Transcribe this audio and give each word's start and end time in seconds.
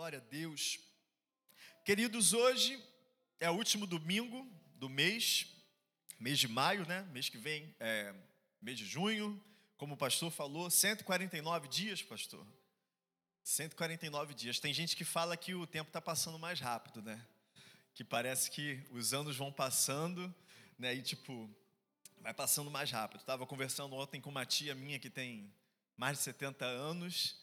glória 0.00 0.18
a 0.18 0.30
Deus. 0.30 0.80
Queridos, 1.84 2.32
hoje 2.32 2.82
é 3.38 3.50
o 3.50 3.52
último 3.52 3.86
domingo 3.86 4.50
do 4.76 4.88
mês, 4.88 5.46
mês 6.18 6.38
de 6.38 6.48
maio, 6.48 6.88
né? 6.88 7.02
Mês 7.12 7.28
que 7.28 7.36
vem 7.36 7.76
é 7.78 8.14
mês 8.62 8.78
de 8.78 8.86
junho. 8.86 9.38
Como 9.76 9.92
o 9.92 9.98
pastor 9.98 10.30
falou, 10.30 10.70
149 10.70 11.68
dias, 11.68 12.02
pastor. 12.02 12.46
149 13.44 14.32
dias. 14.32 14.58
Tem 14.58 14.72
gente 14.72 14.96
que 14.96 15.04
fala 15.04 15.36
que 15.36 15.54
o 15.54 15.66
tempo 15.66 15.90
está 15.90 16.00
passando 16.00 16.38
mais 16.38 16.58
rápido, 16.58 17.02
né? 17.02 17.22
Que 17.94 18.02
parece 18.02 18.50
que 18.50 18.82
os 18.92 19.12
anos 19.12 19.36
vão 19.36 19.52
passando, 19.52 20.34
né? 20.78 20.94
E 20.94 21.02
tipo, 21.02 21.54
vai 22.22 22.32
passando 22.32 22.70
mais 22.70 22.90
rápido. 22.90 23.20
Estava 23.20 23.46
conversando 23.46 23.94
ontem 23.96 24.18
com 24.18 24.30
uma 24.30 24.46
tia 24.46 24.74
minha 24.74 24.98
que 24.98 25.10
tem 25.10 25.52
mais 25.94 26.16
de 26.16 26.24
70 26.24 26.64
anos 26.64 27.39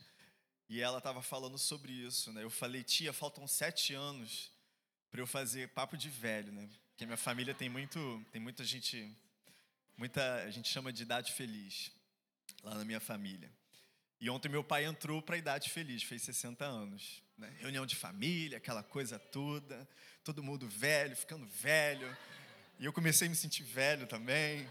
e 0.70 0.82
ela 0.82 0.98
estava 0.98 1.22
falando 1.22 1.58
sobre 1.58 1.92
isso, 1.92 2.32
né? 2.34 2.44
Eu 2.44 2.50
falei, 2.50 2.84
tia, 2.84 3.14
faltam 3.14 3.48
sete 3.48 3.94
anos 3.94 4.52
para 5.10 5.22
eu 5.22 5.28
fazer 5.28 5.70
papo 5.70 5.96
de 5.96 6.10
velho, 6.10 6.52
né? 6.52 6.70
Porque 6.90 7.06
minha 7.06 7.18
família 7.18 7.54
tem 7.54 7.70
muito, 7.70 8.26
tem 8.32 8.42
muita 8.42 8.64
gente, 8.64 9.16
muita 9.96 10.44
a 10.44 10.52
gente 10.52 10.68
chama 10.68 10.92
de 10.92 11.04
idade 11.04 11.32
feliz 11.32 11.92
lá 12.64 12.76
na 12.76 12.84
minha 12.84 13.00
família. 13.00 13.50
E 14.20 14.30
ontem 14.30 14.50
meu 14.50 14.64
pai 14.64 14.84
entrou 14.84 15.22
para 15.22 15.36
a 15.36 15.38
idade 15.38 15.70
feliz, 15.70 16.04
fez 16.04 16.24
60 16.24 16.66
anos, 16.66 17.22
né? 17.38 17.56
Reunião 17.60 17.86
de 17.86 17.96
família, 17.96 18.58
aquela 18.58 18.84
coisa 18.84 19.20
toda, 19.20 19.88
todo 20.24 20.44
mundo 20.44 20.68
velho, 20.68 21.16
ficando 21.16 21.46
velho. 21.46 22.18
E 22.80 22.86
eu 22.86 22.92
comecei 22.92 23.28
a 23.28 23.30
me 23.30 23.36
sentir 23.36 23.64
velho 23.64 24.08
também. 24.08 24.68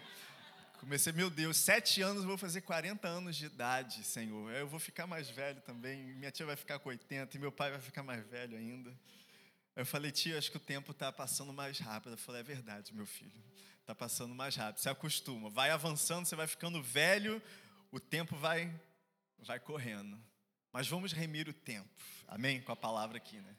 Comecei, 0.79 1.11
meu 1.13 1.31
Deus, 1.31 1.57
sete 1.57 2.03
anos 2.03 2.23
vou 2.23 2.37
fazer 2.37 2.61
40 2.61 3.09
anos 3.09 3.35
de 3.35 3.47
idade, 3.47 4.05
Senhor. 4.05 4.53
Eu 4.53 4.69
vou 4.69 4.79
ficar 4.79 5.07
mais 5.07 5.29
velho 5.31 5.61
também. 5.63 6.15
Minha 6.15 6.31
tia 6.31 6.45
vai 6.45 6.55
ficar 6.55 6.79
com 6.79 6.91
80 6.91 7.35
e 7.35 7.41
meu 7.41 7.51
pai 7.51 7.71
vai 7.71 7.81
ficar 7.81 8.03
mais 8.03 8.25
velho 8.27 8.57
ainda. 8.59 8.95
Eu 9.75 9.87
falei, 9.87 10.13
tia, 10.13 10.37
acho 10.37 10.51
que 10.51 10.59
o 10.59 10.61
tempo 10.61 10.93
está 10.93 11.11
passando 11.11 11.53
mais 11.53 11.79
rápido. 11.79 12.13
Eu 12.13 12.19
falei, 12.19 12.43
é 12.43 12.45
verdade, 12.45 12.95
meu 12.95 13.07
filho. 13.07 13.43
Está 13.81 13.95
passando 13.95 14.35
mais 14.35 14.55
rápido. 14.55 14.83
Se 14.83 14.89
acostuma. 14.89 15.49
Vai 15.49 15.71
avançando, 15.71 16.27
você 16.27 16.37
vai 16.37 16.47
ficando 16.47 16.83
velho, 16.83 17.43
o 17.91 17.99
tempo 17.99 18.37
vai, 18.37 18.71
vai 19.39 19.59
correndo. 19.59 20.19
Mas 20.71 20.87
vamos 20.87 21.11
remir 21.11 21.49
o 21.49 21.55
tempo. 21.55 21.89
Amém? 22.29 22.61
Com 22.61 22.73
a 22.73 22.77
palavra 22.77 23.17
aqui, 23.17 23.39
né? 23.41 23.57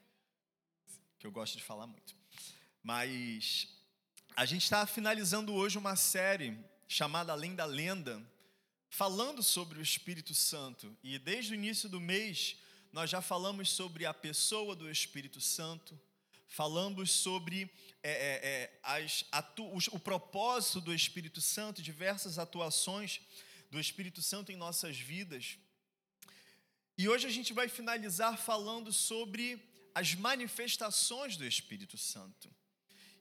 Que 1.18 1.26
eu 1.26 1.32
gosto 1.32 1.58
de 1.58 1.64
falar 1.64 1.86
muito. 1.88 2.14
Mas 2.80 3.68
a 4.36 4.44
gente 4.44 4.62
está 4.62 4.86
finalizando 4.86 5.52
hoje 5.52 5.76
uma 5.76 5.96
série 5.96 6.56
chamada 6.88 7.32
Além 7.32 7.54
da 7.54 7.66
Lenda, 7.66 8.20
falando 8.88 9.42
sobre 9.42 9.78
o 9.78 9.82
Espírito 9.82 10.34
Santo. 10.34 10.96
E 11.04 11.18
desde 11.18 11.52
o 11.52 11.54
início 11.54 11.88
do 11.88 12.00
mês, 12.00 12.56
nós 12.90 13.10
já 13.10 13.20
falamos 13.20 13.68
sobre 13.70 14.06
a 14.06 14.14
pessoa 14.14 14.74
do 14.74 14.90
Espírito 14.90 15.40
Santo, 15.40 16.00
falamos 16.48 17.10
sobre 17.10 17.70
é, 18.02 18.10
é, 18.10 18.48
é 18.48 18.80
as, 18.82 19.24
atu, 19.30 19.64
o, 19.64 19.78
o 19.92 20.00
propósito 20.00 20.80
do 20.80 20.94
Espírito 20.94 21.42
Santo, 21.42 21.82
diversas 21.82 22.38
atuações 22.38 23.20
do 23.70 23.78
Espírito 23.78 24.22
Santo 24.22 24.50
em 24.50 24.56
nossas 24.56 24.98
vidas. 24.98 25.58
E 26.96 27.06
hoje 27.06 27.26
a 27.26 27.30
gente 27.30 27.52
vai 27.52 27.68
finalizar 27.68 28.38
falando 28.38 28.92
sobre 28.92 29.62
as 29.94 30.14
manifestações 30.14 31.36
do 31.36 31.44
Espírito 31.44 31.98
Santo. 31.98 32.50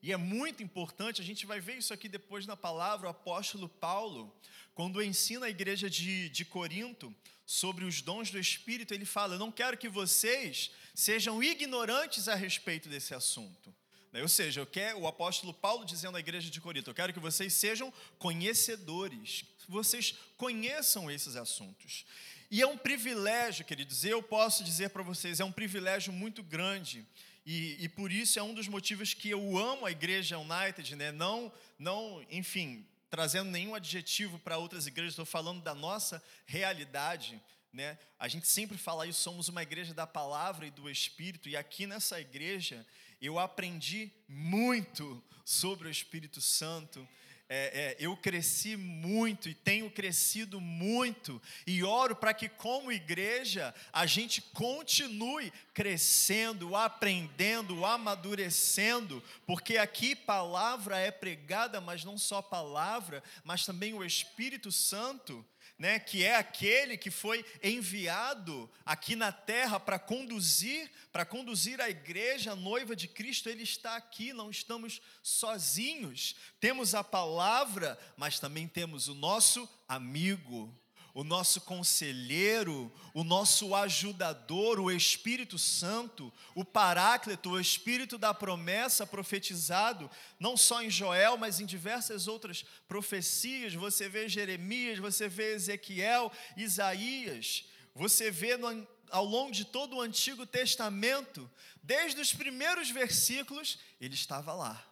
E 0.01 0.11
é 0.11 0.17
muito 0.17 0.61
importante, 0.61 1.21
a 1.21 1.25
gente 1.25 1.45
vai 1.45 1.59
ver 1.59 1.77
isso 1.77 1.93
aqui 1.93 2.07
depois 2.07 2.45
na 2.45 2.55
palavra, 2.55 3.07
o 3.07 3.09
apóstolo 3.09 3.67
Paulo, 3.67 4.33
quando 4.75 5.01
ensina 5.01 5.47
a 5.47 5.49
igreja 5.49 5.89
de, 5.89 6.29
de 6.29 6.45
Corinto 6.45 7.13
sobre 7.45 7.85
os 7.85 8.01
dons 8.01 8.29
do 8.29 8.37
Espírito, 8.37 8.93
ele 8.93 9.05
fala: 9.05 9.35
Eu 9.35 9.39
não 9.39 9.51
quero 9.51 9.77
que 9.77 9.89
vocês 9.89 10.71
sejam 10.93 11.41
ignorantes 11.41 12.27
a 12.27 12.35
respeito 12.35 12.89
desse 12.89 13.13
assunto. 13.13 13.73
Né? 14.11 14.21
Ou 14.21 14.27
seja, 14.27 14.61
eu 14.61 14.67
quero, 14.67 14.99
o 14.99 15.07
apóstolo 15.07 15.53
Paulo 15.53 15.85
dizendo 15.85 16.17
à 16.17 16.19
igreja 16.19 16.49
de 16.49 16.61
Corinto: 16.61 16.89
Eu 16.89 16.95
quero 16.95 17.13
que 17.13 17.19
vocês 17.19 17.53
sejam 17.53 17.91
conhecedores, 18.19 19.45
vocês 19.67 20.13
conheçam 20.37 21.09
esses 21.09 21.35
assuntos. 21.35 22.05
E 22.49 22.61
é 22.61 22.67
um 22.67 22.77
privilégio, 22.77 23.65
queridos, 23.65 24.05
eu 24.05 24.23
posso 24.23 24.63
dizer 24.63 24.89
para 24.91 25.03
vocês, 25.03 25.39
é 25.39 25.43
um 25.43 25.51
privilégio 25.51 26.13
muito 26.13 26.41
grande 26.41 27.05
e, 27.49 27.77
e, 27.85 27.87
por 27.87 28.11
isso 28.11 28.37
é 28.37 28.43
um 28.43 28.53
dos 28.53 28.67
motivos 28.67 29.13
que 29.13 29.29
eu 29.29 29.57
amo 29.57 29.85
a 29.85 29.91
igreja 29.91 30.37
United, 30.37 30.97
né? 30.97 31.13
Não, 31.13 31.49
não, 31.79 32.21
enfim, 32.29 32.85
trazendo 33.09 33.49
nenhum 33.49 33.73
adjetivo 33.73 34.37
para 34.37 34.57
outras 34.57 34.85
igrejas, 34.85 35.13
estou 35.13 35.25
falando 35.25 35.61
da 35.61 35.73
nossa 35.73 36.21
realidade, 36.45 37.41
né? 37.71 37.97
A 38.19 38.27
gente 38.27 38.49
sempre 38.49 38.77
fala 38.77 39.07
isso, 39.07 39.21
somos 39.21 39.47
uma 39.47 39.63
igreja 39.63 39.93
da 39.93 40.05
palavra 40.05 40.67
e 40.67 40.71
do 40.71 40.89
Espírito, 40.89 41.47
e 41.47 41.55
aqui 41.55 41.87
nessa 41.87 42.19
igreja 42.19 42.85
eu 43.21 43.39
aprendi 43.39 44.11
muito 44.27 45.23
sobre 45.45 45.87
o 45.87 45.91
Espírito 45.91 46.41
Santo 46.41 47.07
é, 47.49 47.95
é, 47.97 47.97
eu 47.99 48.15
cresci 48.17 48.75
muito 48.75 49.47
e 49.47 49.53
tenho 49.53 49.89
crescido 49.89 50.59
muito, 50.59 51.41
e 51.65 51.83
oro 51.83 52.15
para 52.15 52.33
que, 52.33 52.49
como 52.49 52.91
igreja, 52.91 53.73
a 53.93 54.05
gente 54.05 54.41
continue 54.41 55.51
crescendo, 55.73 56.75
aprendendo, 56.75 57.85
amadurecendo, 57.85 59.23
porque 59.45 59.77
aqui 59.77 60.15
palavra 60.15 60.97
é 60.97 61.09
pregada, 61.09 61.79
mas 61.79 62.03
não 62.03 62.17
só 62.17 62.41
palavra, 62.41 63.23
mas 63.43 63.65
também 63.65 63.93
o 63.93 64.03
Espírito 64.03 64.71
Santo 64.71 65.45
né, 65.77 65.99
que 65.99 66.23
é 66.23 66.35
aquele 66.35 66.97
que 66.97 67.11
foi 67.11 67.45
enviado 67.61 68.69
aqui 68.85 69.15
na 69.15 69.31
terra 69.31 69.79
para 69.79 69.99
conduzir, 69.99 70.89
para 71.11 71.25
conduzir 71.25 71.79
a 71.79 71.89
igreja, 71.89 72.53
a 72.53 72.55
noiva 72.55 72.95
de 72.95 73.07
Cristo, 73.07 73.47
ele 73.47 73.63
está 73.63 73.95
aqui, 73.95 74.33
não 74.33 74.49
estamos 74.49 75.01
sozinhos. 75.21 76.35
Temos 76.59 76.95
a 76.95 77.03
palavra, 77.03 77.97
mas 78.15 78.39
também 78.39 78.67
temos 78.67 79.07
o 79.07 79.13
nosso 79.13 79.69
amigo, 79.87 80.73
o 81.17 81.23
nosso 81.23 81.61
conselheiro, 81.61 82.93
o 83.11 83.23
nosso 83.23 83.73
ajudador, 83.73 84.79
o 84.79 84.91
Espírito 84.91 85.57
Santo, 85.57 86.31
o 86.53 86.63
Paráclito, 86.63 87.49
o 87.49 87.59
Espírito 87.59 88.19
da 88.19 88.35
promessa 88.35 89.03
profetizado, 89.03 90.11
não 90.39 90.55
só 90.55 90.79
em 90.83 90.91
Joel, 90.91 91.35
mas 91.35 91.59
em 91.59 91.65
diversas 91.65 92.27
outras 92.27 92.63
profecias. 92.87 93.73
Você 93.73 94.07
vê 94.07 94.29
Jeremias, 94.29 94.99
você 94.99 95.27
vê 95.27 95.55
Ezequiel, 95.55 96.31
Isaías, 96.55 97.65
você 97.95 98.29
vê 98.29 98.55
no, 98.55 98.87
ao 99.09 99.25
longo 99.25 99.51
de 99.51 99.65
todo 99.65 99.95
o 99.95 100.01
Antigo 100.01 100.45
Testamento, 100.45 101.49
desde 101.81 102.21
os 102.21 102.31
primeiros 102.31 102.91
versículos, 102.91 103.79
ele 103.99 104.13
estava 104.13 104.53
lá, 104.53 104.87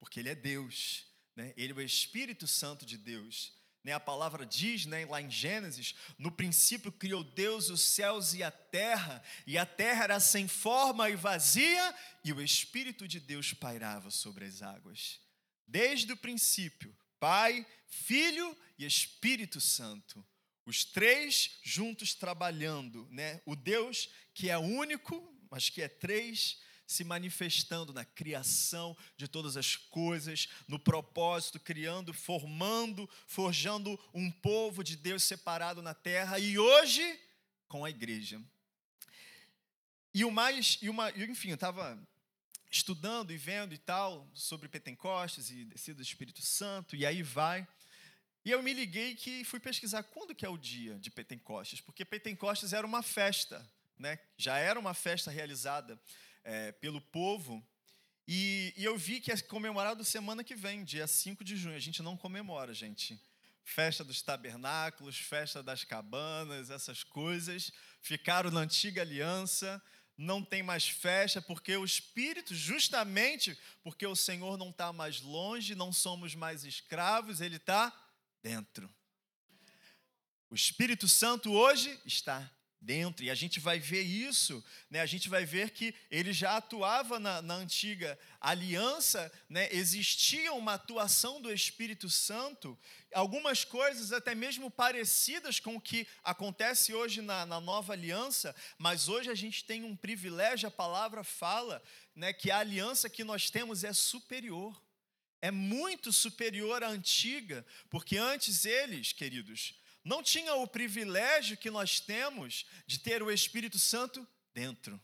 porque 0.00 0.18
ele 0.18 0.30
é 0.30 0.34
Deus, 0.34 1.04
né? 1.36 1.52
ele 1.58 1.74
é 1.74 1.76
o 1.76 1.82
Espírito 1.82 2.46
Santo 2.46 2.86
de 2.86 2.96
Deus. 2.96 3.57
Né, 3.88 3.94
a 3.94 4.00
palavra 4.00 4.44
diz 4.44 4.84
né, 4.84 5.06
lá 5.06 5.22
em 5.22 5.30
Gênesis: 5.30 5.94
no 6.18 6.30
princípio 6.30 6.92
criou 6.92 7.24
Deus 7.24 7.70
os 7.70 7.80
céus 7.80 8.34
e 8.34 8.42
a 8.42 8.50
terra, 8.50 9.22
e 9.46 9.56
a 9.56 9.64
terra 9.64 10.04
era 10.04 10.20
sem 10.20 10.46
forma 10.46 11.08
e 11.08 11.16
vazia, 11.16 11.94
e 12.22 12.30
o 12.30 12.42
Espírito 12.42 13.08
de 13.08 13.18
Deus 13.18 13.54
pairava 13.54 14.10
sobre 14.10 14.44
as 14.44 14.60
águas. 14.60 15.18
Desde 15.66 16.12
o 16.12 16.18
princípio, 16.18 16.94
Pai, 17.18 17.66
Filho 17.86 18.54
e 18.78 18.84
Espírito 18.84 19.58
Santo, 19.58 20.22
os 20.66 20.84
três 20.84 21.58
juntos 21.62 22.12
trabalhando, 22.12 23.08
né? 23.10 23.40
o 23.46 23.56
Deus 23.56 24.10
que 24.34 24.50
é 24.50 24.58
único, 24.58 25.34
mas 25.50 25.70
que 25.70 25.80
é 25.80 25.88
três, 25.88 26.60
se 26.88 27.04
manifestando 27.04 27.92
na 27.92 28.02
criação 28.02 28.96
de 29.14 29.28
todas 29.28 29.58
as 29.58 29.76
coisas, 29.76 30.48
no 30.66 30.78
propósito, 30.78 31.60
criando, 31.60 32.14
formando, 32.14 33.08
forjando 33.26 34.00
um 34.14 34.30
povo 34.30 34.82
de 34.82 34.96
Deus 34.96 35.22
separado 35.22 35.82
na 35.82 35.92
terra 35.92 36.38
e 36.38 36.58
hoje 36.58 37.20
com 37.68 37.84
a 37.84 37.90
igreja. 37.90 38.40
E 40.14 40.24
o 40.24 40.30
mais, 40.30 40.78
e 40.80 40.88
uma, 40.88 41.10
enfim, 41.10 41.50
eu 41.50 41.56
estava 41.56 41.96
estudando 42.70 43.34
e 43.34 43.36
vendo 43.36 43.74
e 43.74 43.78
tal 43.78 44.26
sobre 44.32 44.66
Pentecostes 44.66 45.50
e 45.50 45.66
descida 45.66 45.96
do 45.96 46.02
Espírito 46.02 46.40
Santo, 46.40 46.96
e 46.96 47.04
aí 47.04 47.22
vai. 47.22 47.68
E 48.46 48.50
eu 48.50 48.62
me 48.62 48.72
liguei 48.72 49.14
que 49.14 49.44
fui 49.44 49.60
pesquisar 49.60 50.04
quando 50.04 50.34
que 50.34 50.46
é 50.46 50.48
o 50.48 50.56
dia 50.56 50.98
de 50.98 51.10
Pentecostes, 51.10 51.82
porque 51.82 52.02
Pentecostes 52.02 52.72
era 52.72 52.86
uma 52.86 53.02
festa, 53.02 53.68
né? 53.98 54.18
Já 54.38 54.56
era 54.56 54.80
uma 54.80 54.94
festa 54.94 55.30
realizada 55.30 56.00
é, 56.48 56.72
pelo 56.72 56.98
povo. 56.98 57.62
E, 58.26 58.72
e, 58.74 58.84
eu 58.84 58.96
vi 58.96 59.20
que 59.20 59.30
é 59.30 59.38
comemorado 59.38 60.02
semana 60.02 60.42
que 60.42 60.54
vem, 60.54 60.82
dia 60.82 61.06
5 61.06 61.44
de 61.44 61.56
junho. 61.56 61.76
A 61.76 61.80
gente 61.80 62.02
não 62.02 62.16
comemora, 62.16 62.72
gente. 62.72 63.20
Festa 63.62 64.02
dos 64.02 64.22
tabernáculos, 64.22 65.18
festa 65.18 65.62
das 65.62 65.84
cabanas, 65.84 66.70
essas 66.70 67.04
coisas 67.04 67.70
ficaram 68.00 68.50
na 68.50 68.60
antiga 68.60 69.02
aliança. 69.02 69.80
Não 70.16 70.42
tem 70.42 70.62
mais 70.62 70.88
festa, 70.88 71.40
porque 71.42 71.76
o 71.76 71.84
Espírito, 71.84 72.54
justamente 72.54 73.56
porque 73.82 74.06
o 74.06 74.16
Senhor 74.16 74.56
não 74.56 74.70
está 74.70 74.90
mais 74.90 75.20
longe, 75.20 75.74
não 75.74 75.92
somos 75.92 76.34
mais 76.34 76.64
escravos, 76.64 77.42
ele 77.42 77.56
está 77.56 77.92
dentro. 78.42 78.90
O 80.50 80.54
Espírito 80.54 81.06
Santo 81.06 81.52
hoje 81.52 82.00
está 82.06 82.50
dentro. 82.80 83.24
E 83.24 83.30
a 83.30 83.34
gente 83.34 83.60
vai 83.60 83.78
ver 83.78 84.02
isso, 84.02 84.64
né? 84.90 85.00
a 85.00 85.06
gente 85.06 85.28
vai 85.28 85.44
ver 85.44 85.70
que 85.70 85.94
ele 86.10 86.32
já 86.32 86.56
atuava 86.56 87.18
na, 87.18 87.42
na 87.42 87.54
antiga 87.54 88.18
aliança, 88.40 89.30
né? 89.48 89.68
existia 89.72 90.52
uma 90.52 90.74
atuação 90.74 91.40
do 91.40 91.52
Espírito 91.52 92.08
Santo, 92.08 92.78
algumas 93.12 93.64
coisas 93.64 94.12
até 94.12 94.34
mesmo 94.34 94.70
parecidas 94.70 95.58
com 95.58 95.76
o 95.76 95.80
que 95.80 96.06
acontece 96.22 96.94
hoje 96.94 97.20
na, 97.20 97.44
na 97.44 97.60
nova 97.60 97.92
aliança, 97.92 98.54
mas 98.78 99.08
hoje 99.08 99.30
a 99.30 99.34
gente 99.34 99.64
tem 99.64 99.84
um 99.84 99.96
privilégio, 99.96 100.68
a 100.68 100.72
palavra 100.72 101.24
fala 101.24 101.82
né, 102.14 102.32
que 102.32 102.50
a 102.50 102.58
aliança 102.58 103.10
que 103.10 103.24
nós 103.24 103.50
temos 103.50 103.84
é 103.84 103.92
superior. 103.92 104.80
É 105.40 105.52
muito 105.52 106.12
superior 106.12 106.82
à 106.82 106.88
antiga, 106.88 107.64
porque 107.88 108.16
antes 108.16 108.64
eles, 108.64 109.12
queridos, 109.12 109.74
não 110.08 110.22
tinha 110.22 110.54
o 110.54 110.66
privilégio 110.66 111.56
que 111.56 111.70
nós 111.70 112.00
temos 112.00 112.64
de 112.86 112.98
ter 112.98 113.22
o 113.22 113.30
Espírito 113.30 113.78
Santo 113.78 114.26
dentro. 114.54 114.98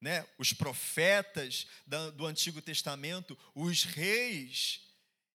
Né? 0.00 0.26
Os 0.36 0.52
profetas 0.52 1.66
do 2.14 2.26
Antigo 2.26 2.60
Testamento, 2.60 3.38
os 3.54 3.84
reis, 3.84 4.80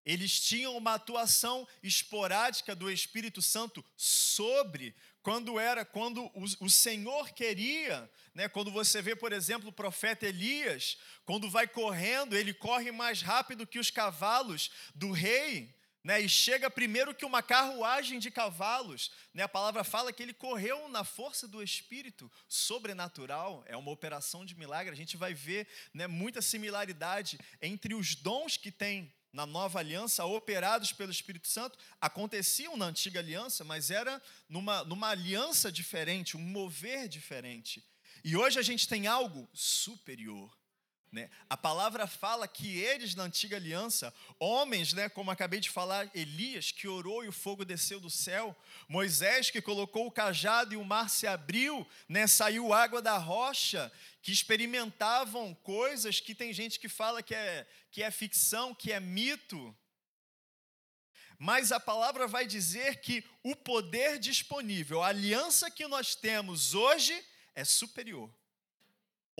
eles 0.06 0.40
tinham 0.42 0.76
uma 0.76 0.96
atuação 0.96 1.66
esporádica 1.82 2.76
do 2.76 2.92
Espírito 2.92 3.42
Santo 3.42 3.84
sobre 3.96 4.94
quando 5.22 5.58
era 5.58 5.86
quando 5.86 6.30
o, 6.34 6.70
Senhor 6.70 7.30
queria, 7.32 8.10
né? 8.34 8.48
Quando 8.48 8.72
você 8.72 9.02
vê, 9.02 9.16
por 9.16 9.32
exemplo, 9.32 9.70
o 9.70 9.74
profeta 9.74 10.26
Elias, 10.26 10.98
quando 11.26 11.50
vai 11.50 11.68
correndo, 11.68 12.36
ele 12.36 12.54
corre 12.54 12.92
mais 12.92 13.22
rápido 13.22 13.68
que 13.68 13.80
os 13.80 13.92
cavalos 13.92 14.72
do 14.96 15.12
rei, 15.12 15.76
né, 16.04 16.22
e 16.22 16.30
chega 16.30 16.70
primeiro 16.70 17.14
que 17.14 17.26
uma 17.26 17.44
carruagem 17.44 18.20
de 18.20 18.32
cavalos. 18.32 19.12
Né, 19.34 19.44
a 19.44 19.50
palavra 19.50 19.84
fala 19.84 20.14
que 20.14 20.24
ele 20.24 20.34
correu 20.34 20.88
na 20.90 21.04
força 21.04 21.48
do 21.48 21.62
Espírito 21.62 22.32
sobrenatural, 22.48 23.64
é 23.68 23.76
uma 23.76 23.92
operação 23.92 24.46
de 24.46 24.56
milagre. 24.56 24.94
A 24.94 24.98
gente 24.98 25.18
vai 25.18 25.34
ver 25.34 25.68
né, 25.94 26.08
muita 26.08 26.42
similaridade 26.42 27.40
entre 27.62 27.94
os 27.94 28.16
dons 28.16 28.58
que 28.58 28.72
tem 28.72 29.14
na 29.32 29.46
nova 29.46 29.80
aliança, 29.80 30.26
operados 30.26 30.92
pelo 30.92 31.12
Espírito 31.12 31.48
Santo, 31.48 31.78
aconteciam 32.02 32.76
na 32.76 32.86
antiga 32.86 33.20
aliança, 33.20 33.64
mas 33.64 33.92
era 33.92 34.22
numa, 34.48 34.84
numa 34.84 35.10
aliança 35.10 35.72
diferente, 35.72 36.36
um 36.36 36.42
mover 36.42 37.08
diferente. 37.08 37.84
E 38.24 38.36
hoje 38.36 38.60
a 38.60 38.64
gente 38.64 38.88
tem 38.88 39.08
algo 39.08 39.48
superior. 39.54 40.52
Né? 41.12 41.28
A 41.50 41.58
palavra 41.58 42.06
fala 42.06 42.48
que 42.48 42.78
eles, 42.78 43.16
na 43.16 43.24
antiga 43.24 43.58
aliança, 43.58 44.14
homens, 44.40 44.94
né, 44.94 45.10
como 45.10 45.32
acabei 45.32 45.60
de 45.60 45.70
falar, 45.70 46.10
Elias, 46.14 46.72
que 46.72 46.88
orou 46.88 47.26
e 47.26 47.28
o 47.28 47.32
fogo 47.32 47.66
desceu 47.66 48.00
do 48.00 48.12
céu, 48.12 48.56
Moisés, 48.88 49.50
que 49.50 49.60
colocou 49.60 50.06
o 50.06 50.12
cajado 50.12 50.76
e 50.76 50.78
o 50.78 50.86
mar 50.86 51.10
se 51.10 51.26
abriu, 51.26 51.88
né, 52.08 52.28
saiu 52.28 52.72
água 52.72 53.02
da 53.02 53.18
rocha, 53.18 53.92
que 54.22 54.32
experimentavam 54.32 55.56
coisas 55.56 56.20
que 56.20 56.36
tem 56.36 56.54
gente 56.54 56.80
que 56.80 56.88
fala 56.88 57.24
que 57.24 57.34
é, 57.34 57.66
que 57.90 58.04
é 58.04 58.12
ficção, 58.12 58.76
que 58.76 58.92
é 58.92 59.00
mito. 59.00 59.76
Mas 61.40 61.72
a 61.72 61.80
palavra 61.80 62.28
vai 62.28 62.46
dizer 62.46 63.02
que 63.02 63.24
o 63.42 63.56
poder 63.56 64.20
disponível, 64.20 65.02
a 65.02 65.08
aliança 65.08 65.72
que 65.72 65.88
nós 65.88 66.14
temos 66.14 66.76
hoje, 66.76 67.20
é 67.56 67.64
superior. 67.64 68.30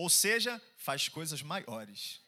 Ou 0.00 0.08
seja, 0.08 0.58
faz 0.78 1.10
coisas 1.10 1.42
maiores. 1.42 2.22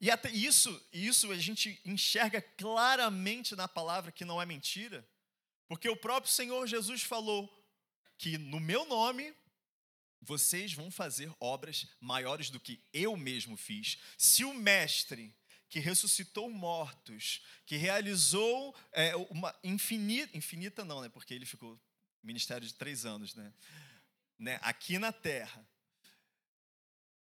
E 0.00 0.08
até 0.08 0.30
isso, 0.30 0.80
isso 0.92 1.32
a 1.32 1.36
gente 1.36 1.80
enxerga 1.84 2.40
claramente 2.40 3.56
na 3.56 3.66
palavra 3.66 4.12
que 4.12 4.24
não 4.24 4.40
é 4.40 4.46
mentira, 4.46 5.04
porque 5.66 5.88
o 5.88 5.96
próprio 5.96 6.32
Senhor 6.32 6.64
Jesus 6.68 7.02
falou 7.02 7.52
que 8.16 8.38
no 8.38 8.60
meu 8.60 8.84
nome 8.86 9.34
vocês 10.20 10.72
vão 10.72 10.92
fazer 10.92 11.28
obras 11.40 11.88
maiores 12.00 12.50
do 12.50 12.60
que 12.60 12.80
eu 12.92 13.16
mesmo 13.16 13.56
fiz. 13.56 13.98
Se 14.16 14.44
o 14.44 14.54
mestre 14.54 15.34
que 15.68 15.80
ressuscitou 15.80 16.48
mortos, 16.48 17.42
que 17.66 17.76
realizou 17.76 18.72
é, 18.92 19.16
uma 19.28 19.52
infinita, 19.64 20.38
infinita 20.38 20.84
não, 20.84 21.00
né? 21.00 21.08
Porque 21.08 21.34
ele 21.34 21.46
ficou 21.46 21.76
ministério 22.22 22.64
de 22.64 22.74
três 22.74 23.04
anos, 23.04 23.34
né? 23.34 23.52
né? 24.38 24.60
Aqui 24.62 25.00
na 25.00 25.10
Terra 25.10 25.73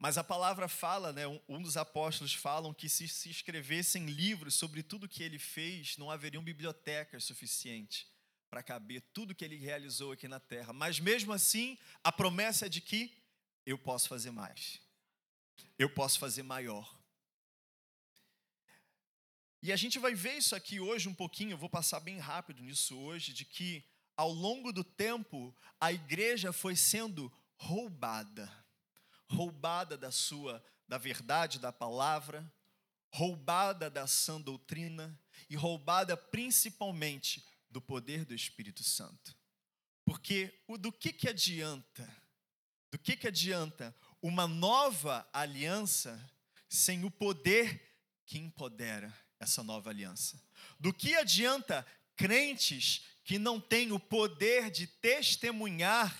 mas 0.05 0.19
a 0.19 0.23
palavra 0.23 0.69
fala, 0.69 1.15
né, 1.15 1.23
um 1.49 1.62
dos 1.62 1.79
apóstolos 1.79 2.35
falam 2.35 2.75
que 2.75 2.91
se 2.91 3.09
se 3.09 3.31
escrevessem 3.31 4.05
livros 4.05 4.55
sobre 4.55 4.83
tudo 4.83 5.09
que 5.09 5.23
ele 5.23 5.39
fez, 5.39 5.97
não 5.97 6.11
haveriam 6.11 6.45
bibliotecas 6.45 7.25
suficientes 7.25 8.06
para 8.51 8.62
caber 8.62 9.01
tudo 9.15 9.35
que 9.35 9.43
ele 9.43 9.56
realizou 9.56 10.12
aqui 10.12 10.29
na 10.29 10.39
terra. 10.39 10.75
Mas 10.75 11.01
mesmo 11.01 11.33
assim, 11.33 11.79
a 12.03 12.12
promessa 12.12 12.67
é 12.67 12.69
de 12.69 12.83
que 12.83 13.17
eu 13.65 13.79
posso 13.79 14.06
fazer 14.06 14.31
mais. 14.31 14.79
Eu 15.79 15.89
posso 15.89 16.19
fazer 16.19 16.43
maior. 16.43 17.00
E 19.62 19.73
a 19.73 19.77
gente 19.77 19.99
vai 19.99 20.15
ver 20.15 20.37
isso 20.37 20.55
aqui 20.55 20.81
hoje 20.81 21.09
um 21.09 21.15
pouquinho, 21.15 21.53
eu 21.53 21.59
vou 21.59 21.71
passar 21.71 22.00
bem 22.00 22.19
rápido 22.19 22.62
nisso 22.62 22.95
hoje, 22.95 23.33
de 23.33 23.47
que 23.47 23.83
ao 24.19 24.31
longo 24.31 24.71
do 24.71 24.85
tempo 24.85 25.57
a 25.81 25.91
igreja 25.91 26.53
foi 26.53 26.77
sendo 26.77 27.33
roubada 27.57 28.63
roubada 29.29 29.97
da 29.97 30.11
sua 30.11 30.65
da 30.87 30.99
verdade 30.99 31.59
da 31.59 31.73
palavra, 31.73 32.50
roubada 33.12 33.88
da 33.88 34.06
sã 34.06 34.41
doutrina 34.41 35.19
e 35.49 35.56
roubada 35.56 36.17
principalmente 36.17 37.44
do 37.71 37.81
poder 37.81 38.25
do 38.25 38.35
Espírito 38.35 38.82
Santo. 38.82 39.37
Porque 40.05 40.62
o 40.69 40.76
do 40.76 40.93
que 40.93 41.12
que 41.12 41.29
adianta? 41.29 42.09
Do 42.91 42.99
que 42.99 43.17
que 43.17 43.26
adianta 43.26 43.94
uma 44.23 44.47
nova 44.47 45.29
aliança 45.32 46.21
sem 46.69 47.05
o 47.05 47.11
poder 47.11 47.82
que 48.26 48.38
empodera 48.38 49.12
essa 49.41 49.62
nova 49.62 49.91
aliança? 49.91 50.41
Do 50.79 50.93
que 50.93 51.15
adianta 51.15 51.87
crentes 52.17 53.05
que 53.25 53.38
não 53.38 53.61
têm 53.61 53.91
o 53.91 53.99
poder 53.99 54.71
de 54.71 54.87
testemunhar 54.87 56.15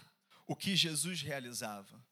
o 0.47 0.57
que 0.57 0.75
Jesus 0.75 1.21
realizava? 1.23 2.04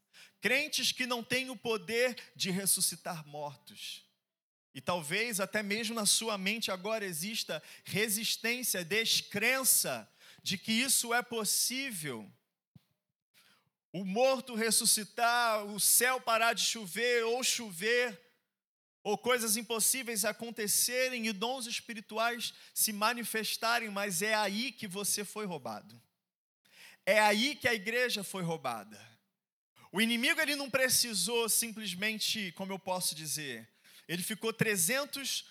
Crentes 0.43 0.91
que 0.91 1.07
não 1.07 1.23
têm 1.23 1.49
o 1.49 1.57
poder 1.57 2.17
de 2.35 2.51
ressuscitar 2.51 3.25
mortos. 3.27 4.05
E 4.75 4.81
talvez 4.81 5.39
até 5.39 5.63
mesmo 5.63 5.95
na 5.95 6.05
sua 6.05 6.37
mente 6.37 6.71
agora 6.71 7.05
exista 7.05 7.63
resistência, 7.85 8.85
descrença 8.85 10.11
de 10.43 10.59
que 10.59 10.73
isso 10.73 11.15
é 11.15 11.23
possível. 11.23 12.29
O 13.93 14.05
morto 14.05 14.57
ressuscitar, 14.57 15.65
o 15.67 15.79
céu 15.79 16.21
parar 16.21 16.55
de 16.55 16.65
chover 16.65 17.25
ou 17.25 17.45
chover, 17.45 18.21
ou 19.05 19.17
coisas 19.17 19.57
impossíveis 19.57 20.25
acontecerem 20.25 21.27
e 21.27 21.33
dons 21.33 21.67
espirituais 21.67 22.53
se 22.75 22.93
manifestarem, 22.93 23.91
mas 23.91 24.23
é 24.23 24.35
aí 24.35 24.73
que 24.73 24.89
você 24.89 25.25
foi 25.25 25.45
roubado. 25.45 26.01
É 27.07 27.21
aí 27.21 27.55
que 27.55 27.69
a 27.69 27.75
igreja 27.75 28.25
foi 28.25 28.43
roubada. 28.43 29.12
O 29.93 30.01
inimigo 30.01 30.41
ele 30.41 30.57
não 30.57 30.71
precisou 30.71 31.51
simplesmente, 31.51 32.51
como 32.53 32.73
eu 32.73 32.79
posso 32.79 33.15
dizer, 33.15 33.69
ele 34.09 34.23
ficou 34.23 34.51
300, 34.51 35.45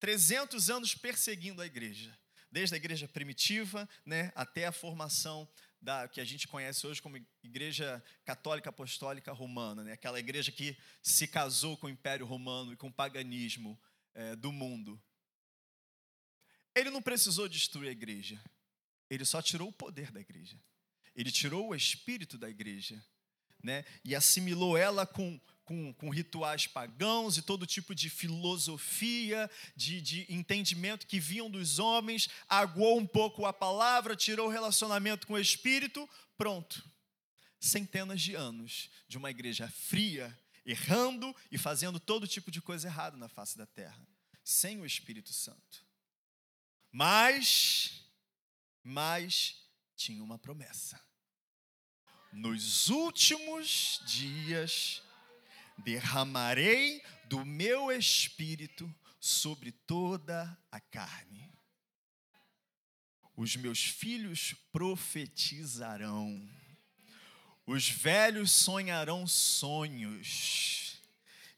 300 0.00 0.70
anos 0.70 0.94
perseguindo 0.94 1.60
a 1.60 1.66
igreja, 1.66 2.18
desde 2.50 2.74
a 2.74 2.78
igreja 2.78 3.06
primitiva, 3.06 3.86
né, 4.06 4.32
até 4.34 4.66
a 4.66 4.72
formação 4.72 5.46
da 5.78 6.08
que 6.08 6.22
a 6.22 6.24
gente 6.24 6.48
conhece 6.48 6.86
hoje 6.86 7.02
como 7.02 7.18
Igreja 7.42 8.02
Católica 8.24 8.70
Apostólica 8.70 9.30
Romana, 9.30 9.84
né, 9.84 9.92
aquela 9.92 10.18
igreja 10.18 10.50
que 10.50 10.74
se 11.02 11.28
casou 11.28 11.76
com 11.76 11.86
o 11.86 11.90
Império 11.90 12.24
Romano 12.24 12.72
e 12.72 12.76
com 12.76 12.86
o 12.86 12.92
paganismo 12.92 13.78
é, 14.14 14.34
do 14.36 14.50
mundo. 14.50 14.98
Ele 16.74 16.88
não 16.88 17.02
precisou 17.02 17.46
destruir 17.46 17.90
a 17.90 17.92
igreja, 17.92 18.42
ele 19.10 19.26
só 19.26 19.42
tirou 19.42 19.68
o 19.68 19.72
poder 19.72 20.10
da 20.10 20.20
igreja, 20.20 20.58
ele 21.14 21.30
tirou 21.30 21.68
o 21.68 21.74
espírito 21.74 22.38
da 22.38 22.48
igreja 22.48 23.04
né? 23.62 23.84
e 24.04 24.14
assimilou 24.14 24.76
ela 24.76 25.06
com, 25.06 25.40
com, 25.64 25.92
com, 25.94 26.10
rituais 26.10 26.66
pagãos 26.66 27.36
e 27.36 27.42
todo 27.42 27.66
tipo 27.66 27.94
de 27.94 28.10
filosofia, 28.10 29.50
de, 29.76 30.00
de 30.00 30.26
entendimento 30.28 31.06
que 31.06 31.20
vinham 31.20 31.50
dos 31.50 31.78
homens, 31.78 32.28
aguou 32.48 32.98
um 32.98 33.06
pouco 33.06 33.46
a 33.46 33.52
palavra, 33.52 34.16
tirou 34.16 34.48
o 34.48 34.50
relacionamento 34.50 35.26
com 35.26 35.34
o 35.34 35.38
Espírito, 35.38 36.08
pronto. 36.36 36.84
Centenas 37.60 38.20
de 38.20 38.34
anos 38.34 38.90
de 39.06 39.16
uma 39.16 39.30
igreja 39.30 39.68
fria, 39.68 40.36
errando 40.66 41.34
e 41.50 41.56
fazendo 41.56 42.00
todo 42.00 42.26
tipo 42.26 42.50
de 42.50 42.60
coisa 42.60 42.88
errada 42.88 43.16
na 43.16 43.28
face 43.28 43.56
da 43.56 43.66
terra, 43.66 44.04
sem 44.42 44.80
o 44.80 44.86
Espírito 44.86 45.32
Santo. 45.32 45.86
Mas, 46.90 48.04
mas 48.82 49.56
tinha 49.94 50.22
uma 50.22 50.38
promessa 50.38 51.00
nos 52.32 52.88
últimos 52.88 54.00
dias 54.06 55.02
derramarei 55.76 57.02
do 57.26 57.44
meu 57.44 57.92
espírito 57.92 58.92
sobre 59.20 59.70
toda 59.70 60.58
a 60.70 60.80
carne. 60.80 61.52
Os 63.36 63.56
meus 63.56 63.82
filhos 63.84 64.54
profetizarão, 64.72 66.48
Os 67.64 67.88
velhos 67.88 68.50
sonharão 68.50 69.24
sonhos. 69.24 71.00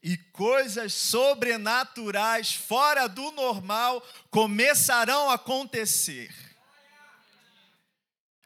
E 0.03 0.15
coisas 0.15 0.93
sobrenaturais, 0.93 2.53
fora 2.53 3.07
do 3.07 3.31
normal, 3.31 4.01
começarão 4.29 5.31
a 5.31 5.33
acontecer. 5.33 6.44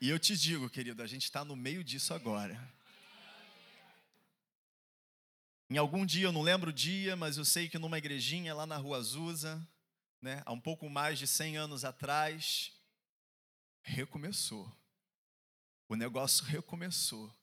E 0.02 0.10
eu 0.10 0.18
te 0.18 0.38
digo, 0.38 0.70
querido, 0.70 1.04
a 1.04 1.08
gente 1.08 1.26
está 1.26 1.44
no 1.44 1.58
meio 1.58 1.84
disso 1.84 2.14
agora. 2.14 2.58
Em 5.70 5.78
algum 5.78 6.06
dia, 6.06 6.26
eu 6.26 6.32
não 6.32 6.42
lembro 6.42 6.70
o 6.70 6.74
dia, 6.74 7.18
mas 7.18 7.38
eu 7.38 7.44
sei 7.44 7.68
que 7.68 7.78
numa 7.78 7.98
igrejinha 7.98 8.56
lá 8.56 8.66
na 8.66 8.78
Rua 8.78 8.98
Azusa, 8.98 9.68
né, 10.22 10.42
há 10.46 10.54
um 10.54 10.60
pouco 10.60 10.90
mais 10.90 11.20
de 11.20 11.28
100 11.28 11.58
anos 11.58 11.84
atrás, 11.84 12.72
recomeçou. 13.84 14.72
O 15.90 15.96
negócio 15.96 16.46
recomeçou. 16.46 17.34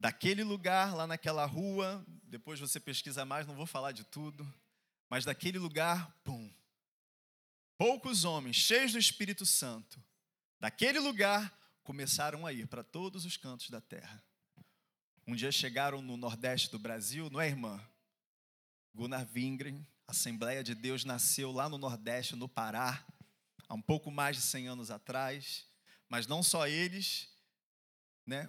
Daquele 0.00 0.42
lugar, 0.42 0.94
lá 0.94 1.06
naquela 1.06 1.44
rua, 1.44 2.04
depois 2.24 2.58
você 2.58 2.80
pesquisa 2.80 3.24
mais, 3.24 3.46
não 3.46 3.54
vou 3.54 3.66
falar 3.66 3.92
de 3.92 4.02
tudo, 4.02 4.50
mas 5.10 5.24
daquele 5.24 5.58
lugar, 5.58 6.10
pum. 6.24 6.52
Poucos 7.76 8.24
homens 8.24 8.56
cheios 8.56 8.92
do 8.92 8.98
Espírito 8.98 9.44
Santo, 9.44 10.02
daquele 10.62 11.00
lugar, 11.00 11.52
começaram 11.82 12.46
a 12.46 12.52
ir 12.52 12.68
para 12.68 12.84
todos 12.84 13.24
os 13.24 13.36
cantos 13.36 13.68
da 13.68 13.80
terra. 13.80 14.22
Um 15.26 15.34
dia 15.34 15.50
chegaram 15.50 16.00
no 16.00 16.16
Nordeste 16.16 16.70
do 16.70 16.78
Brasil, 16.78 17.28
não 17.28 17.40
é, 17.40 17.48
irmã? 17.48 17.84
Gunnar 18.94 19.28
Wingren, 19.34 19.84
Assembleia 20.06 20.62
de 20.62 20.76
Deus, 20.76 21.04
nasceu 21.04 21.50
lá 21.50 21.68
no 21.68 21.78
Nordeste, 21.78 22.36
no 22.36 22.48
Pará, 22.48 23.04
há 23.68 23.74
um 23.74 23.82
pouco 23.82 24.08
mais 24.08 24.36
de 24.36 24.42
100 24.42 24.68
anos 24.68 24.90
atrás. 24.92 25.66
Mas 26.08 26.28
não 26.28 26.44
só 26.44 26.68
eles, 26.68 27.28
né? 28.24 28.48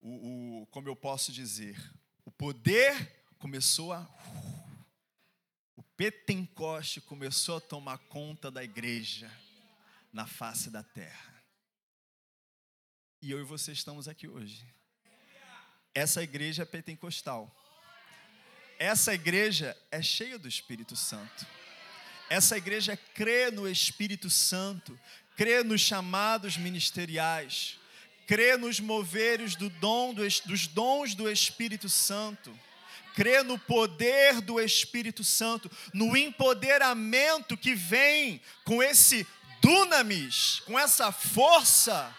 O, 0.00 0.62
o, 0.62 0.66
como 0.68 0.88
eu 0.88 0.96
posso 0.96 1.30
dizer, 1.30 1.78
o 2.24 2.30
poder 2.30 3.26
começou 3.38 3.92
a. 3.92 4.08
O 5.76 5.82
Pentecoste 5.82 7.02
começou 7.02 7.58
a 7.58 7.60
tomar 7.60 7.98
conta 7.98 8.50
da 8.50 8.64
igreja 8.64 9.30
na 10.10 10.26
face 10.26 10.70
da 10.70 10.82
terra. 10.82 11.31
E 13.22 13.30
eu 13.30 13.38
e 13.38 13.44
você 13.44 13.70
estamos 13.70 14.08
aqui 14.08 14.26
hoje. 14.26 14.66
Essa 15.94 16.24
igreja 16.24 16.62
é 16.62 16.66
pentecostal. 16.66 17.54
Essa 18.80 19.14
igreja 19.14 19.76
é 19.92 20.02
cheia 20.02 20.36
do 20.36 20.48
Espírito 20.48 20.96
Santo. 20.96 21.46
Essa 22.28 22.56
igreja 22.56 22.96
crê 23.14 23.48
no 23.52 23.68
Espírito 23.68 24.28
Santo, 24.28 24.98
crê 25.36 25.62
nos 25.62 25.80
chamados 25.80 26.56
ministeriais, 26.56 27.78
crê 28.26 28.56
nos 28.56 28.80
moveres 28.80 29.54
do 29.54 29.70
dom 29.70 30.12
dos 30.12 30.66
dons 30.66 31.14
do 31.14 31.30
Espírito 31.30 31.88
Santo, 31.88 32.52
crê 33.14 33.44
no 33.44 33.56
poder 33.56 34.40
do 34.40 34.60
Espírito 34.60 35.22
Santo, 35.22 35.70
no 35.94 36.16
empoderamento 36.16 37.56
que 37.56 37.72
vem 37.72 38.40
com 38.64 38.82
esse 38.82 39.24
dunamis, 39.60 40.60
com 40.66 40.76
essa 40.76 41.12
força 41.12 42.12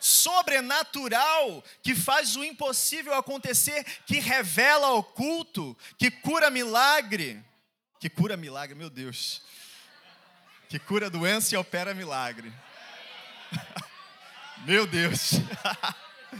sobrenatural 0.00 1.62
que 1.82 1.94
faz 1.94 2.34
o 2.36 2.42
impossível 2.42 3.14
acontecer, 3.14 3.84
que 4.06 4.18
revela 4.18 4.92
o 4.92 5.02
culto, 5.02 5.76
que 5.98 6.10
cura 6.10 6.50
milagre. 6.50 7.44
Que 8.00 8.08
cura 8.08 8.36
milagre, 8.36 8.74
meu 8.74 8.88
Deus. 8.88 9.42
Que 10.68 10.78
cura 10.78 11.10
doença 11.10 11.54
e 11.54 11.58
opera 11.58 11.92
milagre. 11.92 12.52
meu 14.64 14.86
Deus. 14.86 15.32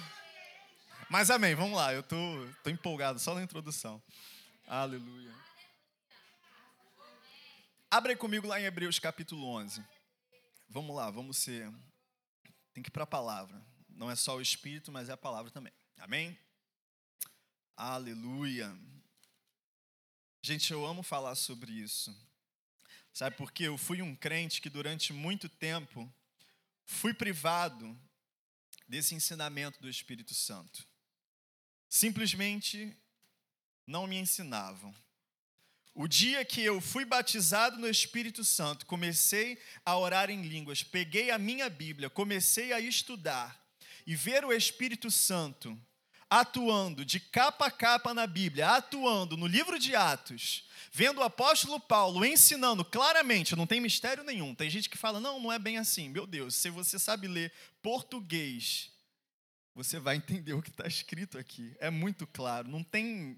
Mas 1.10 1.28
amém, 1.28 1.54
vamos 1.54 1.76
lá, 1.76 1.92
eu 1.92 2.02
tô, 2.02 2.16
tô 2.62 2.70
empolgado 2.70 3.18
só 3.18 3.34
na 3.34 3.42
introdução. 3.42 4.00
Aleluia. 4.66 5.34
Abre 7.90 8.14
comigo 8.14 8.46
lá 8.46 8.60
em 8.60 8.64
Hebreus 8.64 9.00
capítulo 9.00 9.44
11. 9.56 9.84
Vamos 10.68 10.94
lá, 10.94 11.10
vamos 11.10 11.38
ser 11.38 11.68
tem 12.80 12.82
que 12.82 12.88
ir 12.88 12.92
para 12.92 13.04
a 13.04 13.06
palavra. 13.06 13.62
Não 13.90 14.10
é 14.10 14.16
só 14.16 14.36
o 14.36 14.40
Espírito, 14.40 14.90
mas 14.90 15.10
é 15.10 15.12
a 15.12 15.16
palavra 15.16 15.50
também. 15.50 15.72
Amém? 15.98 16.38
Aleluia. 17.76 18.74
Gente, 20.42 20.72
eu 20.72 20.86
amo 20.86 21.02
falar 21.02 21.34
sobre 21.34 21.70
isso. 21.72 22.16
Sabe 23.12 23.36
por 23.36 23.52
quê? 23.52 23.64
Eu 23.64 23.76
fui 23.76 24.00
um 24.00 24.16
crente 24.16 24.62
que 24.62 24.70
durante 24.70 25.12
muito 25.12 25.46
tempo 25.46 26.10
fui 26.86 27.12
privado 27.12 27.94
desse 28.88 29.14
ensinamento 29.14 29.78
do 29.82 29.88
Espírito 29.88 30.32
Santo. 30.32 30.88
Simplesmente 31.86 32.96
não 33.86 34.06
me 34.06 34.16
ensinavam. 34.16 34.94
O 36.02 36.08
dia 36.08 36.42
que 36.46 36.62
eu 36.62 36.80
fui 36.80 37.04
batizado 37.04 37.76
no 37.76 37.86
Espírito 37.86 38.42
Santo, 38.42 38.86
comecei 38.86 39.58
a 39.84 39.98
orar 39.98 40.30
em 40.30 40.40
línguas, 40.40 40.82
peguei 40.82 41.30
a 41.30 41.36
minha 41.36 41.68
Bíblia, 41.68 42.08
comecei 42.08 42.72
a 42.72 42.80
estudar 42.80 43.62
e 44.06 44.16
ver 44.16 44.42
o 44.42 44.50
Espírito 44.50 45.10
Santo 45.10 45.78
atuando 46.30 47.04
de 47.04 47.20
capa 47.20 47.66
a 47.66 47.70
capa 47.70 48.14
na 48.14 48.26
Bíblia, 48.26 48.70
atuando 48.70 49.36
no 49.36 49.46
livro 49.46 49.78
de 49.78 49.94
Atos, 49.94 50.66
vendo 50.90 51.18
o 51.18 51.22
apóstolo 51.22 51.78
Paulo 51.78 52.24
ensinando 52.24 52.82
claramente, 52.82 53.54
não 53.54 53.66
tem 53.66 53.78
mistério 53.78 54.24
nenhum. 54.24 54.54
Tem 54.54 54.70
gente 54.70 54.88
que 54.88 54.96
fala, 54.96 55.20
não, 55.20 55.38
não 55.38 55.52
é 55.52 55.58
bem 55.58 55.76
assim. 55.76 56.08
Meu 56.08 56.26
Deus, 56.26 56.54
se 56.54 56.70
você 56.70 56.98
sabe 56.98 57.28
ler 57.28 57.52
português, 57.82 58.90
você 59.74 59.98
vai 59.98 60.16
entender 60.16 60.54
o 60.54 60.62
que 60.62 60.70
está 60.70 60.86
escrito 60.86 61.36
aqui. 61.36 61.76
É 61.78 61.90
muito 61.90 62.26
claro, 62.26 62.68
não 62.68 62.82
tem 62.82 63.36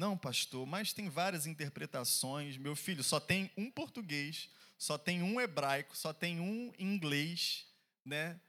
não, 0.00 0.16
pastor, 0.16 0.66
mas 0.66 0.94
tem 0.94 1.10
várias 1.10 1.46
interpretações. 1.46 2.56
Meu 2.56 2.74
filho, 2.74 3.04
só 3.04 3.20
tem 3.20 3.52
um 3.54 3.70
português, 3.70 4.48
só 4.78 4.96
tem 4.96 5.22
um 5.22 5.38
hebraico, 5.38 5.94
só 5.94 6.10
tem 6.10 6.40
um 6.40 6.72
inglês, 6.78 7.66
né? 8.02 8.40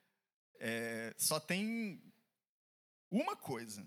É, 0.62 1.13
só 1.17 1.41
tem 1.41 2.01
uma 3.12 3.36
coisa. 3.36 3.86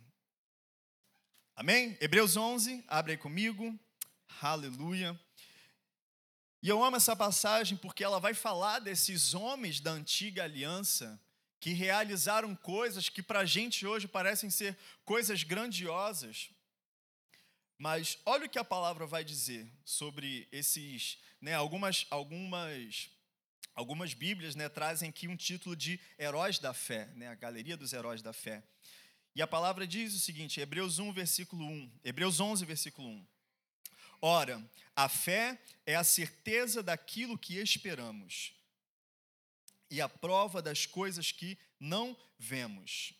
Amém? 1.56 1.96
Hebreus 2.02 2.36
11, 2.36 2.84
abre 2.86 3.12
aí 3.12 3.18
comigo. 3.18 3.74
Aleluia. 4.42 5.18
E 6.62 6.68
eu 6.68 6.84
amo 6.84 6.98
essa 6.98 7.16
passagem 7.16 7.78
porque 7.78 8.04
ela 8.04 8.20
vai 8.20 8.34
falar 8.34 8.78
desses 8.78 9.32
homens 9.32 9.80
da 9.80 9.92
antiga 9.92 10.44
aliança 10.44 11.18
que 11.58 11.72
realizaram 11.72 12.54
coisas 12.54 13.08
que 13.08 13.22
para 13.22 13.38
a 13.38 13.46
gente 13.46 13.86
hoje 13.86 14.06
parecem 14.06 14.50
ser 14.50 14.76
coisas 15.02 15.42
grandiosas. 15.44 16.50
Mas 17.78 18.18
olha 18.24 18.46
o 18.46 18.48
que 18.48 18.58
a 18.58 18.64
palavra 18.64 19.06
vai 19.06 19.24
dizer 19.24 19.70
sobre 19.84 20.48
esses, 20.52 21.18
né, 21.40 21.54
algumas 21.54 22.06
algumas 22.10 23.10
algumas 23.74 24.14
Bíblias, 24.14 24.54
né, 24.54 24.68
trazem 24.68 25.08
aqui 25.08 25.26
um 25.26 25.36
título 25.36 25.74
de 25.74 25.98
heróis 26.16 26.60
da 26.60 26.72
fé, 26.72 27.06
né, 27.16 27.28
a 27.28 27.34
galeria 27.34 27.76
dos 27.76 27.92
heróis 27.92 28.22
da 28.22 28.32
fé. 28.32 28.62
E 29.34 29.42
a 29.42 29.46
palavra 29.46 29.84
diz 29.84 30.14
o 30.14 30.20
seguinte, 30.20 30.60
Hebreus 30.60 31.00
1 31.00 31.12
versículo 31.12 31.66
1, 31.66 32.00
Hebreus 32.04 32.38
11 32.38 32.64
versículo 32.64 33.08
1. 33.08 33.26
Ora, 34.20 34.70
a 34.94 35.08
fé 35.08 35.60
é 35.84 35.96
a 35.96 36.04
certeza 36.04 36.82
daquilo 36.82 37.36
que 37.36 37.58
esperamos 37.58 38.54
e 39.90 40.00
a 40.00 40.08
prova 40.08 40.62
das 40.62 40.86
coisas 40.86 41.32
que 41.32 41.58
não 41.78 42.16
vemos. 42.38 43.12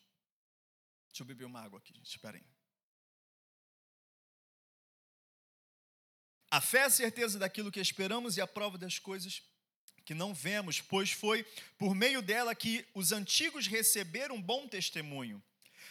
Deixa 1.09 1.23
eu 1.23 1.27
beber 1.27 1.45
uma 1.45 1.61
água 1.61 1.79
aqui, 1.79 1.93
gente, 1.93 2.09
espera 2.09 2.37
aí. 2.37 2.54
A 6.55 6.61
fé 6.61 6.77
é 6.77 6.83
a 6.83 6.89
certeza 6.89 7.37
daquilo 7.37 7.69
que 7.69 7.81
esperamos 7.81 8.37
e 8.37 8.41
a 8.41 8.47
prova 8.47 8.77
das 8.77 8.97
coisas 8.97 9.41
que 10.05 10.13
não 10.13 10.33
vemos, 10.33 10.79
pois 10.79 11.11
foi 11.11 11.45
por 11.77 11.93
meio 11.93 12.21
dela 12.21 12.55
que 12.55 12.85
os 12.93 13.11
antigos 13.11 13.67
receberam 13.67 14.41
bom 14.41 14.65
testemunho. 14.65 15.43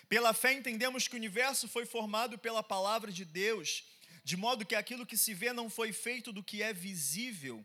Pela 0.09 0.33
fé 0.33 0.54
entendemos 0.54 1.06
que 1.06 1.16
o 1.16 1.18
universo 1.18 1.68
foi 1.68 1.85
formado 1.85 2.38
pela 2.38 2.62
palavra 2.62 3.12
de 3.12 3.26
Deus, 3.26 3.85
de 4.25 4.38
modo 4.38 4.64
que 4.64 4.75
aquilo 4.75 5.04
que 5.04 5.18
se 5.18 5.35
vê 5.35 5.52
não 5.52 5.68
foi 5.68 5.92
feito 5.92 6.33
do 6.33 6.42
que 6.42 6.62
é 6.62 6.73
visível. 6.73 7.62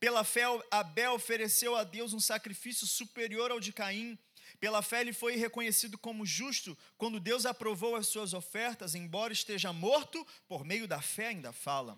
Pela 0.00 0.24
fé, 0.24 0.42
Abel 0.72 1.12
ofereceu 1.12 1.76
a 1.76 1.84
Deus 1.84 2.12
um 2.12 2.18
sacrifício 2.18 2.84
superior 2.84 3.52
ao 3.52 3.60
de 3.60 3.72
Caim. 3.72 4.18
Pela 4.58 4.82
fé, 4.82 5.02
ele 5.02 5.12
foi 5.12 5.36
reconhecido 5.36 5.96
como 5.96 6.26
justo 6.26 6.76
quando 6.98 7.20
Deus 7.20 7.46
aprovou 7.46 7.94
as 7.94 8.08
suas 8.08 8.34
ofertas, 8.34 8.96
embora 8.96 9.32
esteja 9.32 9.72
morto, 9.72 10.26
por 10.48 10.64
meio 10.64 10.88
da 10.88 11.00
fé 11.00 11.28
ainda 11.28 11.52
fala. 11.52 11.96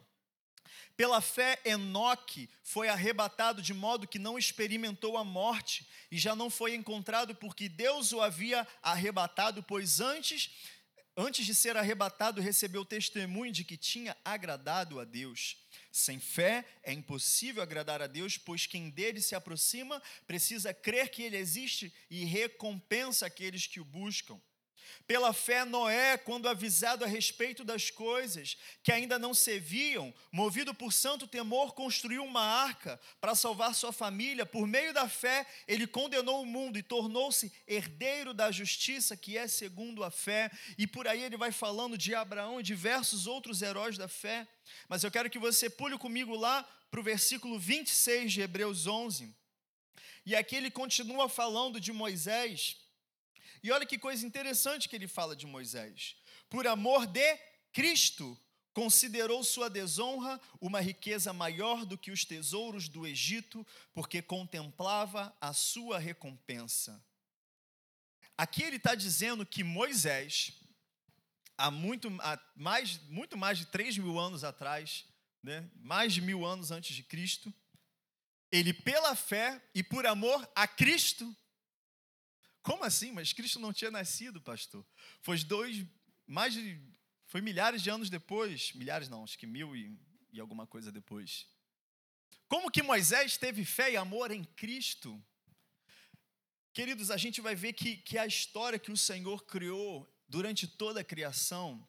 Pela 0.96 1.20
fé, 1.20 1.60
Enoque 1.64 2.48
foi 2.62 2.88
arrebatado 2.88 3.60
de 3.60 3.74
modo 3.74 4.08
que 4.08 4.18
não 4.18 4.38
experimentou 4.38 5.16
a 5.16 5.24
morte 5.24 5.86
e 6.10 6.18
já 6.18 6.34
não 6.34 6.48
foi 6.48 6.74
encontrado 6.74 7.34
porque 7.34 7.68
Deus 7.68 8.12
o 8.12 8.20
havia 8.20 8.66
arrebatado, 8.82 9.62
pois 9.62 10.00
antes, 10.00 10.50
antes 11.16 11.44
de 11.44 11.54
ser 11.54 11.76
arrebatado, 11.76 12.40
recebeu 12.40 12.84
testemunho 12.84 13.52
de 13.52 13.64
que 13.64 13.76
tinha 13.76 14.16
agradado 14.24 14.98
a 14.98 15.04
Deus. 15.04 15.56
Sem 15.92 16.18
fé 16.18 16.64
é 16.82 16.92
impossível 16.92 17.62
agradar 17.62 18.02
a 18.02 18.06
Deus, 18.06 18.36
pois 18.36 18.66
quem 18.66 18.90
dele 18.90 19.20
se 19.20 19.34
aproxima 19.34 20.02
precisa 20.26 20.74
crer 20.74 21.10
que 21.10 21.22
ele 21.22 21.36
existe 21.36 21.92
e 22.10 22.24
recompensa 22.24 23.26
aqueles 23.26 23.66
que 23.66 23.80
o 23.80 23.84
buscam. 23.84 24.40
Pela 25.06 25.32
fé, 25.32 25.64
Noé, 25.64 26.16
quando 26.16 26.48
avisado 26.48 27.04
a 27.04 27.08
respeito 27.08 27.64
das 27.64 27.90
coisas 27.90 28.56
que 28.82 28.90
ainda 28.90 29.18
não 29.18 29.32
se 29.32 29.58
viam, 29.58 30.12
movido 30.32 30.74
por 30.74 30.92
santo 30.92 31.26
temor, 31.26 31.74
construiu 31.74 32.24
uma 32.24 32.42
arca 32.42 33.00
para 33.20 33.34
salvar 33.34 33.74
sua 33.74 33.92
família. 33.92 34.44
Por 34.44 34.66
meio 34.66 34.92
da 34.92 35.08
fé, 35.08 35.46
ele 35.68 35.86
condenou 35.86 36.42
o 36.42 36.46
mundo 36.46 36.78
e 36.78 36.82
tornou-se 36.82 37.52
herdeiro 37.66 38.34
da 38.34 38.50
justiça, 38.50 39.16
que 39.16 39.38
é 39.38 39.46
segundo 39.46 40.02
a 40.02 40.10
fé. 40.10 40.50
E 40.76 40.86
por 40.86 41.06
aí 41.06 41.22
ele 41.22 41.36
vai 41.36 41.52
falando 41.52 41.96
de 41.96 42.14
Abraão 42.14 42.60
e 42.60 42.62
diversos 42.62 43.26
outros 43.26 43.62
heróis 43.62 43.96
da 43.96 44.08
fé. 44.08 44.46
Mas 44.88 45.04
eu 45.04 45.10
quero 45.10 45.30
que 45.30 45.38
você 45.38 45.70
pule 45.70 45.96
comigo 45.98 46.34
lá 46.34 46.62
para 46.90 47.00
o 47.00 47.02
versículo 47.02 47.58
26 47.58 48.32
de 48.32 48.40
Hebreus 48.40 48.86
11. 48.86 49.34
E 50.24 50.34
aqui 50.34 50.56
ele 50.56 50.70
continua 50.70 51.28
falando 51.28 51.80
de 51.80 51.92
Moisés 51.92 52.76
e 53.66 53.72
olha 53.72 53.84
que 53.84 53.98
coisa 53.98 54.24
interessante 54.24 54.88
que 54.88 54.94
ele 54.94 55.08
fala 55.08 55.34
de 55.34 55.44
Moisés. 55.44 56.14
Por 56.48 56.68
amor 56.68 57.04
de 57.04 57.36
Cristo, 57.72 58.40
considerou 58.72 59.42
sua 59.42 59.68
desonra 59.68 60.40
uma 60.60 60.80
riqueza 60.80 61.32
maior 61.32 61.84
do 61.84 61.98
que 61.98 62.12
os 62.12 62.24
tesouros 62.24 62.88
do 62.88 63.04
Egito, 63.04 63.66
porque 63.92 64.22
contemplava 64.22 65.36
a 65.40 65.52
sua 65.52 65.98
recompensa. 65.98 67.04
Aqui 68.38 68.62
ele 68.62 68.76
está 68.76 68.94
dizendo 68.94 69.44
que 69.44 69.64
Moisés, 69.64 70.52
há 71.58 71.68
muito, 71.68 72.06
há 72.20 72.40
mais, 72.54 73.00
muito 73.08 73.36
mais 73.36 73.58
de 73.58 73.66
3 73.66 73.98
mil 73.98 74.16
anos 74.16 74.44
atrás, 74.44 75.04
né, 75.42 75.68
mais 75.74 76.14
de 76.14 76.20
mil 76.20 76.46
anos 76.46 76.70
antes 76.70 76.94
de 76.94 77.02
Cristo, 77.02 77.52
ele, 78.52 78.72
pela 78.72 79.16
fé 79.16 79.60
e 79.74 79.82
por 79.82 80.06
amor 80.06 80.48
a 80.54 80.68
Cristo, 80.68 81.34
como 82.66 82.82
assim? 82.82 83.12
Mas 83.12 83.32
Cristo 83.32 83.60
não 83.60 83.72
tinha 83.72 83.92
nascido, 83.92 84.40
pastor. 84.40 84.84
Foi 85.22 85.38
dois, 85.38 85.86
mais 86.26 86.52
de, 86.52 86.82
foi 87.28 87.40
milhares 87.40 87.80
de 87.80 87.88
anos 87.88 88.10
depois, 88.10 88.72
milhares 88.72 89.08
não, 89.08 89.22
acho 89.22 89.38
que 89.38 89.46
mil 89.46 89.76
e, 89.76 89.96
e 90.32 90.40
alguma 90.40 90.66
coisa 90.66 90.90
depois. 90.90 91.46
Como 92.48 92.68
que 92.68 92.82
Moisés 92.82 93.36
teve 93.36 93.64
fé 93.64 93.92
e 93.92 93.96
amor 93.96 94.32
em 94.32 94.42
Cristo? 94.42 95.24
Queridos, 96.72 97.12
a 97.12 97.16
gente 97.16 97.40
vai 97.40 97.54
ver 97.54 97.72
que, 97.72 97.98
que 97.98 98.18
a 98.18 98.26
história 98.26 98.80
que 98.80 98.90
o 98.90 98.96
Senhor 98.96 99.44
criou 99.46 100.12
durante 100.28 100.66
toda 100.66 101.02
a 101.02 101.04
criação, 101.04 101.88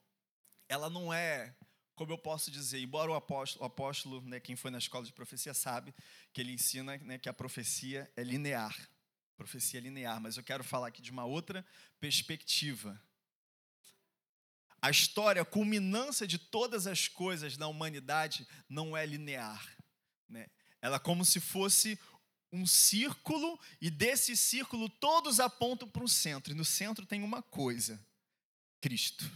ela 0.69 0.91
não 0.91 1.11
é, 1.11 1.55
como 1.95 2.13
eu 2.13 2.19
posso 2.19 2.51
dizer, 2.51 2.79
embora 2.79 3.09
o 3.09 3.15
apóstolo, 3.15 3.63
o 3.63 3.65
apóstolo 3.65 4.21
né, 4.21 4.39
quem 4.39 4.55
foi 4.55 4.69
na 4.69 4.77
escola 4.77 5.05
de 5.05 5.11
profecia 5.11 5.55
sabe, 5.55 5.91
que 6.31 6.39
ele 6.39 6.51
ensina 6.51 6.97
né, 6.99 7.17
que 7.17 7.27
a 7.27 7.33
profecia 7.33 8.11
é 8.15 8.23
linear 8.23 8.77
profecia 9.37 9.79
linear, 9.79 10.19
mas 10.19 10.35
eu 10.35 10.43
quero 10.43 10.63
falar 10.63 10.87
aqui 10.87 11.01
de 11.01 11.11
uma 11.11 11.23
outra 11.23 11.65
perspectiva. 11.99 12.99
A 14.81 14.89
história, 14.89 15.41
a 15.41 15.45
culminância 15.45 16.27
de 16.27 16.37
todas 16.37 16.87
as 16.87 17.07
coisas 17.07 17.55
na 17.55 17.67
humanidade 17.67 18.47
não 18.67 18.97
é 18.97 19.05
linear. 19.05 19.65
Né? 20.27 20.47
Ela 20.81 20.97
é 20.97 20.99
como 20.99 21.23
se 21.23 21.39
fosse 21.39 21.99
um 22.51 22.65
círculo, 22.65 23.59
e 23.81 23.89
desse 23.89 24.35
círculo 24.35 24.89
todos 24.89 25.39
apontam 25.39 25.87
para 25.87 26.03
o 26.03 26.09
centro, 26.09 26.53
e 26.53 26.55
no 26.55 26.65
centro 26.65 27.05
tem 27.05 27.21
uma 27.21 27.41
coisa: 27.41 28.03
Cristo. 28.81 29.29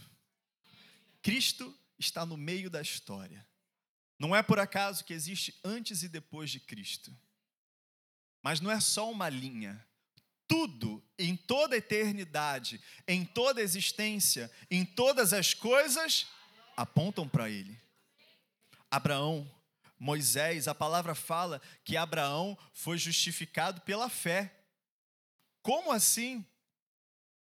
Cristo 1.20 1.78
está 1.98 2.26
no 2.26 2.36
meio 2.36 2.68
da 2.68 2.80
história. 2.80 3.46
Não 4.18 4.34
é 4.34 4.42
por 4.42 4.58
acaso 4.58 5.04
que 5.04 5.12
existe 5.12 5.58
antes 5.62 6.02
e 6.02 6.08
depois 6.08 6.50
de 6.50 6.60
Cristo. 6.60 7.16
Mas 8.42 8.60
não 8.60 8.70
é 8.70 8.80
só 8.80 9.10
uma 9.10 9.28
linha, 9.28 9.84
tudo, 10.52 11.02
em 11.18 11.34
toda 11.34 11.74
a 11.74 11.78
eternidade, 11.78 12.78
em 13.08 13.24
toda 13.24 13.62
a 13.62 13.64
existência, 13.64 14.52
em 14.70 14.84
todas 14.84 15.32
as 15.32 15.54
coisas, 15.54 16.26
apontam 16.76 17.26
para 17.26 17.48
Ele. 17.48 17.80
Abraão, 18.90 19.50
Moisés, 19.98 20.68
a 20.68 20.74
palavra 20.74 21.14
fala 21.14 21.58
que 21.82 21.96
Abraão 21.96 22.58
foi 22.74 22.98
justificado 22.98 23.80
pela 23.80 24.10
fé. 24.10 24.54
Como 25.62 25.90
assim? 25.90 26.44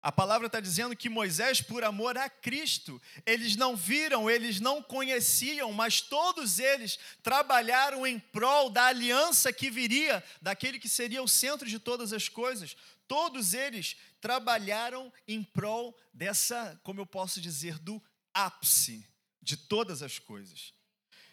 A 0.05 0.13
palavra 0.13 0.49
está 0.49 0.61
dizendo 0.61 0.95
que 0.95 1.09
Moisés, 1.09 1.63
por 1.63 1.83
amor 1.83 2.19
a 2.19 2.29
Cristo, 2.29 3.01
eles 3.25 3.57
não 3.57 3.75
viram, 3.75 4.29
eles 4.29 4.61
não 4.61 4.83
conheciam, 4.83 5.73
mas 5.73 6.03
todos 6.03 6.59
eles 6.59 6.99
trabalharam 7.23 8.07
em 8.07 8.19
prol 8.19 8.69
da 8.69 8.85
aliança 8.85 9.51
que 9.51 9.71
viria, 9.71 10.23
daquele 10.43 10.79
que 10.79 10.91
seria 10.91 11.23
o 11.23 11.27
centro 11.27 11.67
de 11.67 11.79
todas 11.79 12.13
as 12.13 12.29
coisas. 12.29 12.77
Todos 13.09 13.55
eles 13.55 13.97
trabalharam 14.21 15.11
em 15.27 15.43
prol 15.43 15.99
dessa, 16.13 16.79
como 16.85 17.01
eu 17.01 17.07
posso 17.07 17.41
dizer, 17.41 17.79
do 17.79 17.99
ápice 18.35 19.09
de 19.41 19.57
todas 19.57 20.03
as 20.03 20.19
coisas. 20.19 20.75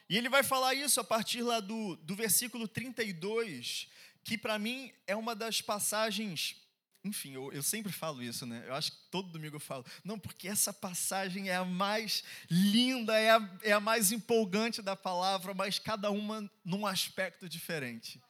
E 0.08 0.18
ele 0.18 0.30
vai 0.30 0.44
falar 0.44 0.76
isso 0.76 1.02
a 1.02 1.04
partir 1.04 1.42
lá 1.42 1.60
do, 1.60 1.98
do 1.98 2.16
versículo 2.16 2.70
32, 2.70 3.90
que 4.24 4.38
para 4.38 4.58
mim 4.58 4.94
é 5.06 5.14
uma 5.14 5.36
das 5.36 5.62
passagens 5.62 6.61
enfim, 7.04 7.34
eu, 7.34 7.52
eu, 7.52 7.64
sempre 7.64 7.92
falo 7.92 8.22
isso, 8.22 8.46
né? 8.46 8.64
Eu 8.68 8.76
acho 8.76 8.92
que 8.92 8.98
todo 9.10 9.32
domingo 9.32 9.56
eu 9.56 9.60
falo, 9.60 9.84
não, 10.04 10.20
porque 10.20 10.48
essa 10.48 10.72
passagem 10.72 11.50
é 11.50 11.56
a 11.56 11.66
mais 11.66 12.24
linda, 12.50 13.20
é 13.20 13.32
a, 13.32 13.50
é 13.64 13.72
a 13.72 13.80
mais 13.80 14.12
empolgante 14.12 14.82
da 14.82 14.96
palavra, 14.96 15.54
mas 15.54 15.80
cada 15.80 16.12
uma 16.12 16.50
num 16.64 16.86
aspecto 16.86 17.50
diferente. 17.50 18.22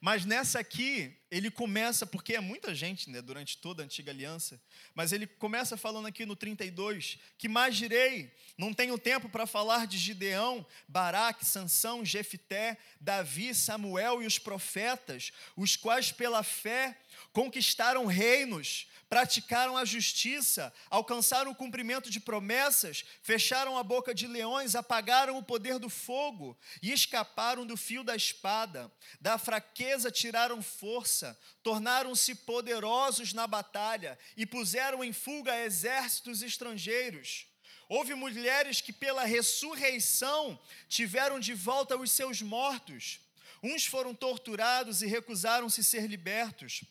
Mas 0.00 0.24
nessa 0.24 0.60
aqui, 0.60 1.12
ele 1.30 1.50
começa, 1.50 2.06
porque 2.06 2.34
é 2.34 2.40
muita 2.40 2.74
gente 2.74 3.10
né, 3.10 3.20
durante 3.20 3.58
toda 3.58 3.82
a 3.82 3.84
antiga 3.84 4.12
aliança, 4.12 4.60
mas 4.94 5.12
ele 5.12 5.26
começa 5.26 5.76
falando 5.76 6.06
aqui 6.06 6.24
no 6.24 6.36
32: 6.36 7.18
que 7.36 7.48
mais 7.48 7.76
direi? 7.76 8.32
Não 8.56 8.72
tenho 8.72 8.98
tempo 8.98 9.28
para 9.28 9.46
falar 9.46 9.86
de 9.86 9.98
Gideão, 9.98 10.64
Baraque, 10.86 11.44
Sansão, 11.44 12.04
Jefité, 12.04 12.76
Davi, 13.00 13.54
Samuel 13.54 14.22
e 14.22 14.26
os 14.26 14.38
profetas, 14.38 15.32
os 15.56 15.76
quais 15.76 16.12
pela 16.12 16.42
fé 16.42 16.96
conquistaram 17.38 18.04
reinos, 18.04 18.88
praticaram 19.08 19.76
a 19.76 19.84
justiça, 19.84 20.74
alcançaram 20.90 21.52
o 21.52 21.54
cumprimento 21.54 22.10
de 22.10 22.18
promessas, 22.18 23.04
fecharam 23.22 23.78
a 23.78 23.84
boca 23.84 24.12
de 24.12 24.26
leões, 24.26 24.74
apagaram 24.74 25.38
o 25.38 25.42
poder 25.44 25.78
do 25.78 25.88
fogo 25.88 26.58
e 26.82 26.90
escaparam 26.90 27.64
do 27.64 27.76
fio 27.76 28.02
da 28.02 28.16
espada. 28.16 28.90
Da 29.20 29.38
fraqueza 29.38 30.10
tiraram 30.10 30.60
força, 30.60 31.38
tornaram-se 31.62 32.34
poderosos 32.34 33.32
na 33.32 33.46
batalha 33.46 34.18
e 34.36 34.44
puseram 34.44 35.04
em 35.04 35.12
fuga 35.12 35.64
exércitos 35.64 36.42
estrangeiros. 36.42 37.46
Houve 37.88 38.16
mulheres 38.16 38.80
que, 38.80 38.92
pela 38.92 39.22
ressurreição, 39.24 40.58
tiveram 40.88 41.38
de 41.38 41.54
volta 41.54 41.96
os 41.96 42.10
seus 42.10 42.42
mortos. 42.42 43.20
Uns 43.62 43.86
foram 43.86 44.12
torturados 44.12 45.02
e 45.02 45.06
recusaram-se 45.06 45.84
ser 45.84 46.08
libertos 46.08 46.84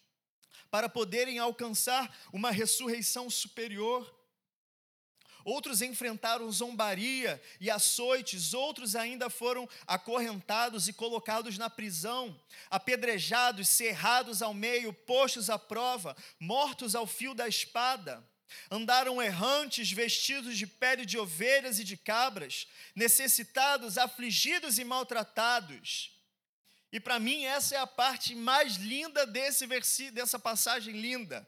para 0.69 0.89
poderem 0.89 1.39
alcançar 1.39 2.15
uma 2.32 2.51
ressurreição 2.51 3.30
superior. 3.30 4.13
Outros 5.43 5.82
enfrentaram 5.82 6.51
zombaria 6.51 7.41
e 7.62 7.71
açoites, 7.71 8.53
outros 8.53 8.97
ainda 8.97 9.30
foram 9.30 9.67
acorrentados 9.88 10.89
e 10.89 10.93
colocados 10.93 11.58
na 11.58 11.69
prisão, 11.69 12.38
apedrejados, 12.69 13.69
cerrados 13.69 14.41
ao 14.41 14.53
meio, 14.53 14.91
postos 14.91 15.49
à 15.49 15.58
prova, 15.58 16.17
mortos 16.38 16.95
ao 16.95 17.08
fio 17.08 17.34
da 17.34 17.47
espada. 17.47 18.21
Andaram 18.69 19.21
errantes, 19.21 19.89
vestidos 19.89 20.58
de 20.58 20.67
pele 20.67 21.06
de 21.06 21.17
ovelhas 21.17 21.80
e 21.80 21.84
de 21.86 21.95
cabras, 21.95 22.67
necessitados, 22.93 23.97
afligidos 23.97 24.77
e 24.77 24.84
maltratados 24.84 26.16
e 26.91 27.00
para 27.00 27.19
mim 27.19 27.43
essa 27.45 27.76
é 27.76 27.78
a 27.78 27.88
parte 27.88 28.34
mais 28.34 28.76
linda 28.76 29.26
desse 29.26 29.65
versículo, 29.65 30.15
dessa 30.15 30.39
passagem 30.39 31.00
linda. 31.00 31.47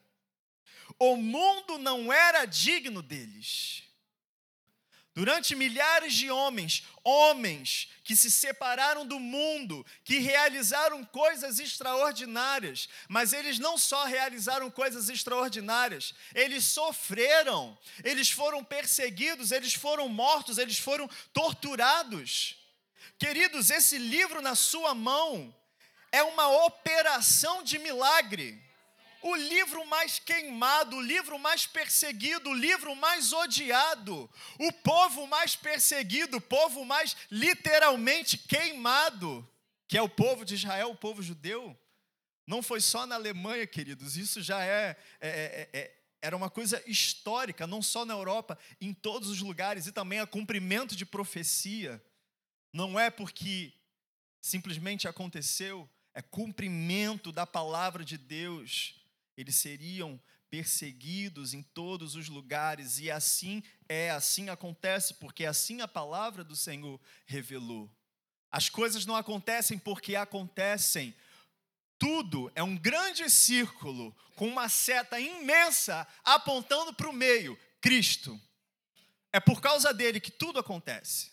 O 0.98 1.16
mundo 1.16 1.78
não 1.78 2.12
era 2.12 2.46
digno 2.46 3.02
deles. 3.02 3.84
Durante 5.16 5.56
milhares 5.56 6.14
de 6.14 6.30
homens, 6.30 6.84
homens 7.04 7.90
que 8.04 8.16
se 8.16 8.30
separaram 8.30 9.06
do 9.06 9.20
mundo, 9.20 9.86
que 10.06 10.20
realizaram 10.20 11.04
coisas 11.04 11.60
extraordinárias, 11.60 12.88
mas 13.08 13.34
eles 13.34 13.60
não 13.60 13.78
só 13.78 14.06
realizaram 14.06 14.70
coisas 14.70 15.10
extraordinárias, 15.10 16.14
eles 16.34 16.64
sofreram, 16.64 17.78
eles 18.04 18.30
foram 18.30 18.64
perseguidos, 18.64 19.52
eles 19.52 19.74
foram 19.74 20.08
mortos, 20.08 20.58
eles 20.58 20.78
foram 20.78 21.10
torturados. 21.34 22.59
Queridos, 23.18 23.70
esse 23.70 23.98
livro 23.98 24.42
na 24.42 24.56
sua 24.56 24.94
mão 24.94 25.54
é 26.12 26.24
uma 26.24 26.50
operação 26.66 27.64
de 27.64 27.78
milagre. 27.80 28.62
O 29.22 29.36
livro 29.36 29.86
mais 29.86 30.18
queimado, 30.18 30.96
o 30.96 31.02
livro 31.02 31.38
mais 31.38 31.66
perseguido, 31.66 32.50
o 32.50 32.54
livro 32.54 32.96
mais 32.96 33.34
odiado, 33.34 34.30
o 34.58 34.72
povo 34.72 35.28
mais 35.28 35.58
perseguido, 35.58 36.38
o 36.38 36.42
povo 36.42 36.86
mais 36.86 37.18
literalmente 37.30 38.38
queimado, 38.38 39.48
que 39.90 39.98
é 39.98 40.02
o 40.02 40.08
povo 40.08 40.46
de 40.46 40.56
Israel, 40.56 40.92
o 40.92 40.96
povo 40.96 41.22
judeu. 41.22 41.78
Não 42.48 42.64
foi 42.64 42.80
só 42.80 43.06
na 43.06 43.16
Alemanha, 43.16 43.68
queridos, 43.68 44.16
isso 44.16 44.42
já 44.42 44.64
é, 44.64 44.96
é, 45.20 45.70
é, 45.74 45.80
é 45.80 46.00
era 46.22 46.36
uma 46.36 46.50
coisa 46.50 46.82
histórica, 46.86 47.66
não 47.66 47.82
só 47.82 48.06
na 48.06 48.14
Europa, 48.14 48.58
em 48.82 48.94
todos 48.94 49.30
os 49.30 49.42
lugares, 49.42 49.88
e 49.88 49.92
também 49.92 50.20
a 50.20 50.28
cumprimento 50.28 50.96
de 50.96 51.06
profecia. 51.06 52.04
Não 52.72 53.00
é 53.00 53.10
porque 53.10 53.74
simplesmente 54.42 55.08
aconteceu, 55.08 55.90
é 56.14 56.22
cumprimento 56.22 57.32
da 57.32 57.46
palavra 57.46 58.04
de 58.04 58.18
Deus. 58.18 58.96
Eles 59.36 59.56
seriam 59.56 60.20
perseguidos 60.50 61.54
em 61.54 61.62
todos 61.62 62.16
os 62.16 62.28
lugares, 62.28 63.00
e 63.00 63.12
assim 63.12 63.64
é, 63.88 64.10
assim 64.10 64.50
acontece, 64.50 65.14
porque 65.16 65.46
assim 65.46 65.82
a 65.82 65.88
palavra 65.88 66.44
do 66.44 66.56
Senhor 66.56 67.00
revelou. 67.26 67.90
As 68.52 68.68
coisas 68.68 69.06
não 69.06 69.16
acontecem 69.16 69.78
porque 69.78 70.16
acontecem. 70.16 71.16
Tudo 72.00 72.52
é 72.56 72.64
um 72.64 72.76
grande 72.76 73.30
círculo 73.30 74.16
com 74.36 74.48
uma 74.48 74.70
seta 74.70 75.20
imensa 75.20 76.08
apontando 76.24 76.94
para 76.94 77.10
o 77.10 77.14
meio 77.14 77.58
Cristo. 77.80 78.40
É 79.32 79.40
por 79.40 79.62
causa 79.62 79.94
dele 79.94 80.20
que 80.20 80.32
tudo 80.32 80.58
acontece. 80.58 81.32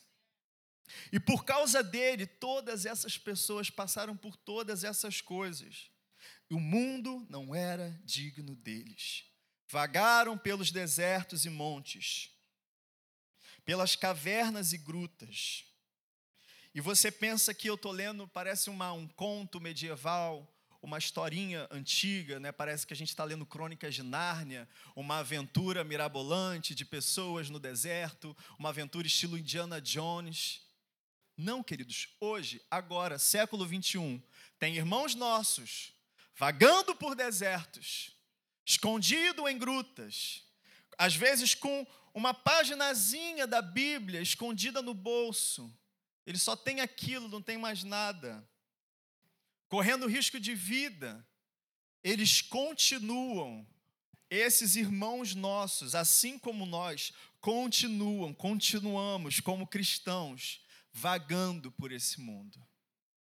E 1.12 1.18
por 1.18 1.44
causa 1.44 1.82
dele, 1.82 2.26
todas 2.26 2.86
essas 2.86 3.18
pessoas 3.18 3.70
passaram 3.70 4.16
por 4.16 4.36
todas 4.36 4.84
essas 4.84 5.20
coisas. 5.20 5.90
E 6.50 6.54
o 6.54 6.60
mundo 6.60 7.26
não 7.28 7.54
era 7.54 7.98
digno 8.04 8.54
deles. 8.54 9.24
Vagaram 9.68 10.38
pelos 10.38 10.70
desertos 10.70 11.44
e 11.44 11.50
montes, 11.50 12.30
pelas 13.64 13.96
cavernas 13.96 14.72
e 14.72 14.78
grutas. 14.78 15.64
E 16.72 16.80
você 16.80 17.10
pensa 17.10 17.52
que 17.54 17.68
eu 17.68 17.74
estou 17.74 17.90
lendo, 17.90 18.28
parece 18.28 18.70
uma, 18.70 18.92
um 18.92 19.08
conto 19.08 19.60
medieval, 19.60 20.46
uma 20.80 20.98
historinha 20.98 21.66
antiga, 21.70 22.38
né? 22.38 22.52
parece 22.52 22.86
que 22.86 22.92
a 22.92 22.96
gente 22.96 23.08
está 23.08 23.24
lendo 23.24 23.44
Crônicas 23.44 23.94
de 23.94 24.04
Nárnia, 24.04 24.68
uma 24.94 25.18
aventura 25.18 25.82
mirabolante 25.82 26.74
de 26.74 26.84
pessoas 26.84 27.50
no 27.50 27.58
deserto, 27.58 28.36
uma 28.56 28.68
aventura 28.68 29.06
estilo 29.06 29.36
Indiana 29.36 29.80
Jones. 29.80 30.65
Não, 31.36 31.62
queridos, 31.62 32.08
hoje, 32.18 32.64
agora, 32.70 33.18
século 33.18 33.66
21, 33.66 34.22
tem 34.58 34.76
irmãos 34.76 35.14
nossos 35.14 35.92
vagando 36.34 36.94
por 36.94 37.14
desertos, 37.14 38.10
escondido 38.64 39.46
em 39.46 39.58
grutas, 39.58 40.42
às 40.96 41.14
vezes 41.14 41.54
com 41.54 41.86
uma 42.14 42.32
paginazinha 42.32 43.46
da 43.46 43.60
Bíblia 43.60 44.22
escondida 44.22 44.80
no 44.80 44.94
bolso. 44.94 45.70
Ele 46.26 46.38
só 46.38 46.56
tem 46.56 46.80
aquilo, 46.80 47.28
não 47.28 47.42
tem 47.42 47.58
mais 47.58 47.84
nada. 47.84 48.42
Correndo 49.68 50.06
risco 50.06 50.40
de 50.40 50.54
vida, 50.54 51.26
eles 52.02 52.40
continuam, 52.40 53.66
esses 54.30 54.74
irmãos 54.74 55.34
nossos, 55.34 55.94
assim 55.94 56.38
como 56.38 56.64
nós, 56.64 57.12
continuam, 57.40 58.32
continuamos 58.32 59.38
como 59.40 59.66
cristãos, 59.66 60.60
vagando 60.96 61.70
por 61.70 61.92
esse 61.92 62.18
mundo, 62.18 62.66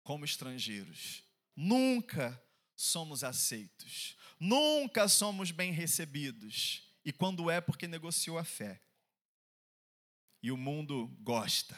como 0.03 0.23
estrangeiros. 0.23 1.23
Nunca 1.55 2.39
somos 2.75 3.23
aceitos, 3.23 4.15
nunca 4.39 5.07
somos 5.07 5.49
bem 5.49 5.71
recebidos. 5.71 6.87
E 7.03 7.11
quando 7.11 7.49
é, 7.49 7.59
porque 7.59 7.87
negociou 7.87 8.37
a 8.37 8.43
fé. 8.43 8.81
E 10.41 10.51
o 10.51 10.57
mundo 10.57 11.07
gosta 11.21 11.75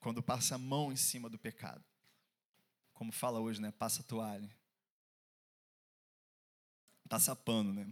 quando 0.00 0.22
passa 0.22 0.56
a 0.56 0.58
mão 0.58 0.92
em 0.92 0.96
cima 0.96 1.30
do 1.30 1.38
pecado. 1.38 1.84
Como 2.92 3.12
fala 3.12 3.40
hoje, 3.40 3.60
né? 3.60 3.70
Passa 3.70 4.02
toalha. 4.02 4.54
Passa 7.08 7.36
pano, 7.36 7.72
né? 7.72 7.86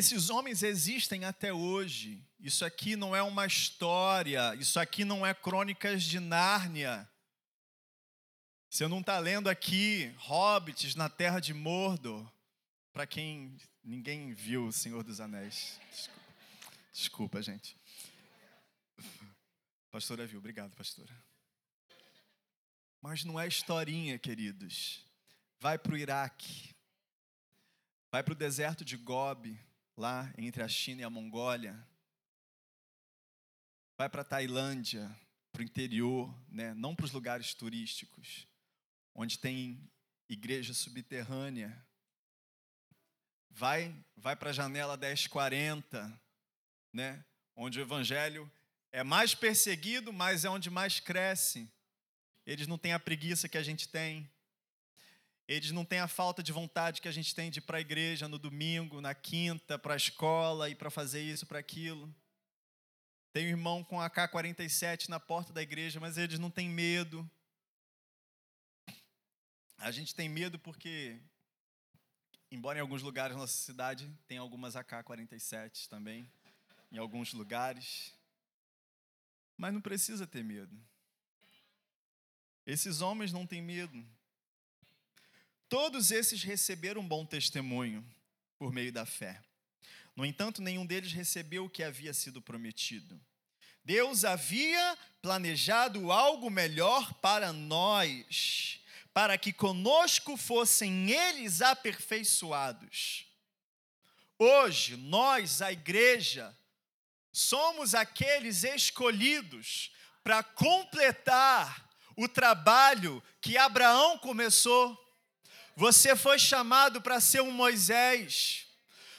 Esses 0.00 0.30
homens 0.30 0.62
existem 0.62 1.26
até 1.26 1.52
hoje. 1.52 2.26
Isso 2.38 2.64
aqui 2.64 2.96
não 2.96 3.14
é 3.14 3.22
uma 3.22 3.44
história, 3.44 4.54
isso 4.54 4.80
aqui 4.80 5.04
não 5.04 5.26
é 5.26 5.34
crônicas 5.34 6.02
de 6.04 6.18
Nárnia. 6.18 7.06
Você 8.70 8.88
não 8.88 9.00
está 9.00 9.18
lendo 9.18 9.50
aqui 9.50 10.10
Hobbits 10.16 10.94
na 10.94 11.10
terra 11.10 11.38
de 11.38 11.52
Mordor, 11.52 12.26
para 12.94 13.06
quem 13.06 13.54
ninguém 13.84 14.32
viu 14.32 14.68
o 14.68 14.72
Senhor 14.72 15.04
dos 15.04 15.20
Anéis. 15.20 15.78
Desculpa, 15.90 16.22
Desculpa 16.94 17.42
gente. 17.42 17.76
Pastora 19.90 20.26
viu, 20.26 20.38
obrigado, 20.38 20.74
pastora. 20.74 21.14
Mas 23.02 23.22
não 23.22 23.38
é 23.38 23.46
historinha, 23.46 24.18
queridos. 24.18 25.04
Vai 25.58 25.76
para 25.76 25.92
o 25.92 25.98
Iraque, 25.98 26.74
vai 28.10 28.22
para 28.22 28.32
o 28.32 28.34
deserto 28.34 28.82
de 28.82 28.96
Gobi, 28.96 29.60
lá 29.96 30.32
entre 30.36 30.62
a 30.62 30.68
China 30.68 31.02
e 31.02 31.04
a 31.04 31.10
Mongólia. 31.10 31.86
Vai 33.96 34.08
para 34.08 34.22
a 34.22 34.24
Tailândia, 34.24 35.14
para 35.52 35.60
o 35.60 35.64
interior, 35.64 36.34
né? 36.48 36.72
não 36.74 36.94
para 36.94 37.04
os 37.04 37.12
lugares 37.12 37.54
turísticos, 37.54 38.46
onde 39.14 39.38
tem 39.38 39.80
igreja 40.28 40.72
subterrânea. 40.72 41.84
Vai, 43.50 43.94
vai 44.16 44.36
para 44.36 44.50
a 44.50 44.52
janela 44.52 44.96
1040, 44.96 46.20
né? 46.92 47.24
onde 47.56 47.78
o 47.78 47.82
evangelho 47.82 48.50
é 48.92 49.02
mais 49.02 49.34
perseguido, 49.34 50.12
mas 50.12 50.44
é 50.44 50.48
onde 50.48 50.70
mais 50.70 50.98
cresce. 50.98 51.70
Eles 52.46 52.66
não 52.66 52.78
têm 52.78 52.92
a 52.92 52.98
preguiça 52.98 53.48
que 53.48 53.58
a 53.58 53.62
gente 53.62 53.88
tem. 53.88 54.28
Eles 55.50 55.72
não 55.72 55.84
têm 55.84 55.98
a 55.98 56.06
falta 56.06 56.44
de 56.44 56.52
vontade 56.52 57.00
que 57.00 57.08
a 57.08 57.12
gente 57.12 57.34
tem 57.34 57.50
de 57.50 57.58
ir 57.58 57.62
para 57.62 57.78
a 57.78 57.80
igreja 57.80 58.28
no 58.28 58.38
domingo, 58.38 59.00
na 59.00 59.16
quinta, 59.16 59.76
para 59.76 59.94
a 59.94 59.96
escola 59.96 60.70
e 60.70 60.76
para 60.76 60.92
fazer 60.92 61.20
isso, 61.20 61.44
para 61.44 61.58
aquilo. 61.58 62.08
Tem 63.32 63.46
um 63.46 63.48
irmão 63.48 63.82
com 63.82 64.00
AK-47 64.00 65.08
na 65.08 65.18
porta 65.18 65.52
da 65.52 65.60
igreja, 65.60 65.98
mas 65.98 66.16
eles 66.16 66.38
não 66.38 66.52
têm 66.52 66.68
medo. 66.68 67.28
A 69.76 69.90
gente 69.90 70.14
tem 70.14 70.28
medo 70.28 70.56
porque, 70.56 71.20
embora 72.48 72.78
em 72.78 72.82
alguns 72.82 73.02
lugares 73.02 73.34
da 73.34 73.40
nossa 73.40 73.58
cidade 73.58 74.08
tem 74.28 74.38
algumas 74.38 74.76
AK-47 74.76 75.88
também, 75.88 76.30
em 76.92 76.98
alguns 76.98 77.32
lugares, 77.32 78.14
mas 79.56 79.74
não 79.74 79.80
precisa 79.80 80.28
ter 80.28 80.44
medo. 80.44 80.80
Esses 82.64 83.00
homens 83.00 83.32
não 83.32 83.44
têm 83.44 83.60
medo. 83.60 84.06
Todos 85.70 86.10
esses 86.10 86.42
receberam 86.42 87.00
um 87.00 87.06
bom 87.06 87.24
testemunho 87.24 88.04
por 88.58 88.72
meio 88.72 88.92
da 88.92 89.06
fé. 89.06 89.40
No 90.16 90.26
entanto, 90.26 90.60
nenhum 90.60 90.84
deles 90.84 91.12
recebeu 91.12 91.66
o 91.66 91.70
que 91.70 91.84
havia 91.84 92.12
sido 92.12 92.42
prometido. 92.42 93.18
Deus 93.84 94.24
havia 94.24 94.98
planejado 95.22 96.10
algo 96.10 96.50
melhor 96.50 97.14
para 97.20 97.52
nós, 97.52 98.80
para 99.14 99.38
que 99.38 99.52
conosco 99.52 100.36
fossem 100.36 101.08
eles 101.12 101.62
aperfeiçoados. 101.62 103.26
Hoje, 104.36 104.96
nós, 104.96 105.62
a 105.62 105.70
igreja, 105.70 106.52
somos 107.32 107.94
aqueles 107.94 108.64
escolhidos 108.64 109.92
para 110.24 110.42
completar 110.42 111.88
o 112.16 112.26
trabalho 112.26 113.22
que 113.40 113.56
Abraão 113.56 114.18
começou. 114.18 114.98
Você 115.80 116.14
foi 116.14 116.38
chamado 116.38 117.00
para 117.00 117.18
ser 117.22 117.40
um 117.40 117.50
Moisés. 117.50 118.66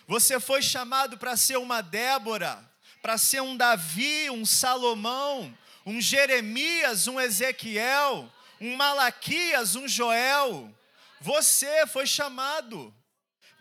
Você 0.06 0.40
foi 0.40 0.62
chamado 0.62 1.18
para 1.18 1.36
ser 1.36 1.58
uma 1.58 1.82
Débora, 1.82 2.64
para 3.02 3.18
ser 3.18 3.42
um 3.42 3.58
Davi, 3.58 4.30
um 4.30 4.46
Salomão, 4.46 5.58
um 5.84 6.00
Jeremias, 6.00 7.08
um 7.08 7.20
Ezequiel, 7.20 8.32
um 8.60 8.76
Malaquias, 8.76 9.76
um 9.76 9.88
Joel. 9.88 10.72
Você 11.20 11.88
foi 11.88 12.06
chamado 12.06 12.94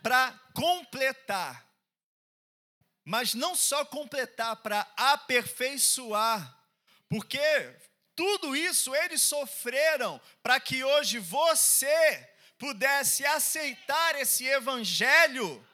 para 0.03 0.39
completar. 0.53 1.65
Mas 3.03 3.33
não 3.33 3.55
só 3.55 3.83
completar, 3.83 4.57
para 4.57 4.85
aperfeiçoar. 4.95 6.55
Porque 7.09 7.41
tudo 8.15 8.55
isso 8.55 8.95
eles 8.95 9.23
sofreram 9.23 10.21
para 10.43 10.59
que 10.59 10.83
hoje 10.83 11.17
você 11.17 12.29
pudesse 12.61 13.25
aceitar 13.25 14.13
esse 14.21 14.45
evangelho, 14.45 15.67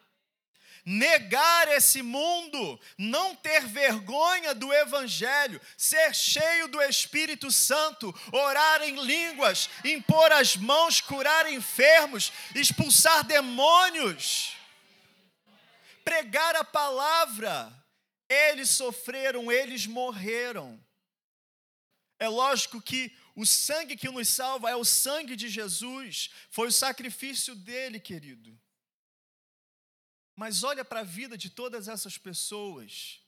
negar 0.85 1.67
esse 1.67 2.01
mundo, 2.01 2.79
não 2.97 3.35
ter 3.35 3.67
vergonha 3.67 4.55
do 4.55 4.71
evangelho, 4.71 5.59
ser 5.75 6.15
cheio 6.15 6.69
do 6.69 6.81
Espírito 6.81 7.51
Santo, 7.51 8.15
orar 8.31 8.83
em 8.83 9.03
línguas, 9.03 9.69
impor 9.83 10.31
as 10.31 10.55
mãos, 10.55 11.01
curar 11.01 11.51
enfermos, 11.51 12.31
expulsar 12.55 13.25
demônios, 13.25 14.55
pregar 16.05 16.55
a 16.55 16.63
palavra. 16.63 17.69
Eles 18.29 18.69
sofreram, 18.69 19.51
eles 19.51 19.85
morreram. 19.85 20.81
É 22.17 22.29
lógico 22.29 22.81
que 22.81 23.13
O 23.37 23.45
sangue 23.45 23.95
que 23.95 24.09
nos 24.09 24.29
salva 24.29 24.71
é 24.71 24.75
o 24.75 24.83
sangue 24.83 25.35
de 25.35 25.47
Jesus, 25.47 26.31
foi 26.49 26.69
o 26.69 26.71
sacrifício 26.71 27.53
dele, 27.53 27.99
querido. 27.99 28.59
Mas 30.35 30.63
olha 30.63 30.83
para 30.83 31.01
a 31.01 31.03
vida 31.03 31.37
de 31.37 31.51
todas 31.51 31.87
essas 31.87 32.17
pessoas, 32.17 33.21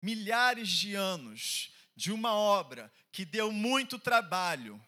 milhares 0.00 0.70
de 0.70 0.94
anos 0.94 1.70
de 1.94 2.10
uma 2.10 2.32
obra 2.32 2.90
que 3.12 3.26
deu 3.26 3.52
muito 3.52 3.98
trabalho. 3.98 4.82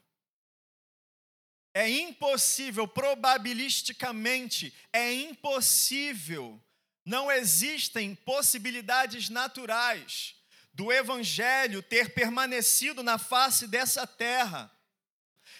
É 1.75 1.87
impossível, 1.87 2.89
probabilisticamente, 2.89 4.73
é 4.91 5.13
impossível, 5.13 6.59
não 7.05 7.31
existem 7.31 8.15
possibilidades 8.15 9.29
naturais 9.29 10.40
do 10.73 10.93
Evangelho 10.93 11.83
ter 11.83 12.15
permanecido 12.15 13.03
na 13.03 13.19
face 13.19 13.67
dessa 13.67 14.07
terra, 14.07 14.71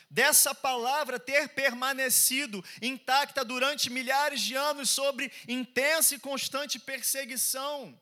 dessa 0.09 0.55
palavra 0.55 1.19
ter 1.19 1.49
permanecido 1.51 2.65
intacta 2.83 3.45
durante 3.45 3.91
milhares 3.91 4.41
de 4.41 4.55
anos 4.55 4.91
sobre 4.91 5.31
intensa 5.47 6.15
e 6.15 6.19
constante 6.19 6.79
perseguição. 6.79 7.99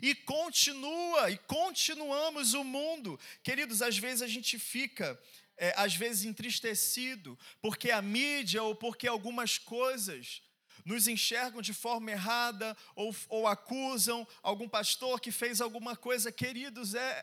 E 0.00 0.14
continua, 0.14 1.30
e 1.30 1.38
continuamos 1.38 2.54
o 2.54 2.62
mundo. 2.62 3.18
Queridos, 3.42 3.82
às 3.82 3.98
vezes 3.98 4.22
a 4.22 4.28
gente 4.28 4.58
fica, 4.58 5.20
é, 5.56 5.74
às 5.76 5.94
vezes, 5.94 6.24
entristecido, 6.24 7.36
porque 7.60 7.90
a 7.90 8.00
mídia 8.00 8.62
ou 8.62 8.76
porque 8.76 9.08
algumas 9.08 9.58
coisas 9.58 10.42
nos 10.88 11.06
enxergam 11.06 11.60
de 11.60 11.74
forma 11.74 12.10
errada 12.10 12.74
ou, 12.96 13.14
ou 13.28 13.46
acusam 13.46 14.26
algum 14.42 14.66
pastor 14.66 15.20
que 15.20 15.30
fez 15.30 15.60
alguma 15.60 15.94
coisa, 15.94 16.32
queridos, 16.32 16.94
é, 16.94 17.22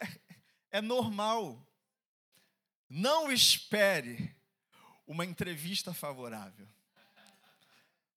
é 0.69 0.81
normal. 0.81 1.67
Não 2.87 3.31
espere 3.31 4.35
uma 5.07 5.25
entrevista 5.25 5.95
favorável. 5.95 6.67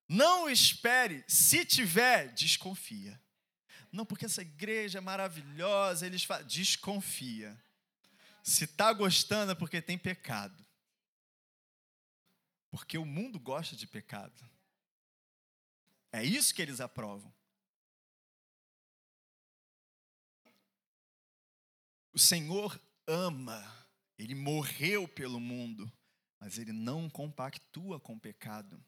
Não 0.06 0.50
espere, 0.50 1.24
se 1.26 1.64
tiver, 1.64 2.28
desconfia. 2.34 3.18
Não, 3.90 4.04
porque 4.04 4.26
essa 4.26 4.42
igreja 4.42 4.98
é 4.98 5.00
maravilhosa, 5.00 6.04
eles 6.04 6.24
falam, 6.24 6.46
desconfia. 6.46 7.58
Se 8.42 8.64
está 8.64 8.92
gostando 8.92 9.52
é 9.52 9.54
porque 9.54 9.80
tem 9.80 9.96
pecado. 9.96 10.62
Porque 12.70 12.98
o 12.98 13.06
mundo 13.06 13.40
gosta 13.40 13.74
de 13.74 13.87
pecado. 13.87 14.58
É 16.12 16.25
isso 16.25 16.55
que 16.55 16.62
eles 16.62 16.81
aprovam. 16.81 17.33
O 22.12 22.18
Senhor 22.18 22.81
ama, 23.07 23.88
ele 24.18 24.35
morreu 24.35 25.07
pelo 25.07 25.38
mundo, 25.38 25.90
mas 26.40 26.59
ele 26.59 26.73
não 26.73 27.09
compactua 27.09 28.01
com 28.01 28.14
o 28.14 28.21
pecado. 28.21 28.83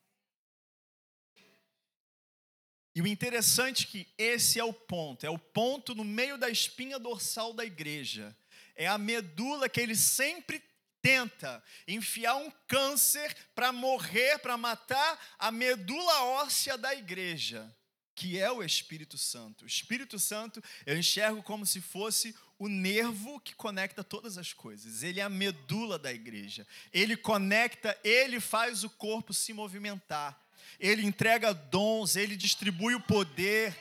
E 2.95 3.01
o 3.01 3.07
interessante 3.07 3.85
é 3.85 3.89
que 3.89 4.09
esse 4.19 4.59
é 4.59 4.65
o 4.65 4.73
ponto, 4.73 5.25
é 5.25 5.31
o 5.31 5.39
ponto 5.39 5.95
no 5.95 6.05
meio 6.05 6.37
da 6.37 6.51
espinha 6.51 6.99
dorsal 6.99 7.53
da 7.53 7.65
igreja. 7.65 8.37
É 8.75 8.89
a 8.89 8.99
medula 8.99 9.69
que 9.69 9.81
ele 9.81 9.95
sempre 9.95 10.59
tenta 11.03 11.63
enfiar 11.87 12.37
um 12.37 12.51
câncer 12.67 13.35
para 13.55 13.73
morrer, 13.73 14.39
para 14.39 14.57
matar 14.57 15.19
a 15.39 15.51
medula 15.51 16.23
óssea 16.25 16.77
da 16.77 16.95
igreja, 16.95 17.75
que 18.15 18.39
é 18.39 18.51
o 18.51 18.63
Espírito 18.63 19.17
Santo. 19.17 19.65
O 19.65 19.67
Espírito 19.67 20.19
Santo 20.19 20.63
eu 20.85 20.97
enxergo 20.97 21.43
como 21.43 21.65
se 21.65 21.81
fosse 21.81 22.35
o 22.59 22.69
nervo 22.69 23.41
que 23.41 23.55
conecta 23.55 24.05
todas 24.05 24.37
as 24.37 24.53
coisas. 24.53 25.03
Ele 25.03 25.21
é 25.21 25.23
a 25.23 25.31
medula 25.31 25.99
da 25.99 26.13
igreja. 26.13 26.67
Ele 26.93 27.17
conecta, 27.17 27.99
ele 28.05 28.39
faz 28.39 28.85
o 28.85 28.91
corpo 28.91 29.33
se 29.33 29.55
movimentar. 29.55 30.39
Ele 30.79 31.07
entrega 31.07 31.55
dons, 31.55 32.17
ele 32.17 32.37
distribui 32.37 32.95
o 32.95 33.01
poder, 33.01 33.75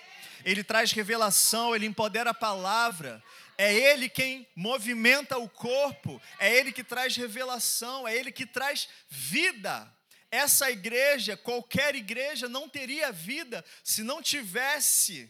ele 0.46 0.64
traz 0.64 0.94
revelação, 0.94 1.76
ele 1.76 1.86
empodera 1.86 2.30
a 2.30 2.34
palavra. 2.34 3.22
É 3.60 3.74
Ele 3.74 4.08
quem 4.08 4.48
movimenta 4.56 5.38
o 5.38 5.50
corpo, 5.50 6.22
é 6.40 6.50
Ele 6.56 6.72
que 6.72 6.82
traz 6.82 7.18
revelação, 7.18 8.08
é 8.08 8.16
Ele 8.16 8.32
que 8.32 8.46
traz 8.46 8.88
vida. 9.10 9.94
Essa 10.32 10.72
igreja, 10.72 11.36
qualquer 11.36 11.94
igreja, 11.94 12.48
não 12.48 12.70
teria 12.70 13.12
vida 13.12 13.66
se 13.84 14.02
não 14.02 14.22
tivesse 14.22 15.30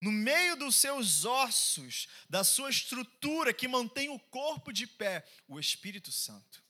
no 0.00 0.10
meio 0.10 0.56
dos 0.56 0.74
seus 0.74 1.24
ossos, 1.24 2.08
da 2.28 2.42
sua 2.42 2.70
estrutura 2.70 3.54
que 3.54 3.68
mantém 3.68 4.08
o 4.08 4.18
corpo 4.18 4.72
de 4.72 4.84
pé, 4.84 5.24
o 5.46 5.60
Espírito 5.60 6.10
Santo. 6.10 6.64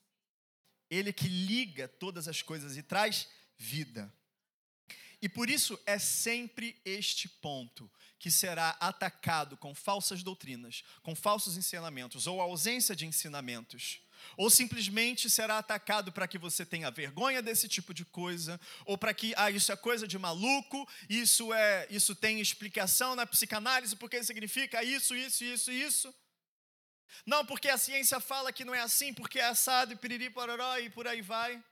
Ele 0.91 1.15
que 1.15 1.29
liga 1.29 1.89
todas 1.89 2.29
as 2.29 2.43
coisas 2.43 2.77
e 2.77 2.83
traz 2.83 3.27
vida. 3.57 4.13
E 5.23 5.31
por 5.31 5.49
isso 5.49 5.81
é 5.87 5.99
sempre 5.99 6.79
este 6.85 7.27
ponto 7.27 7.91
que 8.21 8.31
será 8.31 8.77
atacado 8.79 9.57
com 9.57 9.75
falsas 9.75 10.23
doutrinas, 10.23 10.85
com 11.03 11.17
falsos 11.17 11.57
ensinamentos 11.57 12.27
ou 12.27 12.39
ausência 12.39 12.95
de 12.95 13.07
ensinamentos. 13.07 13.99
Ou 14.37 14.51
simplesmente 14.51 15.31
será 15.31 15.57
atacado 15.57 16.13
para 16.13 16.29
que 16.29 16.37
você 16.37 16.67
tenha 16.67 16.91
vergonha 16.91 17.41
desse 17.41 17.67
tipo 17.67 17.95
de 17.95 18.05
coisa, 18.05 18.61
ou 18.85 18.99
para 18.99 19.15
que 19.15 19.33
ah, 19.39 19.51
isso 19.51 19.73
é 19.73 19.77
coisa 19.77 20.07
de 20.07 20.19
maluco, 20.19 20.87
isso 21.09 21.51
é, 21.55 21.87
isso 21.89 22.15
tem 22.15 22.41
explicação 22.41 23.17
na 23.17 23.27
psicanálise 23.27 23.97
porque 23.97 24.23
significa 24.23 24.85
isso, 24.85 25.17
isso, 25.17 25.43
isso, 25.43 25.73
isso. 25.73 26.15
Não, 27.25 27.45
porque 27.47 27.71
a 27.71 27.79
ciência 27.79 28.21
fala 28.21 28.53
que 28.53 28.67
não 28.67 28.75
é 28.75 28.81
assim, 28.81 29.15
porque 29.15 29.39
é 29.39 29.47
assado 29.47 29.95
e 29.95 29.97
piriri 29.97 30.29
pororó 30.29 30.77
e 30.77 30.91
por 30.91 31.09
aí 31.09 31.23
vai. 31.23 31.65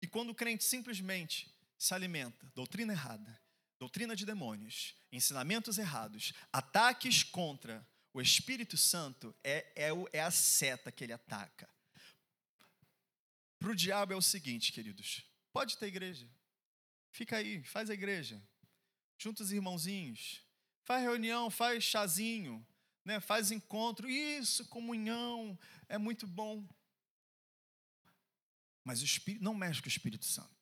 E 0.00 0.06
quando 0.06 0.30
o 0.30 0.34
crente 0.36 0.62
simplesmente 0.62 1.52
se 1.76 1.92
alimenta, 1.92 2.46
doutrina 2.54 2.92
errada, 2.92 3.45
doutrina 3.78 4.16
de 4.16 4.24
demônios, 4.24 4.94
ensinamentos 5.12 5.78
errados, 5.78 6.32
ataques 6.52 7.22
contra 7.22 7.86
o 8.12 8.20
Espírito 8.20 8.76
Santo, 8.76 9.34
é, 9.44 9.72
é, 9.76 9.90
é 10.12 10.20
a 10.20 10.30
seta 10.30 10.90
que 10.90 11.04
ele 11.04 11.12
ataca. 11.12 11.68
Para 13.58 13.70
o 13.70 13.76
diabo 13.76 14.12
é 14.12 14.16
o 14.16 14.22
seguinte, 14.22 14.72
queridos: 14.72 15.22
pode 15.52 15.76
ter 15.76 15.86
igreja, 15.86 16.28
fica 17.10 17.36
aí, 17.36 17.62
faz 17.64 17.90
a 17.90 17.94
igreja, 17.94 18.42
junta 19.18 19.42
os 19.42 19.52
irmãozinhos, 19.52 20.42
faz 20.84 21.02
reunião, 21.02 21.50
faz 21.50 21.84
chazinho, 21.84 22.66
né, 23.04 23.20
faz 23.20 23.50
encontro, 23.50 24.08
isso, 24.08 24.66
comunhão, 24.66 25.58
é 25.88 25.98
muito 25.98 26.26
bom. 26.26 26.66
Mas 28.82 29.02
o 29.02 29.04
Espírito 29.04 29.42
não 29.42 29.54
mexe 29.54 29.80
com 29.80 29.86
o 29.86 29.88
Espírito 29.88 30.24
Santo. 30.24 30.56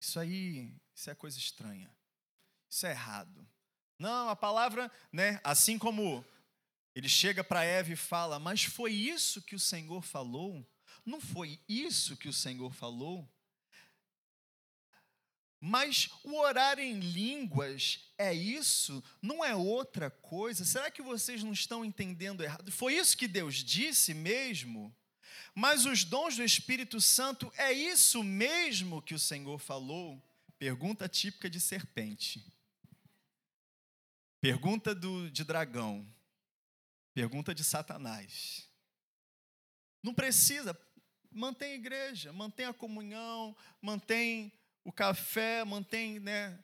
Isso 0.00 0.20
aí, 0.20 0.74
isso 0.94 1.10
é 1.10 1.14
coisa 1.14 1.38
estranha. 1.38 1.90
Isso 2.70 2.86
é 2.86 2.90
errado. 2.90 3.46
Não, 3.98 4.28
a 4.28 4.36
palavra, 4.36 4.90
né, 5.12 5.40
assim 5.42 5.76
como 5.76 6.24
ele 6.94 7.08
chega 7.08 7.42
para 7.42 7.64
Eva 7.64 7.92
e 7.92 7.96
fala: 7.96 8.38
"Mas 8.38 8.62
foi 8.62 8.92
isso 8.92 9.42
que 9.42 9.54
o 9.54 9.60
Senhor 9.60 10.02
falou? 10.02 10.66
Não 11.04 11.20
foi 11.20 11.60
isso 11.68 12.16
que 12.16 12.28
o 12.28 12.32
Senhor 12.32 12.72
falou?" 12.72 13.28
Mas 15.62 16.08
o 16.24 16.36
orar 16.36 16.78
em 16.78 16.98
línguas 16.98 18.00
é 18.16 18.32
isso? 18.32 19.04
Não 19.20 19.44
é 19.44 19.54
outra 19.54 20.08
coisa? 20.10 20.64
Será 20.64 20.90
que 20.90 21.02
vocês 21.02 21.42
não 21.42 21.52
estão 21.52 21.84
entendendo 21.84 22.42
errado? 22.42 22.72
Foi 22.72 22.94
isso 22.94 23.14
que 23.14 23.28
Deus 23.28 23.56
disse 23.56 24.14
mesmo? 24.14 24.96
Mas 25.54 25.84
os 25.84 26.02
dons 26.02 26.36
do 26.36 26.42
Espírito 26.42 26.98
Santo, 26.98 27.52
é 27.58 27.70
isso 27.72 28.24
mesmo 28.24 29.02
que 29.02 29.14
o 29.14 29.18
Senhor 29.18 29.58
falou? 29.58 30.22
Pergunta 30.58 31.06
típica 31.06 31.50
de 31.50 31.60
serpente. 31.60 32.42
Pergunta 34.40 34.94
do, 34.94 35.30
de 35.30 35.44
dragão. 35.44 36.06
Pergunta 37.12 37.54
de 37.54 37.62
Satanás. 37.62 38.68
Não 40.02 40.14
precisa. 40.14 40.78
Mantém 41.30 41.72
a 41.72 41.76
igreja, 41.76 42.32
mantém 42.32 42.66
a 42.66 42.74
comunhão, 42.74 43.56
mantém 43.80 44.52
o 44.82 44.92
café, 44.92 45.64
mantém 45.64 46.18
né, 46.18 46.58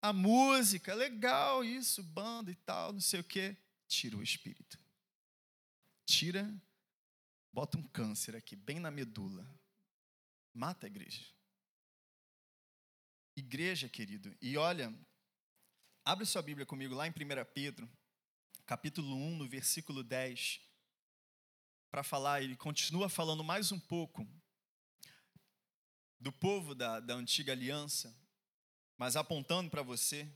a 0.00 0.12
música. 0.12 0.94
Legal 0.94 1.64
isso, 1.64 2.02
banda 2.02 2.50
e 2.50 2.54
tal, 2.54 2.92
não 2.92 3.00
sei 3.00 3.20
o 3.20 3.24
quê. 3.24 3.56
Tira 3.88 4.16
o 4.16 4.22
espírito. 4.22 4.78
Tira 6.06 6.48
Bota 7.52 7.76
um 7.76 7.82
câncer 7.82 8.36
aqui, 8.36 8.54
bem 8.54 8.78
na 8.78 8.90
medula. 8.90 9.44
Mata 10.54 10.86
a 10.86 10.88
igreja. 10.88 11.24
Igreja, 13.36 13.88
querido. 13.88 14.36
E 14.40 14.56
olha, 14.56 14.94
abre 16.10 16.26
sua 16.26 16.42
Bíblia 16.42 16.66
comigo 16.66 16.92
lá 16.92 17.06
em 17.06 17.10
1 17.10 17.14
Pedro, 17.54 17.88
capítulo 18.66 19.14
1, 19.14 19.36
no 19.36 19.46
versículo 19.46 20.02
10, 20.02 20.60
para 21.88 22.02
falar, 22.02 22.42
ele 22.42 22.56
continua 22.56 23.08
falando 23.08 23.44
mais 23.44 23.70
um 23.70 23.78
pouco 23.78 24.26
do 26.18 26.32
povo 26.32 26.74
da, 26.74 26.98
da 26.98 27.14
antiga 27.14 27.52
aliança, 27.52 28.12
mas 28.98 29.14
apontando 29.14 29.70
para 29.70 29.82
você, 29.82 30.28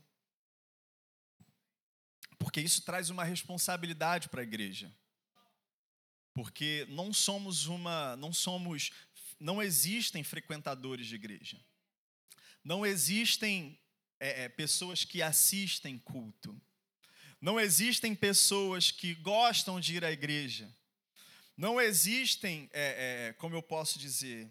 porque 2.39 2.61
isso 2.61 2.81
traz 2.83 3.09
uma 3.09 3.25
responsabilidade 3.25 4.29
para 4.29 4.39
a 4.39 4.45
igreja. 4.45 4.89
porque 6.33 6.85
não 6.87 7.11
somos 7.11 7.65
uma, 7.65 8.15
não 8.15 8.31
somos, 8.31 8.91
não 9.37 9.61
existem 9.61 10.23
frequentadores 10.23 11.05
de 11.05 11.15
igreja, 11.15 11.61
não 12.63 12.85
existem 12.85 13.77
é, 14.19 14.43
é, 14.43 14.49
pessoas 14.49 15.03
que 15.03 15.21
assistem 15.21 15.97
culto, 15.97 16.59
não 17.41 17.59
existem 17.59 18.15
pessoas 18.15 18.91
que 18.91 19.13
gostam 19.15 19.79
de 19.79 19.95
ir 19.95 20.05
à 20.05 20.11
igreja, 20.11 20.73
não 21.57 21.79
existem, 21.79 22.69
é, 22.73 23.27
é 23.27 23.33
como 23.33 23.55
eu 23.55 23.61
posso 23.61 23.97
dizer, 23.97 24.49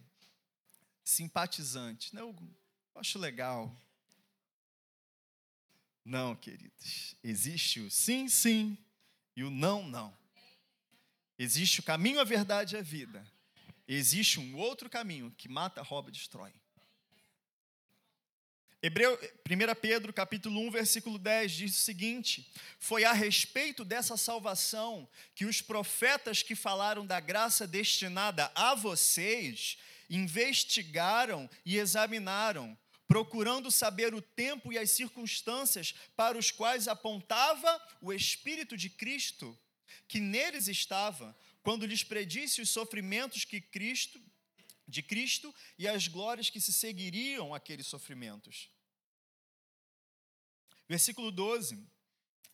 simpatizantes. 1.04 2.12
Não, 2.12 2.30
eu 2.94 3.00
acho 3.00 3.18
legal. 3.18 3.70
Não, 6.04 6.34
queridos, 6.34 7.14
existe 7.22 7.80
o 7.80 7.90
sim, 7.90 8.28
sim 8.28 8.78
e 9.36 9.42
o 9.42 9.50
não, 9.50 9.86
não. 9.86 10.16
Existe 11.38 11.80
o 11.80 11.82
caminho, 11.82 12.20
a 12.20 12.24
verdade 12.24 12.74
e 12.74 12.78
a 12.78 12.82
vida. 12.82 13.26
Existe 13.86 14.38
um 14.38 14.56
outro 14.56 14.88
caminho 14.88 15.30
que 15.36 15.48
mata, 15.48 15.82
rouba 15.82 16.08
e 16.08 16.12
destrói. 16.12 16.52
Hebreu, 18.86 19.18
1 19.48 19.80
Pedro, 19.80 20.12
capítulo 20.12 20.60
1, 20.60 20.70
versículo 20.70 21.18
10 21.18 21.52
diz 21.52 21.74
o 21.74 21.80
seguinte: 21.80 22.52
Foi 22.78 23.02
a 23.02 23.14
respeito 23.14 23.82
dessa 23.82 24.14
salvação 24.14 25.08
que 25.34 25.46
os 25.46 25.62
profetas 25.62 26.42
que 26.42 26.54
falaram 26.54 27.06
da 27.06 27.18
graça 27.18 27.66
destinada 27.66 28.52
a 28.54 28.74
vocês 28.74 29.78
investigaram 30.10 31.48
e 31.64 31.78
examinaram, 31.78 32.76
procurando 33.08 33.70
saber 33.70 34.12
o 34.12 34.20
tempo 34.20 34.70
e 34.70 34.76
as 34.76 34.90
circunstâncias 34.90 35.94
para 36.14 36.36
os 36.36 36.50
quais 36.50 36.86
apontava 36.86 37.80
o 38.02 38.12
Espírito 38.12 38.76
de 38.76 38.90
Cristo 38.90 39.58
que 40.06 40.20
neles 40.20 40.68
estava, 40.68 41.34
quando 41.62 41.86
lhes 41.86 42.04
predisse 42.04 42.60
os 42.60 42.68
sofrimentos 42.68 43.46
que 43.46 43.62
Cristo 43.62 44.20
de 44.86 45.02
Cristo 45.02 45.54
e 45.78 45.88
as 45.88 46.06
glórias 46.06 46.50
que 46.50 46.60
se 46.60 46.70
seguiriam 46.70 47.54
àqueles 47.54 47.86
sofrimentos. 47.86 48.73
Versículo 50.88 51.30
12. 51.30 51.78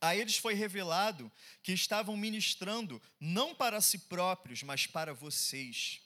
A 0.01 0.17
eles 0.17 0.39
foi 0.39 0.55
revelado 0.55 1.31
que 1.63 1.73
estavam 1.73 2.17
ministrando 2.17 3.01
não 3.19 3.55
para 3.55 3.81
si 3.81 3.99
próprios, 3.99 4.63
mas 4.63 4.87
para 4.87 5.13
vocês. 5.13 6.01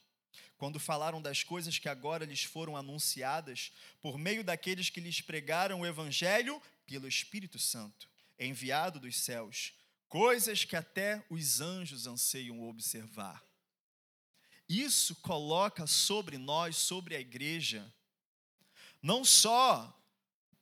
Quando 0.56 0.80
falaram 0.80 1.22
das 1.22 1.44
coisas 1.44 1.78
que 1.78 1.88
agora 1.88 2.24
lhes 2.24 2.42
foram 2.42 2.76
anunciadas 2.76 3.72
por 4.00 4.18
meio 4.18 4.42
daqueles 4.42 4.90
que 4.90 5.00
lhes 5.00 5.20
pregaram 5.20 5.80
o 5.80 5.87
evangelho 5.87 6.60
pelo 6.87 7.06
Espírito 7.06 7.58
Santo, 7.58 8.08
enviado 8.38 8.98
dos 8.98 9.16
céus, 9.16 9.72
coisas 10.08 10.64
que 10.64 10.76
até 10.76 11.24
os 11.28 11.60
anjos 11.60 12.06
anseiam 12.06 12.62
observar. 12.62 13.44
Isso 14.68 15.14
coloca 15.16 15.87
sobre 15.87 16.38
nós, 16.38 16.76
sobre 16.76 17.14
a 17.14 17.20
igreja, 17.20 17.92
não 19.02 19.24
só, 19.24 19.92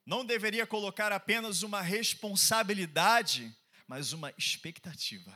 não 0.05 0.25
deveria 0.25 0.67
colocar 0.67 1.13
apenas 1.13 1.63
uma 1.63 1.81
responsabilidade, 1.81 3.55
mas 3.87 4.13
uma 4.13 4.33
expectativa, 4.37 5.33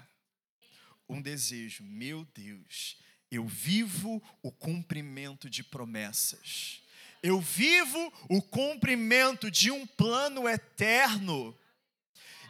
um 1.09 1.23
desejo. 1.23 1.85
Meu 1.85 2.25
Deus, 2.35 2.99
eu 3.31 3.47
vivo 3.47 4.23
o 4.43 4.51
cumprimento 4.51 5.49
de 5.49 5.63
promessas, 5.63 6.83
eu 7.23 7.41
vivo 7.41 8.13
o 8.29 8.43
cumprimento 8.43 9.51
de 9.51 9.71
um 9.71 9.87
plano 9.87 10.49
eterno. 10.49 11.59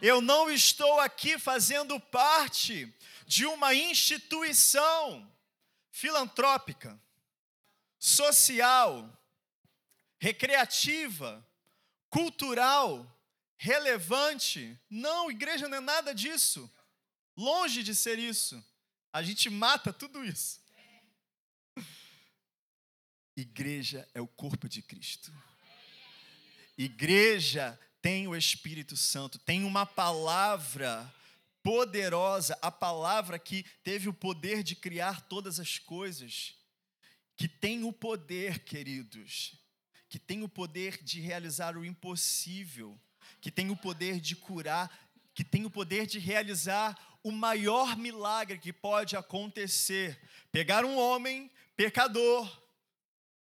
Eu 0.01 0.21
não 0.21 0.51
estou 0.51 0.99
aqui 0.99 1.39
fazendo 1.39 1.99
parte 1.99 2.93
de 3.25 3.45
uma 3.45 3.73
instituição 3.73 5.27
filantrópica, 5.91 6.99
social, 7.97 9.11
recreativa, 10.19 11.46
cultural, 12.17 13.05
relevante. 13.57 14.75
Não, 14.89 15.29
igreja 15.29 15.67
não 15.67 15.77
é 15.77 15.79
nada 15.79 16.15
disso. 16.15 16.67
Longe 17.35 17.83
de 17.83 17.93
ser 17.93 18.17
isso. 18.17 18.63
A 19.13 19.21
gente 19.21 19.51
mata 19.51 19.93
tudo 19.93 20.25
isso. 20.25 20.59
Igreja 23.37 24.09
é 24.15 24.19
o 24.19 24.25
corpo 24.25 24.67
de 24.67 24.81
Cristo. 24.81 25.31
Igreja 26.75 27.79
tem 28.01 28.27
o 28.27 28.35
Espírito 28.35 28.97
Santo, 28.97 29.37
tem 29.37 29.63
uma 29.63 29.85
palavra 29.85 31.13
poderosa, 31.61 32.57
a 32.63 32.71
palavra 32.71 33.37
que 33.37 33.61
teve 33.83 34.09
o 34.09 34.13
poder 34.13 34.63
de 34.63 34.75
criar 34.75 35.21
todas 35.21 35.59
as 35.59 35.77
coisas, 35.77 36.55
que 37.35 37.47
tem 37.47 37.83
o 37.83 37.93
poder, 37.93 38.63
queridos, 38.63 39.55
que 40.09 40.19
tem 40.19 40.43
o 40.43 40.49
poder 40.49 41.03
de 41.03 41.19
realizar 41.19 41.77
o 41.77 41.85
impossível, 41.85 42.99
que 43.41 43.51
tem 43.51 43.69
o 43.69 43.77
poder 43.77 44.19
de 44.19 44.35
curar, 44.35 44.89
que 45.33 45.43
tem 45.43 45.65
o 45.65 45.69
poder 45.69 46.05
de 46.05 46.19
realizar 46.19 46.97
o 47.23 47.31
maior 47.31 47.97
milagre 47.97 48.57
que 48.57 48.71
pode 48.71 49.15
acontecer. 49.15 50.19
Pegar 50.51 50.85
um 50.85 50.97
homem 50.97 51.51
pecador, 51.75 52.49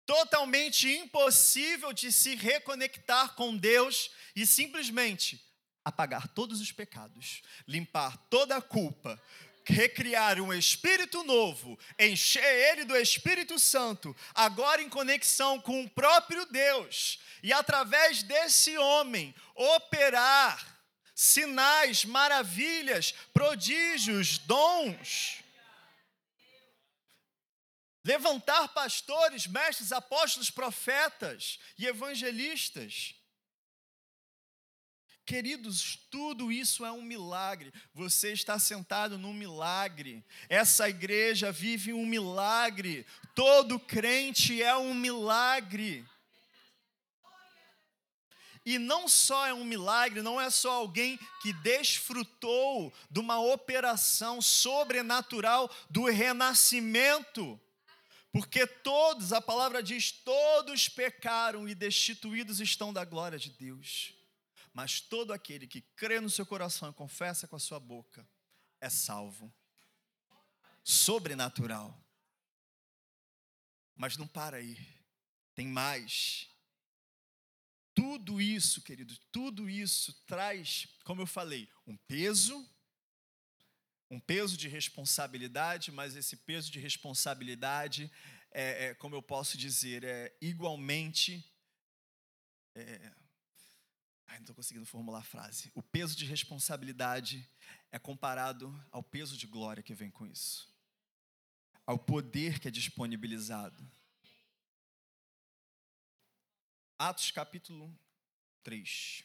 totalmente 0.05 0.87
impossível 0.89 1.93
de 1.93 2.11
se 2.11 2.35
reconectar 2.35 3.35
com 3.35 3.55
Deus 3.55 4.11
e 4.35 4.45
simplesmente 4.45 5.43
apagar 5.83 6.27
todos 6.27 6.59
os 6.59 6.71
pecados, 6.71 7.41
limpar 7.67 8.17
toda 8.29 8.57
a 8.57 8.61
culpa, 8.61 9.21
recriar 9.71 10.39
um 10.39 10.53
espírito 10.53 11.23
novo, 11.23 11.77
encher 11.97 12.43
ele 12.71 12.85
do 12.85 12.95
Espírito 12.95 13.57
Santo, 13.59 14.15
agora 14.33 14.81
em 14.81 14.89
conexão 14.89 15.59
com 15.59 15.83
o 15.83 15.89
próprio 15.89 16.45
Deus, 16.45 17.19
e 17.41 17.53
através 17.53 18.23
desse 18.23 18.77
homem 18.77 19.33
operar 19.55 20.77
sinais, 21.15 22.05
maravilhas, 22.05 23.13
prodígios, 23.33 24.37
dons 24.39 25.43
levantar 28.03 28.69
pastores, 28.69 29.45
mestres, 29.45 29.91
apóstolos, 29.91 30.49
profetas 30.49 31.59
e 31.77 31.85
evangelistas. 31.85 33.13
Queridos, 35.29 35.95
tudo 36.09 36.51
isso 36.51 36.83
é 36.83 36.91
um 36.91 37.03
milagre. 37.03 37.71
Você 37.93 38.33
está 38.33 38.57
sentado 38.57 39.15
num 39.15 39.31
milagre. 39.31 40.25
Essa 40.49 40.89
igreja 40.89 41.51
vive 41.51 41.93
um 41.93 42.03
milagre. 42.03 43.05
Todo 43.35 43.79
crente 43.79 44.59
é 44.63 44.75
um 44.75 44.91
milagre. 44.91 46.03
E 48.65 48.79
não 48.79 49.07
só 49.07 49.45
é 49.45 49.53
um 49.53 49.63
milagre, 49.63 50.23
não 50.23 50.41
é 50.41 50.49
só 50.49 50.71
alguém 50.71 51.19
que 51.43 51.53
desfrutou 51.53 52.91
de 53.07 53.19
uma 53.19 53.39
operação 53.39 54.41
sobrenatural 54.41 55.69
do 55.91 56.05
renascimento. 56.05 57.61
Porque 58.31 58.65
todos, 58.65 59.31
a 59.31 59.39
palavra 59.39 59.83
diz, 59.83 60.11
todos 60.11 60.89
pecaram 60.89 61.69
e 61.69 61.75
destituídos 61.75 62.59
estão 62.59 62.91
da 62.91 63.05
glória 63.05 63.37
de 63.37 63.51
Deus. 63.51 64.17
Mas 64.81 65.01
todo 65.01 65.33
aquele 65.33 65.67
que 65.67 65.81
crê 65.97 66.21
no 66.21 66.29
seu 66.29 66.45
coração 66.45 66.89
e 66.89 66.93
confessa 66.93 67.45
com 67.49 67.57
a 67.57 67.59
sua 67.59 67.81
boca 67.81 68.25
é 68.79 68.89
salvo. 68.89 69.53
Sobrenatural. 70.85 72.01
Mas 73.93 74.15
não 74.15 74.25
para 74.25 74.55
aí. 74.55 74.77
Tem 75.53 75.67
mais. 75.67 76.47
Tudo 77.93 78.39
isso, 78.39 78.81
querido, 78.81 79.17
tudo 79.33 79.69
isso 79.69 80.13
traz, 80.25 80.87
como 81.03 81.21
eu 81.21 81.27
falei, 81.27 81.69
um 81.85 81.97
peso, 81.97 82.65
um 84.09 84.17
peso 84.17 84.55
de 84.55 84.69
responsabilidade, 84.69 85.91
mas 85.91 86.15
esse 86.15 86.37
peso 86.37 86.71
de 86.71 86.79
responsabilidade, 86.79 88.09
é, 88.49 88.85
é 88.85 88.95
como 88.95 89.13
eu 89.13 89.21
posso 89.21 89.57
dizer, 89.57 90.05
é 90.05 90.33
igualmente. 90.39 91.45
É, 92.73 93.18
ai, 94.29 94.37
não 94.37 94.43
estou 94.43 94.55
conseguindo 94.55 94.85
formular 94.85 95.19
a 95.19 95.23
frase. 95.23 95.71
O 95.73 95.81
peso 95.81 96.15
de 96.15 96.23
responsabilidade 96.23 97.49
é 97.91 97.97
comparado 97.97 98.73
ao 98.91 99.03
peso 99.03 99.35
de 99.35 99.47
glória 99.47 99.83
que 99.83 99.95
vem 99.95 100.11
com 100.11 100.25
isso, 100.25 100.71
ao 101.85 101.97
poder 101.97 102.59
que 102.59 102.67
é 102.67 102.71
disponibilizado. 102.71 103.83
Atos 106.97 107.31
capítulo 107.31 107.97
3. 108.63 109.23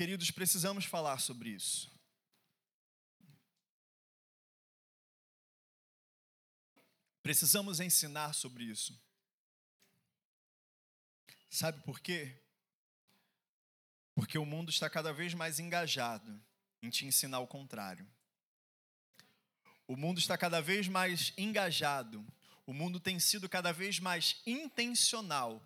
Queridos, 0.00 0.30
precisamos 0.30 0.86
falar 0.86 1.18
sobre 1.18 1.50
isso. 1.50 1.92
Precisamos 7.22 7.80
ensinar 7.80 8.32
sobre 8.32 8.64
isso. 8.64 8.98
Sabe 11.50 11.82
por 11.82 12.00
quê? 12.00 12.34
Porque 14.14 14.38
o 14.38 14.46
mundo 14.46 14.70
está 14.70 14.88
cada 14.88 15.12
vez 15.12 15.34
mais 15.34 15.60
engajado 15.60 16.42
em 16.80 16.88
te 16.88 17.04
ensinar 17.04 17.40
o 17.40 17.46
contrário. 17.46 18.10
O 19.86 19.98
mundo 19.98 20.18
está 20.18 20.38
cada 20.38 20.62
vez 20.62 20.88
mais 20.88 21.34
engajado, 21.36 22.26
o 22.64 22.72
mundo 22.72 22.98
tem 22.98 23.20
sido 23.20 23.50
cada 23.50 23.70
vez 23.70 24.00
mais 24.00 24.40
intencional 24.46 25.62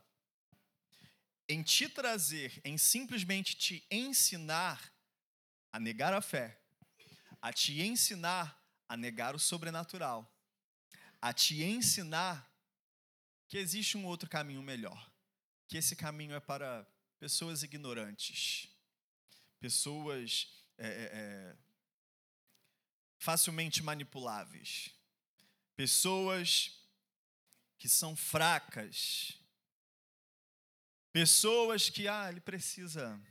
em 1.48 1.62
te 1.62 1.88
trazer, 1.88 2.60
em 2.64 2.78
simplesmente 2.78 3.56
te 3.56 3.86
ensinar 3.90 4.92
a 5.72 5.78
negar 5.78 6.12
a 6.12 6.20
fé, 6.20 6.60
a 7.40 7.52
te 7.52 7.80
ensinar 7.82 8.60
a 8.88 8.96
negar 8.96 9.34
o 9.34 9.38
sobrenatural, 9.38 10.30
a 11.20 11.32
te 11.32 11.62
ensinar 11.62 12.50
que 13.48 13.58
existe 13.58 13.96
um 13.96 14.06
outro 14.06 14.28
caminho 14.28 14.62
melhor, 14.62 15.10
que 15.68 15.76
esse 15.76 15.94
caminho 15.94 16.34
é 16.34 16.40
para 16.40 16.86
pessoas 17.18 17.62
ignorantes, 17.62 18.68
pessoas 19.60 20.48
é, 20.78 20.86
é, 20.86 21.10
é 21.12 21.56
facilmente 23.18 23.82
manipuláveis, 23.82 24.90
pessoas 25.74 26.78
que 27.78 27.88
são 27.88 28.14
fracas, 28.14 29.38
pessoas 31.14 31.88
que 31.88 32.08
ah, 32.08 32.28
ele 32.28 32.40
precisa 32.40 33.22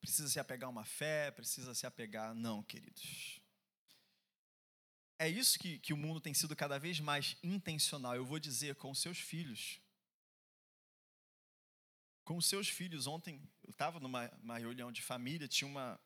precisa 0.00 0.28
se 0.28 0.38
apegar 0.38 0.68
a 0.68 0.70
uma 0.70 0.84
fé, 0.84 1.32
precisa 1.32 1.74
se 1.74 1.84
apegar, 1.84 2.32
não, 2.32 2.62
queridos. 2.62 3.40
É 5.18 5.28
isso 5.28 5.58
que, 5.58 5.80
que 5.80 5.92
o 5.92 5.96
mundo 5.96 6.20
tem 6.20 6.32
sido 6.32 6.54
cada 6.54 6.78
vez 6.78 7.00
mais 7.00 7.36
intencional. 7.42 8.14
Eu 8.14 8.24
vou 8.24 8.38
dizer 8.38 8.76
com 8.76 8.94
seus 8.94 9.18
filhos. 9.18 9.80
Com 12.24 12.40
seus 12.40 12.68
filhos. 12.68 13.08
Ontem 13.08 13.42
eu 13.64 13.70
estava 13.70 13.98
numa 13.98 14.56
reunião 14.56 14.92
de 14.92 15.02
família, 15.02 15.48
tinha 15.48 15.68
uma 15.68 16.00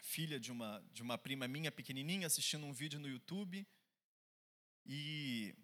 filha 0.00 0.40
de 0.40 0.50
uma, 0.50 0.82
de 0.92 1.02
uma 1.02 1.18
prima 1.18 1.46
minha 1.46 1.70
pequenininha 1.70 2.26
assistindo 2.26 2.64
um 2.64 2.72
vídeo 2.72 2.98
no 2.98 3.06
YouTube. 3.06 3.64
E, 4.86 5.54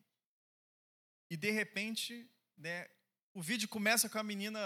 e 1.31 1.37
de 1.37 1.51
repente, 1.51 2.31
né, 2.57 2.87
o 3.37 3.43
vídeo 3.43 3.69
começa 3.69 4.09
com 4.09 4.19
a 4.19 4.23
menina 4.23 4.59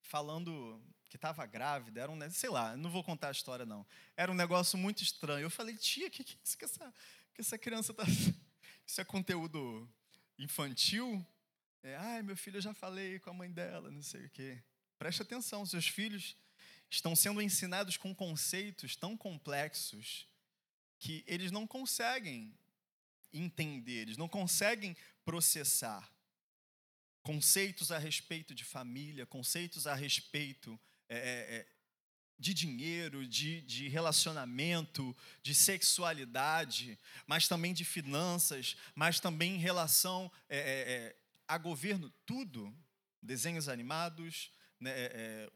falando 0.00 0.82
que 1.08 1.14
estava 1.14 1.46
grávida, 1.46 2.00
era 2.00 2.10
um, 2.10 2.30
sei 2.32 2.50
lá, 2.50 2.76
não 2.76 2.90
vou 2.90 3.04
contar 3.04 3.28
a 3.28 3.30
história 3.30 3.64
não. 3.64 3.86
Era 4.16 4.32
um 4.32 4.34
negócio 4.34 4.76
muito 4.76 5.04
estranho. 5.04 5.44
Eu 5.44 5.50
falei, 5.50 5.76
tia, 5.76 6.10
que 6.10 6.24
que 6.24 6.32
é 6.32 6.38
isso 6.42 6.58
que 6.58 6.64
essa, 6.64 6.92
que 7.32 7.40
essa 7.40 7.56
criança 7.56 7.92
está? 7.92 8.02
Isso 8.84 9.02
é 9.02 9.04
conteúdo 9.04 9.88
infantil? 10.38 11.24
É, 11.82 11.94
ai, 11.96 12.22
meu 12.22 12.36
filho, 12.36 12.56
eu 12.56 12.62
já 12.62 12.72
falei 12.72 13.18
com 13.20 13.28
a 13.28 13.34
mãe 13.34 13.52
dela, 13.52 13.90
não 13.90 14.02
sei 14.02 14.24
o 14.24 14.30
quê. 14.30 14.60
Preste 14.98 15.20
atenção, 15.20 15.64
seus 15.66 15.86
filhos 15.86 16.34
estão 16.90 17.14
sendo 17.14 17.42
ensinados 17.42 17.98
com 17.98 18.14
conceitos 18.14 18.96
tão 18.96 19.14
complexos 19.14 20.26
que 20.98 21.22
eles 21.26 21.52
não 21.52 21.66
conseguem 21.66 22.52
entender, 23.30 24.00
eles 24.00 24.16
não 24.16 24.26
conseguem 24.26 24.96
processar 25.22 26.10
conceitos 27.28 27.92
a 27.92 27.98
respeito 27.98 28.54
de 28.54 28.64
família, 28.64 29.26
conceitos 29.26 29.86
a 29.86 29.94
respeito 29.94 30.80
é, 31.10 31.16
é, 31.18 31.56
é, 31.56 31.66
de 32.38 32.54
dinheiro, 32.54 33.26
de, 33.26 33.60
de 33.60 33.86
relacionamento, 33.86 35.14
de 35.42 35.54
sexualidade, 35.54 36.98
mas 37.26 37.46
também 37.46 37.74
de 37.74 37.84
finanças, 37.84 38.78
mas 38.94 39.20
também 39.20 39.56
em 39.56 39.58
relação 39.58 40.32
é, 40.48 40.56
é, 40.58 41.16
a 41.46 41.58
governo, 41.58 42.10
tudo. 42.24 42.74
Desenhos 43.20 43.68
animados, 43.68 44.50
né, 44.80 44.94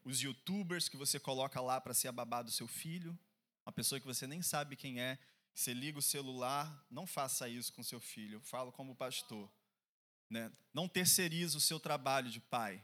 os 0.04 0.20
youtubers 0.20 0.90
que 0.90 0.96
você 0.98 1.18
coloca 1.18 1.58
lá 1.58 1.80
para 1.80 1.94
ser 1.94 2.08
a 2.08 2.12
babá 2.12 2.42
do 2.42 2.50
seu 2.50 2.68
filho, 2.68 3.18
uma 3.64 3.72
pessoa 3.72 3.98
que 3.98 4.06
você 4.06 4.26
nem 4.26 4.42
sabe 4.42 4.76
quem 4.76 5.00
é, 5.00 5.18
você 5.54 5.72
liga 5.72 5.98
o 5.98 6.02
celular, 6.02 6.86
não 6.90 7.06
faça 7.06 7.48
isso 7.48 7.72
com 7.72 7.82
seu 7.82 7.98
filho, 7.98 8.42
falo 8.42 8.70
como 8.72 8.94
pastor. 8.94 9.50
Né? 10.32 10.50
Não 10.72 10.88
terceirize 10.88 11.54
o 11.54 11.60
seu 11.60 11.78
trabalho 11.78 12.30
de 12.30 12.40
pai. 12.40 12.82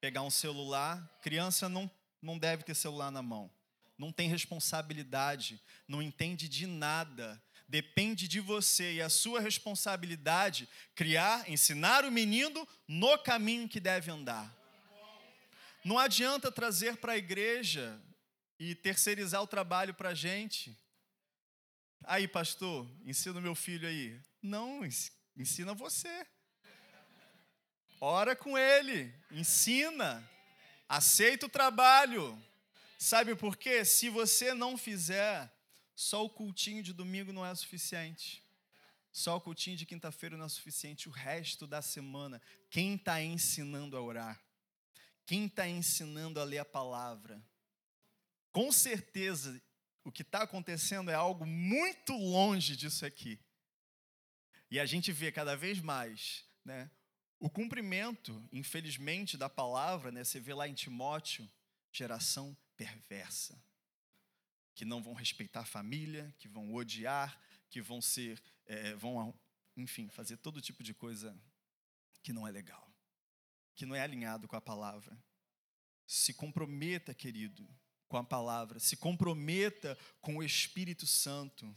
Pegar 0.00 0.22
um 0.22 0.30
celular, 0.30 1.08
criança 1.22 1.68
não 1.68 1.88
não 2.20 2.36
deve 2.36 2.64
ter 2.64 2.74
celular 2.74 3.12
na 3.12 3.22
mão, 3.22 3.48
não 3.96 4.10
tem 4.10 4.28
responsabilidade, 4.28 5.60
não 5.86 6.02
entende 6.02 6.48
de 6.48 6.66
nada. 6.66 7.40
Depende 7.68 8.26
de 8.26 8.40
você 8.40 8.94
e 8.94 9.00
a 9.00 9.08
sua 9.08 9.38
responsabilidade 9.38 10.68
criar, 10.96 11.48
ensinar 11.48 12.04
o 12.04 12.10
menino 12.10 12.66
no 12.88 13.16
caminho 13.18 13.68
que 13.68 13.78
deve 13.78 14.10
andar. 14.10 14.52
Não 15.84 15.96
adianta 15.96 16.50
trazer 16.50 16.96
para 16.96 17.12
a 17.12 17.16
igreja 17.16 18.02
e 18.58 18.74
terceirizar 18.74 19.40
o 19.40 19.46
trabalho 19.46 19.94
para 19.94 20.08
a 20.08 20.14
gente. 20.14 20.76
Aí, 22.02 22.26
pastor, 22.26 22.90
ensina 23.04 23.38
o 23.38 23.42
meu 23.42 23.54
filho 23.54 23.86
aí. 23.86 24.20
Não, 24.42 24.80
ensina 25.36 25.72
você. 25.72 26.26
Ora 28.00 28.36
com 28.36 28.56
ele, 28.56 29.12
ensina. 29.30 30.28
Aceita 30.88 31.46
o 31.46 31.50
trabalho. 31.50 32.40
Sabe 32.98 33.34
por 33.34 33.56
quê? 33.56 33.84
Se 33.84 34.08
você 34.08 34.54
não 34.54 34.78
fizer, 34.78 35.52
só 35.94 36.24
o 36.24 36.30
cultinho 36.30 36.82
de 36.82 36.92
domingo 36.92 37.32
não 37.32 37.44
é 37.44 37.54
suficiente. 37.54 38.42
Só 39.12 39.36
o 39.36 39.40
cultinho 39.40 39.76
de 39.76 39.84
quinta-feira 39.84 40.36
não 40.36 40.46
é 40.46 40.48
suficiente. 40.48 41.08
O 41.08 41.12
resto 41.12 41.66
da 41.66 41.82
semana, 41.82 42.40
quem 42.70 42.94
está 42.94 43.20
ensinando 43.22 43.96
a 43.96 44.00
orar? 44.00 44.40
Quem 45.26 45.46
está 45.46 45.68
ensinando 45.68 46.40
a 46.40 46.44
ler 46.44 46.58
a 46.58 46.64
palavra? 46.64 47.42
Com 48.52 48.70
certeza, 48.70 49.60
o 50.04 50.12
que 50.12 50.22
está 50.22 50.42
acontecendo 50.42 51.10
é 51.10 51.14
algo 51.14 51.44
muito 51.44 52.12
longe 52.12 52.76
disso 52.76 53.04
aqui. 53.04 53.38
E 54.70 54.78
a 54.78 54.86
gente 54.86 55.10
vê 55.12 55.32
cada 55.32 55.56
vez 55.56 55.80
mais 55.80 56.44
né, 56.64 56.90
o 57.40 57.48
cumprimento, 57.48 58.42
infelizmente, 58.52 59.36
da 59.36 59.48
palavra, 59.48 60.10
né, 60.10 60.24
você 60.24 60.40
vê 60.40 60.52
lá 60.52 60.66
em 60.66 60.74
Timóteo, 60.74 61.48
geração 61.92 62.56
perversa, 62.76 63.60
que 64.74 64.84
não 64.84 65.02
vão 65.02 65.14
respeitar 65.14 65.60
a 65.60 65.66
família, 65.66 66.34
que 66.38 66.48
vão 66.48 66.74
odiar, 66.74 67.40
que 67.70 67.80
vão 67.80 68.00
ser, 68.00 68.42
é, 68.66 68.94
vão, 68.94 69.34
enfim, 69.76 70.08
fazer 70.08 70.36
todo 70.38 70.60
tipo 70.60 70.82
de 70.82 70.92
coisa 70.92 71.36
que 72.22 72.32
não 72.32 72.46
é 72.46 72.50
legal, 72.50 72.92
que 73.74 73.86
não 73.86 73.94
é 73.94 74.00
alinhado 74.00 74.48
com 74.48 74.56
a 74.56 74.60
palavra. 74.60 75.16
Se 76.06 76.34
comprometa, 76.34 77.14
querido, 77.14 77.68
com 78.08 78.16
a 78.16 78.24
palavra, 78.24 78.80
se 78.80 78.96
comprometa 78.96 79.96
com 80.20 80.36
o 80.36 80.42
Espírito 80.42 81.06
Santo. 81.06 81.76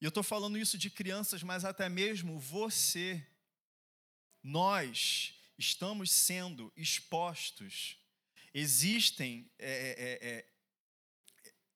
E 0.00 0.04
eu 0.04 0.08
estou 0.08 0.22
falando 0.22 0.58
isso 0.58 0.78
de 0.78 0.90
crianças, 0.90 1.42
mas 1.42 1.64
até 1.64 1.88
mesmo 1.88 2.38
você 2.38 3.24
nós 4.48 5.34
estamos 5.58 6.10
sendo 6.10 6.72
expostos, 6.74 7.98
existem, 8.54 9.50
é, 9.58 9.70
é, 9.70 10.28
é, 10.28 10.28
é, 10.30 10.46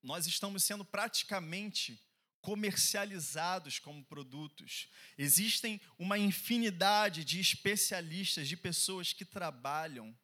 nós 0.02 0.26
estamos 0.26 0.64
sendo 0.64 0.82
praticamente 0.82 2.02
comercializados 2.40 3.78
como 3.78 4.02
produtos. 4.02 4.88
Existem 5.18 5.82
uma 5.98 6.16
infinidade 6.16 7.26
de 7.26 7.38
especialistas, 7.40 8.48
de 8.48 8.56
pessoas 8.56 9.12
que 9.12 9.26
trabalham 9.26 10.16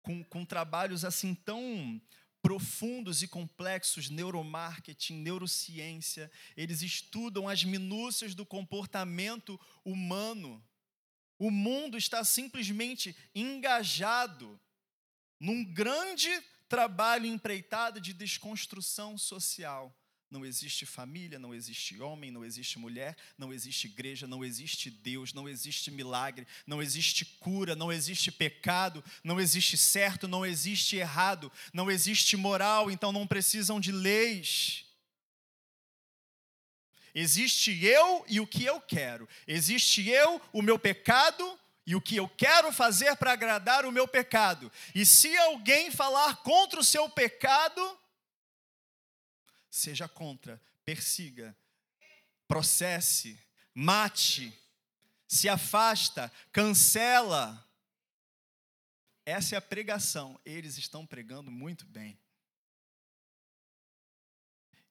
com, 0.00 0.22
com 0.22 0.44
trabalhos 0.44 1.04
assim 1.04 1.34
tão 1.34 2.00
profundos 2.40 3.20
e 3.20 3.26
complexos, 3.26 4.08
neuromarketing, 4.08 5.14
neurociência, 5.14 6.30
eles 6.56 6.82
estudam 6.82 7.48
as 7.48 7.64
minúcias 7.64 8.32
do 8.32 8.46
comportamento 8.46 9.60
humano 9.84 10.64
o 11.38 11.50
mundo 11.50 11.96
está 11.96 12.24
simplesmente 12.24 13.16
engajado 13.34 14.60
num 15.38 15.64
grande 15.64 16.28
trabalho 16.68 17.26
empreitado 17.26 18.00
de 18.00 18.12
desconstrução 18.12 19.16
social. 19.16 19.94
Não 20.30 20.44
existe 20.44 20.84
família, 20.84 21.38
não 21.38 21.54
existe 21.54 21.98
homem, 22.02 22.30
não 22.30 22.44
existe 22.44 22.78
mulher, 22.78 23.16
não 23.38 23.50
existe 23.50 23.86
igreja, 23.86 24.26
não 24.26 24.44
existe 24.44 24.90
Deus, 24.90 25.32
não 25.32 25.48
existe 25.48 25.90
milagre, 25.90 26.46
não 26.66 26.82
existe 26.82 27.24
cura, 27.24 27.74
não 27.74 27.90
existe 27.90 28.30
pecado, 28.30 29.02
não 29.24 29.40
existe 29.40 29.78
certo, 29.78 30.28
não 30.28 30.44
existe 30.44 30.96
errado, 30.96 31.50
não 31.72 31.90
existe 31.90 32.36
moral, 32.36 32.90
então 32.90 33.10
não 33.10 33.26
precisam 33.26 33.80
de 33.80 33.90
leis. 33.90 34.87
Existe 37.20 37.84
eu 37.84 38.24
e 38.28 38.38
o 38.38 38.46
que 38.46 38.64
eu 38.64 38.80
quero. 38.80 39.28
Existe 39.44 40.08
eu, 40.08 40.40
o 40.52 40.62
meu 40.62 40.78
pecado 40.78 41.58
e 41.84 41.96
o 41.96 42.00
que 42.00 42.14
eu 42.14 42.28
quero 42.28 42.72
fazer 42.72 43.16
para 43.16 43.32
agradar 43.32 43.84
o 43.84 43.90
meu 43.90 44.06
pecado. 44.06 44.70
E 44.94 45.04
se 45.04 45.36
alguém 45.38 45.90
falar 45.90 46.36
contra 46.44 46.78
o 46.78 46.84
seu 46.84 47.10
pecado, 47.10 48.00
seja 49.68 50.06
contra, 50.06 50.62
persiga, 50.84 51.56
processe, 52.46 53.36
mate, 53.74 54.56
se 55.26 55.48
afasta, 55.48 56.30
cancela. 56.52 57.68
Essa 59.26 59.56
é 59.56 59.58
a 59.58 59.62
pregação. 59.62 60.40
Eles 60.44 60.78
estão 60.78 61.04
pregando 61.04 61.50
muito 61.50 61.84
bem. 61.84 62.16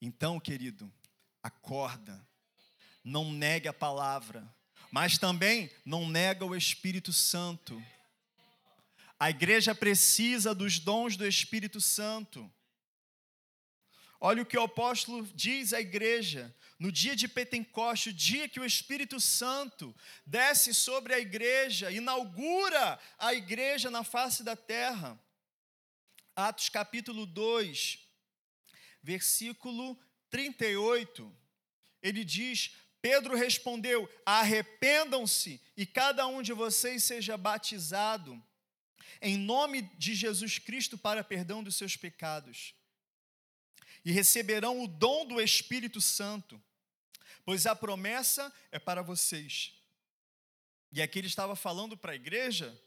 Então, 0.02 0.42
querido, 0.42 0.92
acorda. 1.48 2.26
Não 3.04 3.32
negue 3.32 3.68
a 3.68 3.74
palavra, 3.74 4.48
mas 4.92 5.18
também 5.18 5.72
não 5.86 6.08
nega 6.08 6.46
o 6.46 6.56
Espírito 6.56 7.12
Santo. 7.14 7.82
A 9.20 9.30
igreja 9.30 9.74
precisa 9.74 10.54
dos 10.54 10.78
dons 10.80 11.18
do 11.18 11.26
Espírito 11.26 11.82
Santo. 11.82 12.52
Olha 14.20 14.42
o 14.42 14.46
que 14.46 14.58
o 14.58 14.64
apóstolo 14.64 15.26
diz 15.34 15.74
à 15.74 15.80
igreja 15.80 16.54
no 16.80 16.92
dia 16.92 17.16
de 17.16 17.28
Pentecoste, 17.28 18.10
o 18.10 18.14
dia 18.14 18.50
que 18.50 18.60
o 18.60 18.66
Espírito 18.66 19.20
Santo 19.20 19.96
desce 20.26 20.74
sobre 20.74 21.14
a 21.14 21.20
igreja, 21.20 21.92
inaugura 21.92 23.00
a 23.18 23.34
igreja 23.34 23.90
na 23.90 24.04
face 24.04 24.44
da 24.44 24.56
terra. 24.56 25.20
Atos 26.36 26.70
capítulo 26.70 27.26
2, 27.26 28.00
versículo 29.02 30.00
38. 30.30 31.36
Ele 32.02 32.24
diz: 32.24 32.76
Pedro 33.02 33.36
respondeu: 33.36 34.10
Arrependam-se 34.26 35.62
e 35.76 35.86
cada 35.86 36.28
um 36.28 36.42
de 36.42 36.54
vocês 36.54 37.04
seja 37.04 37.38
batizado 37.38 38.42
em 39.22 39.38
nome 39.38 39.82
de 39.98 40.14
Jesus 40.14 40.60
Cristo 40.60 40.98
para 40.98 41.24
perdão 41.24 41.64
dos 41.64 41.76
seus 41.76 41.96
pecados. 41.96 42.76
E 44.06 44.12
receberão 44.12 44.84
o 44.84 44.88
dom 44.88 45.26
do 45.26 45.42
Espírito 45.42 46.00
Santo 46.00 46.62
pois 47.48 47.66
a 47.66 47.74
promessa 47.74 48.54
é 48.74 48.78
para 48.78 49.02
vocês. 49.02 49.74
E 50.92 51.02
aqui 51.02 51.18
ele 51.18 51.28
estava 51.28 51.56
falando 51.56 51.96
para 51.96 52.12
a 52.12 52.16
igreja, 52.16 52.78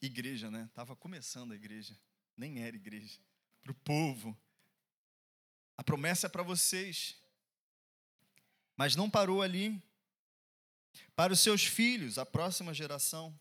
igreja, 0.00 0.48
né? 0.48 0.66
Estava 0.66 0.94
começando 0.94 1.50
a 1.50 1.56
igreja, 1.56 1.98
nem 2.36 2.62
era 2.62 2.76
igreja, 2.76 3.18
para 3.64 3.72
o 3.72 3.74
povo. 3.74 4.40
A 5.76 5.84
promessa 5.84 6.26
é 6.26 6.30
para 6.30 6.42
vocês. 6.42 7.16
Mas 8.76 8.96
não 8.96 9.10
parou 9.10 9.42
ali. 9.42 9.82
Para 11.14 11.32
os 11.32 11.40
seus 11.40 11.64
filhos, 11.64 12.18
a 12.18 12.26
próxima 12.26 12.72
geração, 12.72 13.38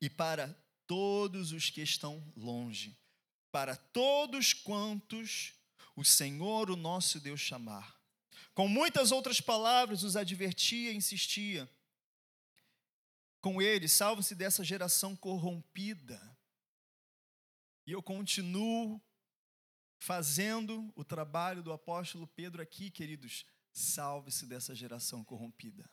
e 0.00 0.10
para 0.10 0.48
todos 0.86 1.52
os 1.52 1.70
que 1.70 1.80
estão 1.80 2.22
longe, 2.36 2.96
para 3.50 3.76
todos 3.76 4.52
quantos 4.52 5.54
o 5.94 6.04
Senhor, 6.04 6.70
o 6.70 6.76
nosso 6.76 7.20
Deus, 7.20 7.40
chamar. 7.40 8.00
Com 8.54 8.68
muitas 8.68 9.12
outras 9.12 9.40
palavras, 9.40 10.02
os 10.02 10.16
advertia 10.16 10.92
e 10.92 10.96
insistia. 10.96 11.70
Com 13.40 13.60
ele, 13.60 13.88
salve-se 13.88 14.34
dessa 14.34 14.62
geração 14.62 15.16
corrompida. 15.16 16.20
E 17.86 17.92
eu 17.92 18.02
continuo 18.02 19.00
fazendo 20.02 20.92
o 20.96 21.04
trabalho 21.04 21.62
do 21.62 21.72
apóstolo 21.72 22.26
Pedro 22.26 22.60
aqui, 22.60 22.90
queridos. 22.90 23.46
Salve-se 23.72 24.46
dessa 24.46 24.74
geração 24.74 25.22
corrompida. 25.22 25.88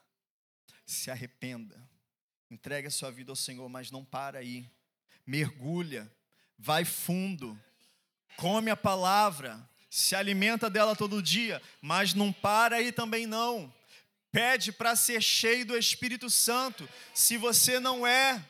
Se 0.83 1.11
arrependa. 1.11 1.79
Entregue 2.49 2.87
a 2.87 2.91
sua 2.91 3.11
vida 3.11 3.31
ao 3.31 3.35
Senhor, 3.35 3.69
mas 3.69 3.91
não 3.91 4.03
para 4.03 4.39
aí. 4.39 4.67
Mergulha, 5.27 6.11
vai 6.57 6.83
fundo. 6.83 7.57
Come 8.35 8.71
a 8.71 8.75
palavra, 8.75 9.69
se 9.91 10.15
alimenta 10.15 10.71
dela 10.71 10.95
todo 10.95 11.21
dia, 11.21 11.61
mas 11.79 12.15
não 12.15 12.33
para 12.33 12.77
aí 12.77 12.91
também 12.91 13.27
não. 13.27 13.71
Pede 14.31 14.71
para 14.71 14.95
ser 14.95 15.21
cheio 15.21 15.67
do 15.67 15.77
Espírito 15.77 16.31
Santo. 16.31 16.89
Se 17.13 17.37
você 17.37 17.79
não 17.79 18.07
é, 18.07 18.43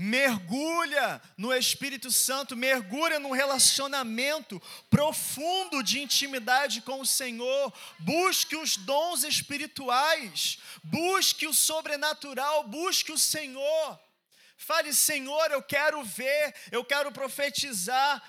mergulha 0.00 1.20
no 1.36 1.52
Espírito 1.52 2.08
Santo, 2.12 2.54
mergulha 2.54 3.18
num 3.18 3.32
relacionamento 3.32 4.62
profundo 4.88 5.82
de 5.82 5.98
intimidade 5.98 6.80
com 6.82 7.00
o 7.00 7.06
Senhor, 7.06 7.72
busque 7.98 8.54
os 8.54 8.76
dons 8.76 9.24
espirituais, 9.24 10.60
busque 10.84 11.48
o 11.48 11.52
sobrenatural, 11.52 12.62
busque 12.68 13.10
o 13.10 13.18
Senhor. 13.18 14.00
Fale, 14.56 14.92
Senhor, 14.92 15.50
eu 15.50 15.60
quero 15.60 16.00
ver, 16.04 16.54
eu 16.70 16.84
quero 16.84 17.10
profetizar, 17.10 18.22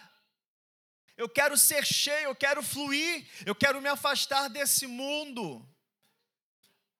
eu 1.15 1.29
quero 1.29 1.55
ser 1.55 1.85
cheio, 1.85 2.29
eu 2.29 2.35
quero 2.35 2.63
fluir, 2.63 3.27
eu 3.45 3.53
quero 3.53 3.79
me 3.79 3.89
afastar 3.89 4.47
desse 4.49 4.87
mundo. 4.87 5.63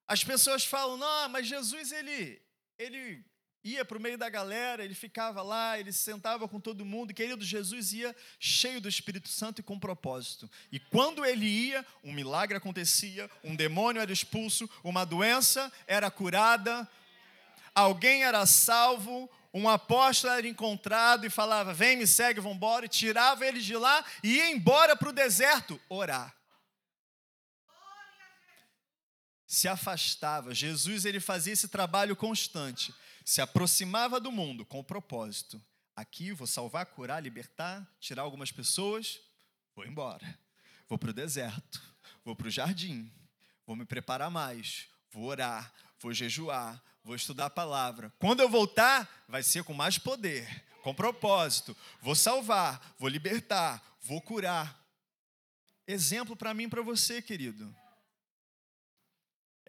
As 0.06 0.22
pessoas 0.22 0.64
falam: 0.64 0.96
"Não, 0.96 1.28
mas 1.28 1.48
Jesus 1.48 1.90
ele 1.90 2.40
ele 2.78 3.24
ia 3.62 3.84
para 3.84 3.98
o 3.98 4.00
meio 4.00 4.16
da 4.16 4.28
galera, 4.28 4.84
ele 4.84 4.94
ficava 4.94 5.42
lá, 5.42 5.78
ele 5.78 5.92
sentava 5.92 6.48
com 6.48 6.58
todo 6.58 6.84
mundo. 6.84 7.12
Querido, 7.12 7.44
Jesus 7.44 7.92
ia 7.92 8.16
cheio 8.38 8.80
do 8.80 8.88
Espírito 8.88 9.28
Santo 9.28 9.60
e 9.60 9.62
com 9.62 9.78
propósito. 9.78 10.50
E 10.72 10.80
quando 10.80 11.24
ele 11.24 11.46
ia, 11.46 11.84
um 12.02 12.12
milagre 12.12 12.56
acontecia, 12.56 13.30
um 13.44 13.54
demônio 13.54 14.00
era 14.00 14.12
expulso, 14.12 14.68
uma 14.82 15.04
doença 15.04 15.70
era 15.86 16.10
curada, 16.10 16.88
alguém 17.74 18.24
era 18.24 18.46
salvo, 18.46 19.30
um 19.52 19.68
apóstolo 19.68 20.32
era 20.32 20.48
encontrado 20.48 21.26
e 21.26 21.30
falava: 21.30 21.74
Vem, 21.74 21.96
me 21.96 22.06
segue, 22.06 22.40
vamos 22.40 22.56
embora, 22.56 22.86
e 22.86 22.88
tirava 22.88 23.46
ele 23.46 23.60
de 23.60 23.76
lá 23.76 24.04
e 24.22 24.36
ia 24.36 24.50
embora 24.50 24.96
para 24.96 25.08
o 25.08 25.12
deserto 25.12 25.78
orar. 25.88 26.34
Se 29.46 29.66
afastava. 29.66 30.54
Jesus 30.54 31.04
ele 31.04 31.18
fazia 31.18 31.52
esse 31.52 31.68
trabalho 31.68 32.14
constante. 32.14 32.94
Se 33.30 33.40
aproximava 33.40 34.18
do 34.18 34.32
mundo 34.32 34.66
com 34.66 34.80
o 34.80 34.84
propósito. 34.84 35.62
Aqui 35.94 36.32
vou 36.32 36.48
salvar, 36.48 36.84
curar, 36.86 37.22
libertar, 37.22 37.88
tirar 38.00 38.22
algumas 38.22 38.50
pessoas. 38.50 39.20
Vou 39.72 39.86
embora. 39.86 40.36
Vou 40.88 40.98
para 40.98 41.10
o 41.10 41.12
deserto. 41.12 41.80
Vou 42.24 42.34
para 42.34 42.48
o 42.48 42.50
jardim. 42.50 43.08
Vou 43.64 43.76
me 43.76 43.84
preparar 43.84 44.32
mais. 44.32 44.88
Vou 45.12 45.26
orar. 45.26 45.72
Vou 46.00 46.12
jejuar 46.12 46.82
vou 47.04 47.14
estudar 47.14 47.46
a 47.46 47.50
palavra. 47.50 48.12
Quando 48.18 48.40
eu 48.40 48.48
voltar, 48.48 49.08
vai 49.28 49.44
ser 49.44 49.62
com 49.62 49.72
mais 49.72 49.96
poder, 49.96 50.64
com 50.82 50.92
propósito. 50.92 51.76
Vou 52.02 52.16
salvar, 52.16 52.94
vou 52.98 53.08
libertar, 53.08 53.80
vou 54.02 54.20
curar. 54.20 54.76
Exemplo 55.86 56.34
para 56.34 56.52
mim 56.52 56.64
e 56.64 56.68
para 56.68 56.82
você, 56.82 57.22
querido. 57.22 57.72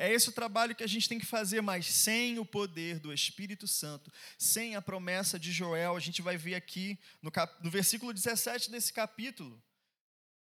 É 0.02 0.12
esse 0.12 0.30
o 0.30 0.32
trabalho 0.32 0.74
que 0.74 0.84
a 0.84 0.88
gente 0.88 1.08
tem 1.08 1.20
que 1.20 1.28
fazer, 1.28 1.62
mas 1.62 1.86
sem 1.86 2.40
o 2.40 2.44
poder 2.44 2.98
do 2.98 3.14
Espírito 3.14 3.68
Santo, 3.68 4.12
sem 4.36 4.76
a 4.76 4.82
promessa 4.82 5.38
de 5.38 5.52
Joel, 5.52 5.96
a 5.96 6.00
gente 6.00 6.24
vai 6.24 6.36
ver 6.36 6.56
aqui 6.56 6.98
no, 7.22 7.30
cap... 7.30 7.64
no 7.64 7.70
versículo 7.70 8.12
17 8.12 8.72
desse 8.72 8.92
capítulo, 8.92 9.62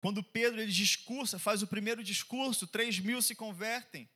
quando 0.00 0.22
Pedro 0.22 0.62
ele 0.62 0.72
discursa, 0.72 1.38
faz 1.38 1.60
o 1.62 1.66
primeiro 1.66 2.02
discurso, 2.02 2.66
três 2.66 2.98
mil 2.98 3.20
se 3.20 3.34
convertem. 3.34 4.08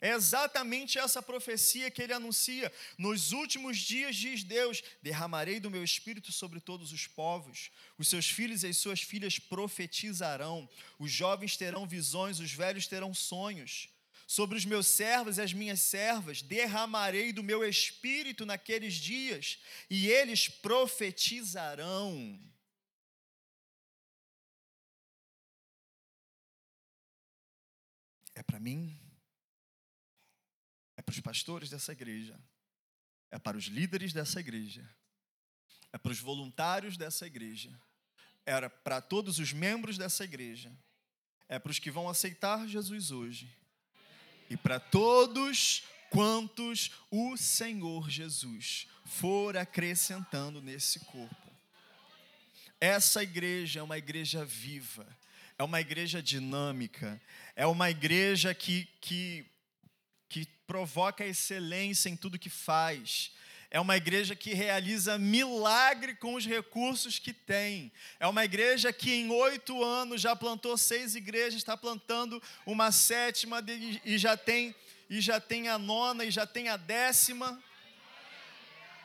É 0.00 0.10
exatamente 0.10 0.98
essa 0.98 1.22
profecia 1.22 1.88
que 1.88 2.02
ele 2.02 2.12
anuncia. 2.12 2.72
Nos 2.98 3.30
últimos 3.30 3.78
dias, 3.78 4.16
diz 4.16 4.42
Deus: 4.42 4.82
derramarei 5.00 5.60
do 5.60 5.70
meu 5.70 5.84
espírito 5.84 6.32
sobre 6.32 6.58
todos 6.58 6.92
os 6.92 7.06
povos. 7.06 7.70
Os 7.96 8.08
seus 8.08 8.28
filhos 8.28 8.64
e 8.64 8.66
as 8.66 8.76
suas 8.76 9.00
filhas 9.02 9.38
profetizarão. 9.38 10.68
Os 10.98 11.12
jovens 11.12 11.56
terão 11.56 11.86
visões, 11.86 12.40
os 12.40 12.50
velhos 12.50 12.88
terão 12.88 13.14
sonhos. 13.14 13.88
Sobre 14.28 14.56
os 14.56 14.64
meus 14.64 14.86
servos 14.86 15.38
e 15.38 15.40
as 15.40 15.52
minhas 15.52 15.80
servas 15.80 16.40
derramarei 16.40 17.32
do 17.32 17.42
meu 17.42 17.64
espírito 17.64 18.46
naqueles 18.46 18.94
dias, 18.94 19.58
e 19.90 20.06
eles 20.06 20.48
profetizarão. 20.48 22.38
É 28.36 28.42
para 28.44 28.60
mim? 28.60 29.08
para 31.08 31.14
os 31.14 31.20
pastores 31.20 31.70
dessa 31.70 31.92
igreja, 31.92 32.38
é 33.30 33.38
para 33.38 33.56
os 33.56 33.64
líderes 33.64 34.12
dessa 34.12 34.40
igreja, 34.40 34.86
é 35.90 35.96
para 35.96 36.12
os 36.12 36.20
voluntários 36.20 36.98
dessa 36.98 37.26
igreja, 37.26 37.80
era 38.44 38.68
para 38.68 39.00
todos 39.00 39.38
os 39.38 39.50
membros 39.50 39.96
dessa 39.96 40.22
igreja, 40.24 40.70
é 41.48 41.58
para 41.58 41.70
os 41.70 41.78
que 41.78 41.90
vão 41.90 42.10
aceitar 42.10 42.68
Jesus 42.68 43.10
hoje, 43.10 43.50
e 44.50 44.56
para 44.56 44.80
todos 44.80 45.84
quantos 46.10 46.90
o 47.10 47.36
Senhor 47.36 48.08
Jesus 48.08 48.86
for 49.04 49.56
acrescentando 49.56 50.60
nesse 50.60 51.00
corpo. 51.00 51.36
Essa 52.80 53.22
igreja 53.22 53.80
é 53.80 53.82
uma 53.82 53.98
igreja 53.98 54.44
viva, 54.44 55.06
é 55.58 55.64
uma 55.64 55.80
igreja 55.80 56.22
dinâmica, 56.22 57.20
é 57.56 57.66
uma 57.66 57.90
igreja 57.90 58.54
que, 58.54 58.88
que 59.00 59.44
que 60.28 60.46
provoca 60.66 61.24
excelência 61.24 62.08
em 62.08 62.16
tudo 62.16 62.38
que 62.38 62.50
faz. 62.50 63.32
É 63.70 63.78
uma 63.78 63.96
igreja 63.96 64.34
que 64.34 64.54
realiza 64.54 65.18
milagre 65.18 66.14
com 66.14 66.34
os 66.34 66.46
recursos 66.46 67.18
que 67.18 67.34
tem. 67.34 67.92
É 68.18 68.26
uma 68.26 68.44
igreja 68.44 68.92
que 68.92 69.12
em 69.12 69.30
oito 69.30 69.84
anos 69.84 70.20
já 70.22 70.34
plantou 70.34 70.76
seis 70.78 71.14
igrejas, 71.14 71.56
está 71.56 71.76
plantando 71.76 72.42
uma 72.64 72.90
sétima 72.90 73.62
e 74.04 74.16
já 74.16 74.36
tem 74.36 74.74
e 75.10 75.20
já 75.20 75.40
tem 75.40 75.68
a 75.68 75.78
nona, 75.78 76.24
e 76.24 76.30
já 76.30 76.46
tem 76.46 76.68
a 76.68 76.76
décima. 76.76 77.62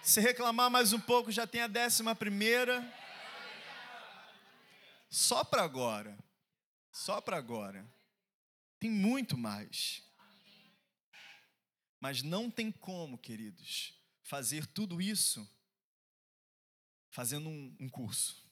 Se 0.02 0.20
reclamar 0.20 0.70
mais 0.70 0.92
um 0.92 1.00
pouco, 1.00 1.32
já 1.32 1.48
tem 1.48 1.62
a 1.62 1.68
décima 1.68 2.14
primeira. 2.14 2.84
Só 5.10 5.44
para 5.44 5.64
agora. 5.64 6.18
Só 6.92 7.22
para 7.22 7.38
agora. 7.38 7.88
Tem 8.80 8.90
muito 8.90 9.38
mais. 9.38 10.04
Mas 12.02 12.22
não 12.22 12.52
tem 12.52 12.70
como, 12.70 13.18
queridos, 13.18 13.94
fazer 14.34 14.66
tudo 14.66 15.00
isso 15.00 15.48
fazendo 17.12 17.48
um, 17.48 17.78
um 17.80 17.88
curso, 17.88 18.44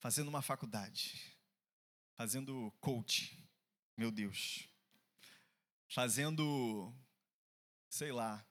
fazendo 0.00 0.28
uma 0.28 0.40
faculdade, 0.40 1.36
fazendo 2.14 2.72
coach, 2.80 3.38
meu 3.94 4.10
Deus, 4.10 4.66
fazendo, 5.88 6.90
sei 7.90 8.12
lá, 8.12 8.42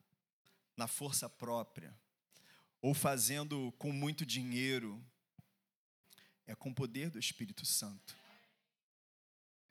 na 0.78 0.88
força 0.88 1.28
própria, 1.28 1.92
ou 2.84 2.94
fazendo 2.94 3.72
com 3.80 3.92
muito 3.92 4.24
dinheiro, 4.24 5.04
é 6.46 6.54
com 6.54 6.70
o 6.70 6.76
poder 6.76 7.10
do 7.10 7.18
Espírito 7.18 7.66
Santo. 7.66 8.16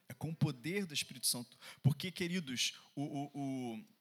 É 0.08 0.14
com 0.14 0.30
o 0.30 0.36
poder 0.36 0.84
do 0.84 0.94
Espírito 0.94 1.28
Santo. 1.28 1.56
Porque, 1.80 2.10
queridos, 2.10 2.74
o, 2.96 3.04
o, 3.04 3.30
o 3.34 3.99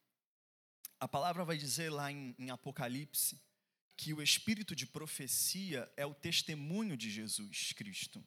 a 0.99 1.07
palavra 1.07 1.45
vai 1.45 1.57
dizer 1.57 1.89
lá 1.89 2.11
em, 2.11 2.35
em 2.37 2.49
Apocalipse 2.49 3.41
que 3.95 4.13
o 4.13 4.21
espírito 4.21 4.75
de 4.75 4.85
profecia 4.85 5.91
é 5.97 6.05
o 6.05 6.13
testemunho 6.13 6.95
de 6.95 7.09
Jesus 7.09 7.73
Cristo. 7.73 8.23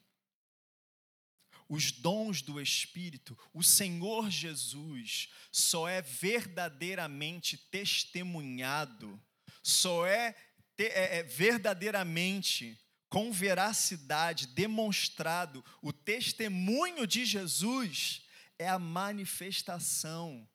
Os 1.67 1.91
dons 1.91 2.41
do 2.41 2.61
Espírito, 2.61 3.37
o 3.53 3.63
Senhor 3.63 4.29
Jesus 4.29 5.29
só 5.51 5.87
é 5.87 6.01
verdadeiramente 6.01 7.57
testemunhado, 7.57 9.19
só 9.63 10.05
é, 10.05 10.35
é, 10.77 11.19
é 11.19 11.23
verdadeiramente 11.23 12.77
com 13.09 13.31
veracidade 13.31 14.47
demonstrado 14.47 15.63
o 15.81 15.93
testemunho 15.93 17.07
de 17.07 17.25
Jesus 17.25 18.23
é 18.59 18.67
a 18.67 18.79
manifestação 18.79 20.47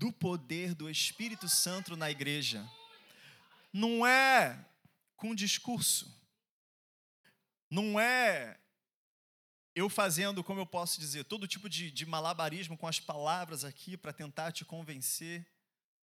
do 0.00 0.10
poder 0.10 0.74
do 0.74 0.88
Espírito 0.88 1.46
Santo 1.46 1.94
na 1.94 2.10
igreja. 2.10 2.66
Não 3.70 4.06
é 4.06 4.58
com 5.14 5.34
discurso. 5.34 6.10
Não 7.68 8.00
é 8.00 8.58
eu 9.74 9.90
fazendo, 9.90 10.42
como 10.42 10.58
eu 10.58 10.64
posso 10.64 10.98
dizer, 10.98 11.24
todo 11.24 11.46
tipo 11.46 11.68
de, 11.68 11.90
de 11.90 12.06
malabarismo 12.06 12.78
com 12.78 12.88
as 12.88 12.98
palavras 12.98 13.62
aqui 13.62 13.94
para 13.94 14.10
tentar 14.10 14.52
te 14.52 14.64
convencer 14.64 15.46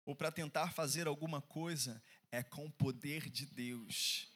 ou 0.04 0.16
para 0.16 0.32
tentar 0.32 0.74
fazer 0.74 1.06
alguma 1.06 1.40
coisa. 1.40 2.02
É 2.32 2.42
com 2.42 2.66
o 2.66 2.72
poder 2.72 3.30
de 3.30 3.46
Deus. 3.46 4.28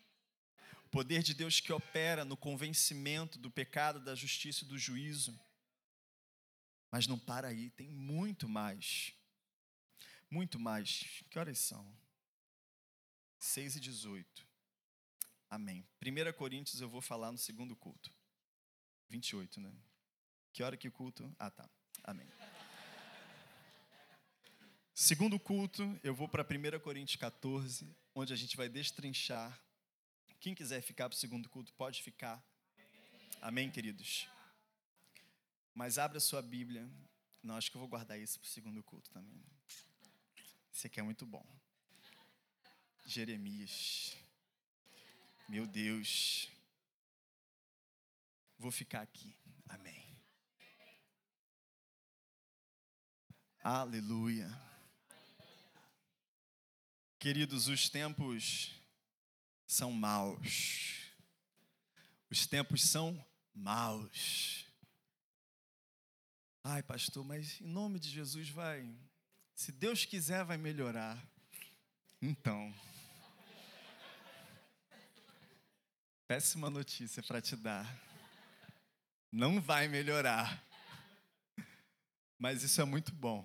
O 0.85 0.89
poder 0.89 1.23
de 1.23 1.33
Deus 1.33 1.59
que 1.59 1.73
opera 1.73 2.23
no 2.23 2.37
convencimento 2.37 3.39
do 3.39 3.49
pecado, 3.49 3.99
da 3.99 4.13
justiça 4.13 4.63
e 4.63 4.67
do 4.67 4.77
juízo. 4.77 5.37
Mas 6.91 7.07
não 7.07 7.17
para 7.17 7.47
aí, 7.47 7.71
tem 7.71 7.89
muito 7.89 8.47
mais. 8.47 9.17
Muito 10.29 10.59
mais. 10.59 11.23
Que 11.29 11.39
horas 11.39 11.59
são? 11.59 11.85
6 13.39 13.77
e 13.77 13.79
18. 13.79 14.47
Amém. 15.49 15.87
1 16.01 16.33
Coríntios 16.33 16.81
eu 16.81 16.89
vou 16.89 17.01
falar 17.01 17.31
no 17.31 17.37
segundo 17.37 17.75
culto. 17.75 18.11
28, 19.09 19.61
né? 19.61 19.73
Que 20.51 20.63
hora 20.63 20.75
que 20.75 20.89
culto? 20.89 21.33
Ah, 21.39 21.49
tá. 21.49 21.69
Amém. 22.03 22.27
Segundo 24.93 25.39
culto, 25.39 25.97
eu 26.03 26.13
vou 26.13 26.27
para 26.27 26.43
1 26.43 26.79
Coríntios 26.79 27.17
14, 27.17 27.95
onde 28.15 28.33
a 28.33 28.35
gente 28.35 28.57
vai 28.57 28.67
destrinchar. 28.67 29.61
Quem 30.39 30.55
quiser 30.55 30.81
ficar 30.81 31.07
para 31.07 31.15
o 31.15 31.19
segundo 31.19 31.47
culto, 31.49 31.71
pode 31.73 32.01
ficar. 32.01 32.43
Amém, 33.39 33.69
queridos? 33.69 34.27
Mas 35.73 35.97
abra 35.97 36.19
sua 36.19 36.41
Bíblia. 36.41 36.89
Não, 37.43 37.55
acho 37.55 37.69
que 37.69 37.77
eu 37.77 37.79
vou 37.79 37.87
guardar 37.87 38.19
isso 38.19 38.39
para 38.39 38.47
o 38.47 38.49
segundo 38.49 38.83
culto 38.83 39.09
também. 39.11 39.45
Esse 40.77 40.85
aqui 40.85 40.99
é 40.99 41.03
muito 41.03 41.25
bom. 41.25 41.43
Jeremias. 43.03 44.15
Meu 45.49 45.65
Deus. 45.65 46.51
Vou 48.59 48.69
ficar 48.69 49.01
aqui. 49.01 49.35
Amém. 49.67 50.15
Aleluia. 53.63 54.47
Queridos, 57.17 57.67
os 57.67 57.89
tempos 57.89 58.71
são 59.65 59.91
maus. 59.91 61.11
Os 62.29 62.45
tempos 62.45 62.83
são 62.83 63.25
maus. 63.51 64.63
Ai, 66.63 66.83
pastor, 66.83 67.25
mas 67.25 67.59
em 67.61 67.67
nome 67.67 67.99
de 67.99 68.11
Jesus 68.11 68.47
vai 68.51 68.95
se 69.57 69.71
Deus 69.71 70.05
quiser, 70.05 70.45
vai 70.45 70.55
melhorar. 70.55 71.17
Então. 72.21 72.71
Péssima 76.27 76.69
notícia 76.69 77.23
para 77.23 77.41
te 77.41 77.55
dar. 77.55 77.83
Não 79.31 79.59
vai 79.59 79.87
melhorar. 79.87 80.63
Mas 82.37 82.61
isso 82.61 82.79
é 82.79 82.85
muito 82.85 83.11
bom. 83.11 83.43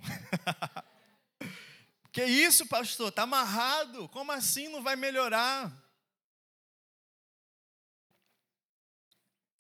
que 2.13 2.23
isso, 2.23 2.67
pastor? 2.67 3.09
Está 3.09 3.23
amarrado. 3.23 4.07
Como 4.11 4.33
assim 4.33 4.69
não 4.69 4.83
vai 4.83 4.97
melhorar? 4.97 5.73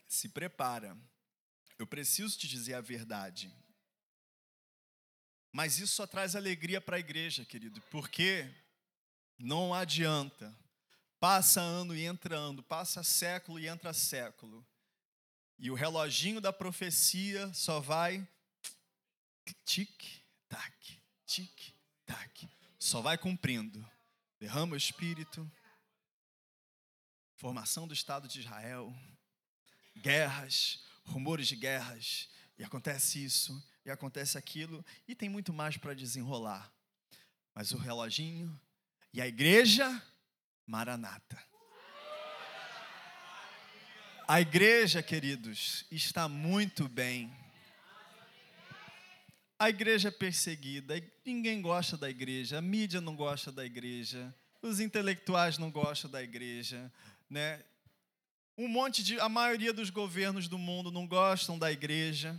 Se 0.06 0.28
prepara. 0.28 0.94
Eu 1.78 1.86
preciso 1.86 2.38
te 2.38 2.46
dizer 2.46 2.74
a 2.74 2.82
verdade. 2.82 3.50
Mas 5.52 5.78
isso 5.78 5.94
só 5.94 6.06
traz 6.06 6.34
alegria 6.34 6.80
para 6.80 6.96
a 6.96 7.00
igreja, 7.00 7.44
querido, 7.44 7.80
porque 7.90 8.50
não 9.38 9.74
adianta. 9.74 10.56
Passa 11.20 11.60
ano 11.60 11.94
e 11.94 12.04
entra 12.04 12.36
ano, 12.36 12.62
passa 12.62 13.02
século 13.04 13.60
e 13.60 13.68
entra 13.68 13.92
século. 13.92 14.66
E 15.58 15.70
o 15.70 15.74
reloginho 15.74 16.40
da 16.40 16.52
profecia 16.52 17.52
só 17.52 17.78
vai 17.78 18.26
tic-tac, 19.64 21.00
tic-tac. 21.26 22.48
Só 22.78 23.00
vai 23.00 23.16
cumprindo. 23.16 23.88
Derrama 24.40 24.74
o 24.74 24.76
Espírito, 24.76 25.48
formação 27.36 27.86
do 27.86 27.94
Estado 27.94 28.26
de 28.26 28.40
Israel, 28.40 28.92
guerras, 29.96 30.84
rumores 31.04 31.46
de 31.46 31.54
guerras, 31.54 32.28
e 32.58 32.64
acontece 32.64 33.22
isso, 33.22 33.62
e 33.84 33.90
acontece 33.90 34.38
aquilo, 34.38 34.84
e 35.06 35.14
tem 35.14 35.28
muito 35.28 35.52
mais 35.52 35.76
para 35.76 35.94
desenrolar. 35.94 36.72
Mas 37.54 37.72
o 37.72 37.76
reloginho 37.76 38.58
e 39.12 39.20
a 39.20 39.26
igreja, 39.26 40.02
Maranata. 40.66 41.38
A 44.26 44.40
igreja, 44.40 45.02
queridos, 45.02 45.84
está 45.90 46.28
muito 46.28 46.88
bem. 46.88 47.30
A 49.58 49.68
igreja 49.68 50.08
é 50.08 50.10
perseguida, 50.10 50.94
ninguém 51.24 51.60
gosta 51.60 51.96
da 51.96 52.08
igreja, 52.08 52.58
a 52.58 52.62
mídia 52.62 53.00
não 53.00 53.14
gosta 53.14 53.52
da 53.52 53.64
igreja, 53.64 54.34
os 54.60 54.80
intelectuais 54.80 55.58
não 55.58 55.70
gostam 55.70 56.10
da 56.10 56.22
igreja, 56.22 56.90
né? 57.28 57.62
Um 58.56 58.68
monte 58.68 59.02
de, 59.02 59.20
a 59.20 59.28
maioria 59.28 59.72
dos 59.72 59.90
governos 59.90 60.48
do 60.48 60.58
mundo 60.58 60.90
não 60.90 61.06
gostam 61.06 61.58
da 61.58 61.70
igreja. 61.70 62.38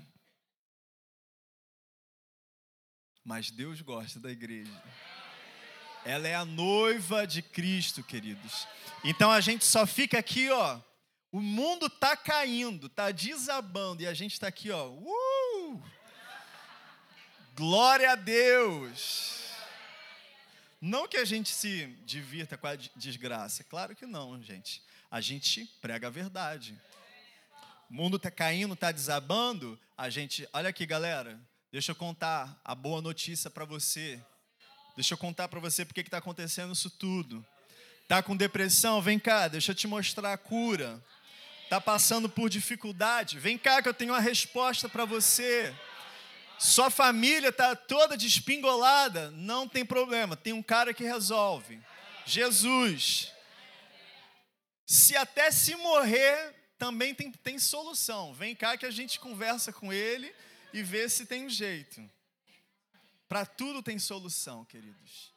Mas 3.23 3.49
Deus 3.49 3.81
gosta 3.81 4.19
da 4.19 4.29
igreja. 4.29 4.71
Ela 6.05 6.27
é 6.27 6.35
a 6.35 6.43
noiva 6.43 7.25
de 7.25 7.41
Cristo, 7.41 8.03
queridos. 8.03 8.67
Então 9.03 9.31
a 9.31 9.39
gente 9.39 9.65
só 9.65 9.85
fica 9.87 10.19
aqui, 10.19 10.49
ó. 10.49 10.79
O 11.31 11.41
mundo 11.41 11.89
tá 11.89 12.15
caindo, 12.15 12.89
tá 12.89 13.09
desabando 13.09 14.03
e 14.03 14.07
a 14.07 14.13
gente 14.13 14.33
está 14.33 14.47
aqui, 14.47 14.69
ó. 14.69 14.89
Uh! 14.89 15.81
Glória 17.55 18.11
a 18.11 18.15
Deus. 18.15 19.41
Não 20.81 21.07
que 21.07 21.17
a 21.17 21.23
gente 21.23 21.49
se 21.49 21.87
divirta 22.05 22.57
com 22.57 22.67
a 22.67 22.75
desgraça, 22.75 23.63
claro 23.63 23.95
que 23.95 24.05
não, 24.05 24.41
gente. 24.43 24.83
A 25.09 25.21
gente 25.21 25.65
prega 25.79 26.07
a 26.07 26.11
verdade. 26.11 26.77
O 27.89 27.93
mundo 27.93 28.17
está 28.17 28.29
caindo, 28.29 28.73
está 28.73 28.91
desabando. 28.91 29.79
A 29.97 30.09
gente, 30.09 30.47
olha 30.51 30.69
aqui, 30.69 30.85
galera. 30.85 31.39
Deixa 31.73 31.91
eu 31.91 31.95
contar 31.95 32.55
a 32.63 32.75
boa 32.75 33.01
notícia 33.01 33.49
para 33.49 33.65
você. 33.65 34.21
Deixa 34.95 35.15
eu 35.15 35.17
contar 35.17 35.47
para 35.47 35.59
você 35.59 35.83
porque 35.83 36.01
está 36.01 36.19
acontecendo 36.19 36.71
isso 36.71 36.87
tudo. 36.87 37.43
Tá 38.07 38.21
com 38.21 38.37
depressão? 38.37 39.01
Vem 39.01 39.17
cá, 39.17 39.47
deixa 39.47 39.71
eu 39.71 39.75
te 39.75 39.87
mostrar 39.87 40.33
a 40.33 40.37
cura. 40.37 41.03
Tá 41.71 41.81
passando 41.81 42.29
por 42.29 42.47
dificuldade? 42.47 43.39
Vem 43.39 43.57
cá 43.57 43.81
que 43.81 43.89
eu 43.89 43.93
tenho 43.93 44.13
uma 44.13 44.19
resposta 44.19 44.87
para 44.87 45.03
você. 45.03 45.75
Sua 46.59 46.91
família 46.91 47.51
tá 47.51 47.75
toda 47.75 48.15
despingolada? 48.15 49.31
Não 49.31 49.67
tem 49.67 49.83
problema, 49.83 50.37
tem 50.37 50.53
um 50.53 50.61
cara 50.61 50.93
que 50.93 51.03
resolve. 51.03 51.81
Jesus. 52.23 53.31
Se 54.85 55.17
até 55.17 55.49
se 55.49 55.75
morrer, 55.77 56.53
também 56.77 57.15
tem, 57.15 57.31
tem 57.31 57.57
solução. 57.57 58.31
Vem 58.31 58.55
cá 58.55 58.77
que 58.77 58.85
a 58.85 58.91
gente 58.91 59.19
conversa 59.19 59.73
com 59.73 59.91
ele 59.91 60.31
e 60.73 60.81
ver 60.83 61.09
se 61.09 61.25
tem 61.25 61.45
um 61.45 61.49
jeito. 61.49 62.09
Para 63.27 63.45
tudo 63.45 63.81
tem 63.81 63.97
solução, 63.97 64.65
queridos. 64.65 65.32